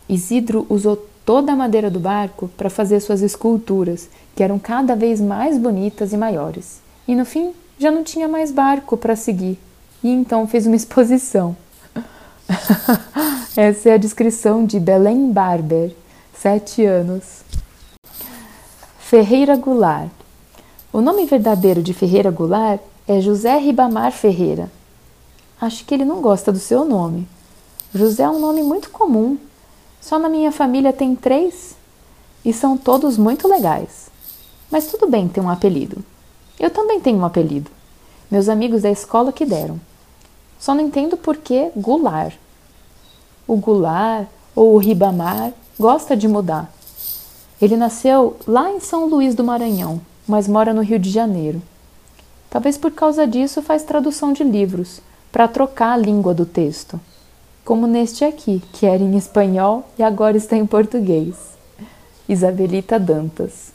Isidro 0.07 0.66
usou 0.70 0.95
toda 1.26 1.51
a 1.51 1.55
madeira 1.55 1.91
do 1.91 1.99
barco 1.99 2.49
para 2.57 2.70
fazer 2.70 2.99
suas 2.99 3.22
esculturas, 3.22 4.10
que 4.36 4.41
eram 4.41 4.57
cada 4.57 4.95
vez 4.95 5.22
mais 5.22 5.57
bonitas 5.57 6.12
e 6.14 6.18
maiores. 6.18 6.82
E 7.07 7.14
no 7.14 7.26
fim 7.26 7.53
já 7.78 7.91
não 7.91 8.03
tinha 8.03 8.28
mais 8.28 8.51
barco 8.51 8.97
para 8.97 9.16
seguir, 9.16 9.60
e 10.03 10.10
então 10.10 10.47
fez 10.47 10.66
uma 10.66 10.76
exposição. 10.76 11.55
Essa 13.55 13.89
é 13.89 13.93
a 13.93 13.97
descrição 13.97 14.66
de 14.66 14.80
Belém 14.80 15.32
Barber, 15.32 15.93
sete 16.34 16.84
anos. 16.84 17.43
Ferreira 18.99 19.55
Goulart. 19.55 20.10
O 20.91 21.01
nome 21.01 21.26
verdadeiro 21.26 21.84
de 21.84 21.93
Ferreira 21.93 22.32
Goulart 22.32 22.82
é 23.12 23.20
José 23.20 23.57
Ribamar 23.57 24.12
Ferreira. 24.12 24.72
Acho 25.60 25.84
que 25.84 25.95
ele 25.95 26.05
não 26.05 26.22
gosta 26.22 26.51
do 26.51 26.60
seu 26.60 26.86
nome. 26.86 27.28
José 27.91 28.22
é 28.22 28.30
um 28.30 28.39
nome 28.39 28.62
muito 28.62 28.91
comum. 28.91 29.36
Só 29.99 30.20
na 30.20 30.30
minha 30.30 30.51
família 30.51 30.93
tem 30.93 31.16
três 31.16 31.76
e 32.45 32.53
são 32.53 32.78
todos 32.78 33.18
muito 33.18 33.47
legais. 33.47 34.12
Mas 34.70 34.91
tudo 34.91 35.07
bem 35.07 35.28
ter 35.28 35.41
um 35.41 35.49
apelido. 35.49 36.05
Eu 36.60 36.70
também 36.70 36.99
tenho 36.99 37.18
um 37.18 37.26
apelido. 37.26 37.72
Meus 38.30 38.47
amigos 38.47 38.84
da 38.84 38.91
escola 38.91 39.34
que 39.34 39.43
deram. 39.43 39.82
Só 40.60 40.76
não 40.76 40.82
entendo 40.82 41.18
por 41.18 41.38
que 41.38 41.72
Goulart. 41.76 42.36
O 43.47 43.55
Goulart 43.55 44.28
ou 44.55 44.76
o 44.76 44.78
Ribamar 44.78 45.51
gosta 45.80 46.16
de 46.16 46.28
mudar. 46.28 46.72
Ele 47.60 47.76
nasceu 47.76 48.38
lá 48.45 48.70
em 48.70 48.80
São 48.80 49.07
Luís 49.07 49.34
do 49.34 49.43
Maranhão, 49.43 49.99
mas 50.28 50.47
mora 50.47 50.76
no 50.76 50.84
Rio 50.84 50.99
de 50.99 51.10
Janeiro. 51.10 51.60
Talvez 52.49 52.77
por 52.77 52.91
causa 52.91 53.27
disso 53.27 53.61
faz 53.61 53.83
tradução 53.83 54.33
de 54.33 54.43
livros, 54.43 55.01
para 55.31 55.47
trocar 55.47 55.93
a 55.93 55.97
língua 55.97 56.33
do 56.33 56.45
texto. 56.45 56.99
Como 57.63 57.85
neste 57.85 58.25
aqui, 58.25 58.63
que 58.73 58.85
era 58.85 59.03
em 59.03 59.15
espanhol 59.15 59.87
e 59.97 60.03
agora 60.03 60.35
está 60.35 60.57
em 60.57 60.65
português. 60.65 61.35
Isabelita 62.27 62.99
Dantas. 62.99 63.71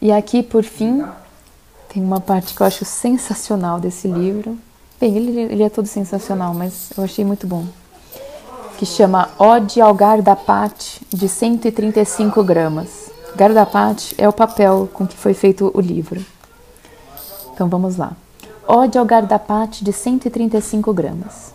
E 0.00 0.10
aqui, 0.10 0.42
por 0.42 0.62
fim, 0.62 1.04
tem 1.88 2.02
uma 2.02 2.20
parte 2.20 2.54
que 2.54 2.60
eu 2.60 2.66
acho 2.66 2.84
sensacional 2.84 3.78
desse 3.78 4.08
livro. 4.08 4.58
Bem, 4.98 5.16
ele, 5.16 5.40
ele 5.40 5.62
é 5.62 5.68
todo 5.68 5.86
sensacional, 5.86 6.54
mas 6.54 6.90
eu 6.96 7.04
achei 7.04 7.24
muito 7.24 7.46
bom 7.46 7.66
que 8.76 8.84
chama 8.84 9.30
Ode 9.38 9.80
ao 9.80 9.94
Gardapate, 9.94 11.00
de 11.08 11.28
135 11.28 12.44
gramas. 12.44 13.10
Gardapate 13.34 14.14
é 14.18 14.28
o 14.28 14.32
papel 14.32 14.88
com 14.92 15.06
que 15.06 15.16
foi 15.16 15.32
feito 15.32 15.70
o 15.74 15.80
livro. 15.80 16.24
Então 17.56 17.70
vamos 17.70 17.96
lá. 17.96 18.12
Ode 18.68 18.98
ao 18.98 19.06
Gardapate, 19.06 19.82
de 19.82 19.90
135 19.90 20.92
gramas. 20.92 21.54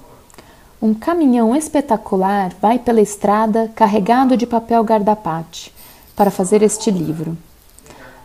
Um 0.81 0.95
caminhão 0.95 1.55
espetacular 1.55 2.51
vai 2.59 2.79
pela 2.79 2.99
estrada 2.99 3.71
carregado 3.75 4.35
de 4.35 4.47
papel 4.47 4.83
Gardapate 4.83 5.71
para 6.15 6.31
fazer 6.31 6.63
este 6.63 6.89
livro. 6.89 7.37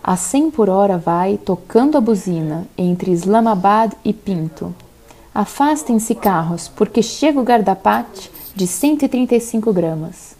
A 0.03 0.17
100 0.17 0.53
por 0.53 0.71
hora 0.71 0.97
vai, 0.97 1.37
tocando 1.37 1.99
a 1.99 2.01
buzina, 2.01 2.67
entre 2.79 3.11
Islamabad 3.11 3.93
e 4.03 4.15
Pinto. 4.15 4.75
Afastem-se 5.35 6.15
carros, 6.15 6.69
porque 6.69 7.03
chega 7.03 7.39
o 7.39 7.45
Gardapate 7.45 8.33
de 8.55 8.67
135 8.67 9.71
gramas. 9.71 10.35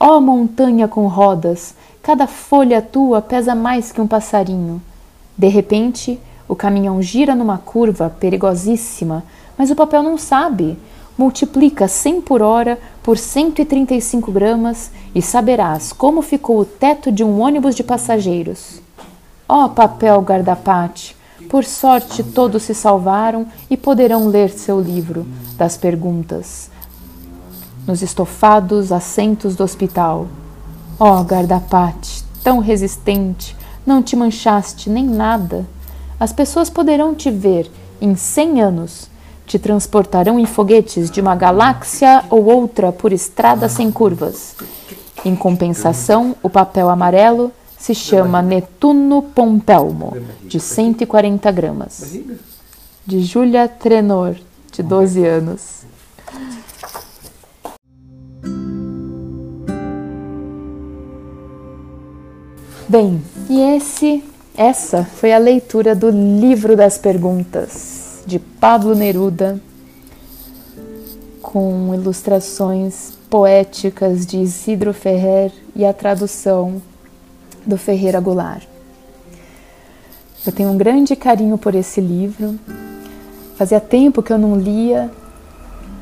Ó 0.00 0.16
oh, 0.16 0.20
montanha 0.22 0.88
com 0.88 1.06
rodas, 1.06 1.74
cada 2.02 2.26
folha 2.26 2.80
tua 2.80 3.20
pesa 3.20 3.54
mais 3.54 3.92
que 3.92 4.00
um 4.00 4.06
passarinho. 4.06 4.80
De 5.36 5.48
repente, 5.48 6.18
o 6.48 6.56
caminhão 6.56 7.02
gira 7.02 7.34
numa 7.34 7.58
curva 7.58 8.10
perigosíssima, 8.18 9.22
mas 9.56 9.70
o 9.70 9.76
papel 9.76 10.02
não 10.02 10.16
sabe. 10.16 10.78
Multiplica 11.16 11.86
100 11.86 12.20
por 12.22 12.40
hora 12.40 12.78
por 13.02 13.18
135 13.18 14.32
gramas 14.32 14.90
e 15.14 15.20
saberás 15.20 15.92
como 15.92 16.22
ficou 16.22 16.60
o 16.60 16.64
teto 16.64 17.12
de 17.12 17.22
um 17.22 17.40
ônibus 17.40 17.74
de 17.74 17.82
passageiros. 17.82 18.80
Ó 19.48 19.64
oh, 19.64 19.68
papel 19.68 20.20
guardapate, 20.20 21.16
por 21.50 21.64
sorte 21.64 22.22
todos 22.22 22.62
se 22.62 22.74
salvaram 22.74 23.46
e 23.68 23.76
poderão 23.76 24.26
ler 24.28 24.50
seu 24.50 24.80
livro 24.80 25.26
das 25.56 25.76
perguntas 25.76 26.70
nos 27.88 28.02
estofados 28.02 28.92
assentos 28.92 29.56
do 29.56 29.64
hospital. 29.64 30.28
Ó 31.00 31.20
oh, 31.20 31.24
guardapate, 31.24 32.22
tão 32.44 32.58
resistente, 32.58 33.56
não 33.86 34.02
te 34.02 34.14
manchaste 34.14 34.90
nem 34.90 35.06
nada. 35.06 35.66
As 36.20 36.32
pessoas 36.32 36.68
poderão 36.68 37.14
te 37.14 37.30
ver 37.30 37.70
em 38.00 38.16
cem 38.16 38.60
anos, 38.60 39.08
te 39.46 39.58
transportarão 39.58 40.38
em 40.38 40.46
foguetes 40.46 41.10
de 41.10 41.20
uma 41.20 41.36
galáxia 41.36 42.24
ou 42.28 42.44
outra 42.44 42.90
por 42.90 43.12
estradas 43.12 43.72
sem 43.72 43.90
curvas. 43.90 44.56
Em 45.24 45.36
compensação, 45.36 46.34
o 46.42 46.50
papel 46.50 46.88
amarelo 46.88 47.52
se 47.78 47.94
chama 47.94 48.42
Netuno 48.42 49.22
Pompelmo, 49.22 50.16
de 50.42 50.58
140 50.58 51.50
gramas. 51.52 52.18
De 53.06 53.22
Julia 53.22 53.68
Trenor, 53.68 54.34
de 54.72 54.82
12 54.82 55.24
anos. 55.24 55.78
Bem, 62.88 63.22
e 63.48 63.60
esse, 63.60 64.24
essa 64.58 65.04
foi 65.04 65.32
a 65.32 65.38
leitura 65.38 65.94
do 65.94 66.10
Livro 66.10 66.76
das 66.76 66.98
Perguntas 66.98 68.24
de 68.26 68.40
Pablo 68.40 68.92
Neruda, 68.92 69.60
com 71.40 71.94
ilustrações 71.94 73.16
poéticas 73.30 74.26
de 74.26 74.36
Isidro 74.38 74.92
Ferrer 74.92 75.52
e 75.76 75.84
a 75.84 75.92
tradução 75.92 76.82
do 77.64 77.78
Ferreira 77.78 78.18
Goulart. 78.18 78.64
Eu 80.44 80.50
tenho 80.50 80.70
um 80.70 80.76
grande 80.76 81.14
carinho 81.14 81.56
por 81.56 81.76
esse 81.76 82.00
livro. 82.00 82.58
Fazia 83.54 83.78
tempo 83.78 84.24
que 84.24 84.32
eu 84.32 84.38
não 84.38 84.56
lia 84.56 85.08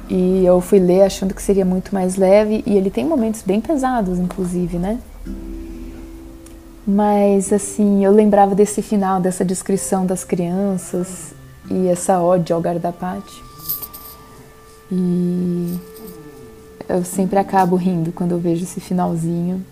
e 0.08 0.46
eu 0.46 0.62
fui 0.62 0.78
ler 0.78 1.02
achando 1.02 1.34
que 1.34 1.42
seria 1.42 1.64
muito 1.66 1.94
mais 1.94 2.16
leve 2.16 2.64
e 2.66 2.74
ele 2.74 2.88
tem 2.88 3.04
momentos 3.04 3.42
bem 3.42 3.60
pesados, 3.60 4.18
inclusive, 4.18 4.78
né? 4.78 4.98
Mas 6.86 7.52
assim, 7.52 8.04
eu 8.04 8.12
lembrava 8.12 8.54
desse 8.54 8.80
final, 8.80 9.20
dessa 9.20 9.44
descrição 9.44 10.06
das 10.06 10.22
crianças 10.22 11.34
e 11.68 11.88
essa 11.88 12.20
ódio 12.20 12.54
ao 12.54 12.62
guarda-pate. 12.62 13.42
E 14.92 15.76
eu 16.88 17.04
sempre 17.04 17.38
acabo 17.38 17.74
rindo 17.74 18.12
quando 18.12 18.32
eu 18.32 18.38
vejo 18.38 18.62
esse 18.62 18.80
finalzinho. 18.80 19.64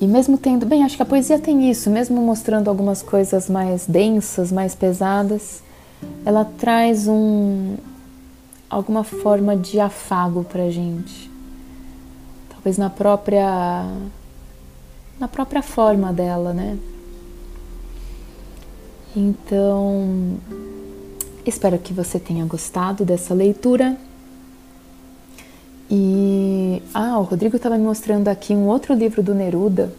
E 0.00 0.06
mesmo 0.06 0.36
tendo, 0.36 0.66
bem, 0.66 0.82
acho 0.82 0.96
que 0.96 1.02
a 1.02 1.06
poesia 1.06 1.38
tem 1.38 1.70
isso, 1.70 1.90
mesmo 1.90 2.20
mostrando 2.20 2.68
algumas 2.68 3.02
coisas 3.02 3.48
mais 3.48 3.86
densas, 3.86 4.50
mais 4.50 4.74
pesadas, 4.74 5.62
ela 6.24 6.44
traz 6.44 7.06
um 7.06 7.76
alguma 8.68 9.04
forma 9.04 9.56
de 9.56 9.78
afago 9.78 10.42
pra 10.44 10.70
gente. 10.70 11.30
Talvez 12.48 12.78
na 12.78 12.88
própria 12.88 13.84
na 15.20 15.28
própria 15.28 15.62
forma 15.62 16.10
dela, 16.14 16.54
né? 16.54 16.78
Então, 19.14 20.38
espero 21.44 21.78
que 21.78 21.92
você 21.92 22.18
tenha 22.18 22.44
gostado 22.46 23.04
dessa 23.04 23.34
leitura. 23.34 23.98
E 25.90 26.82
ah, 26.94 27.18
o 27.18 27.22
Rodrigo 27.22 27.56
estava 27.56 27.76
me 27.76 27.84
mostrando 27.84 28.28
aqui 28.28 28.54
um 28.54 28.66
outro 28.66 28.94
livro 28.94 29.22
do 29.22 29.34
Neruda, 29.34 29.92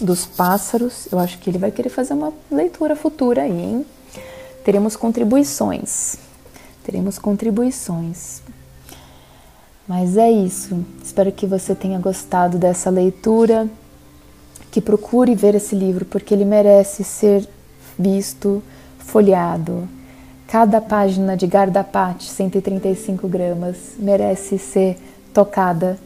dos 0.00 0.26
pássaros. 0.26 1.06
Eu 1.12 1.20
acho 1.20 1.38
que 1.38 1.48
ele 1.48 1.58
vai 1.58 1.70
querer 1.70 1.90
fazer 1.90 2.14
uma 2.14 2.32
leitura 2.50 2.96
futura 2.96 3.42
aí, 3.42 3.52
hein? 3.52 3.86
Teremos 4.64 4.96
contribuições. 4.96 6.16
Teremos 6.82 7.18
contribuições. 7.18 8.42
Mas 9.86 10.16
é 10.16 10.32
isso. 10.32 10.84
Espero 11.04 11.30
que 11.30 11.46
você 11.46 11.74
tenha 11.74 12.00
gostado 12.00 12.58
dessa 12.58 12.88
leitura 12.90 13.70
que 14.74 14.80
procure 14.80 15.36
ver 15.36 15.54
esse 15.54 15.72
livro, 15.72 16.04
porque 16.04 16.34
ele 16.34 16.44
merece 16.44 17.04
ser 17.04 17.48
visto, 17.96 18.60
folheado. 18.98 19.88
Cada 20.48 20.80
página 20.80 21.36
de 21.36 21.46
Gardapate, 21.46 22.28
135 22.28 23.28
gramas, 23.28 23.76
merece 23.96 24.58
ser 24.58 24.98
tocada 25.32 25.96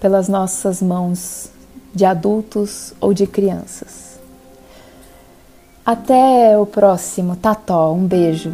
pelas 0.00 0.28
nossas 0.28 0.82
mãos 0.82 1.48
de 1.94 2.04
adultos 2.04 2.92
ou 3.00 3.14
de 3.14 3.24
crianças. 3.24 4.18
Até 5.86 6.58
o 6.58 6.66
próximo 6.66 7.36
Tató, 7.36 7.92
um 7.92 8.04
beijo. 8.04 8.52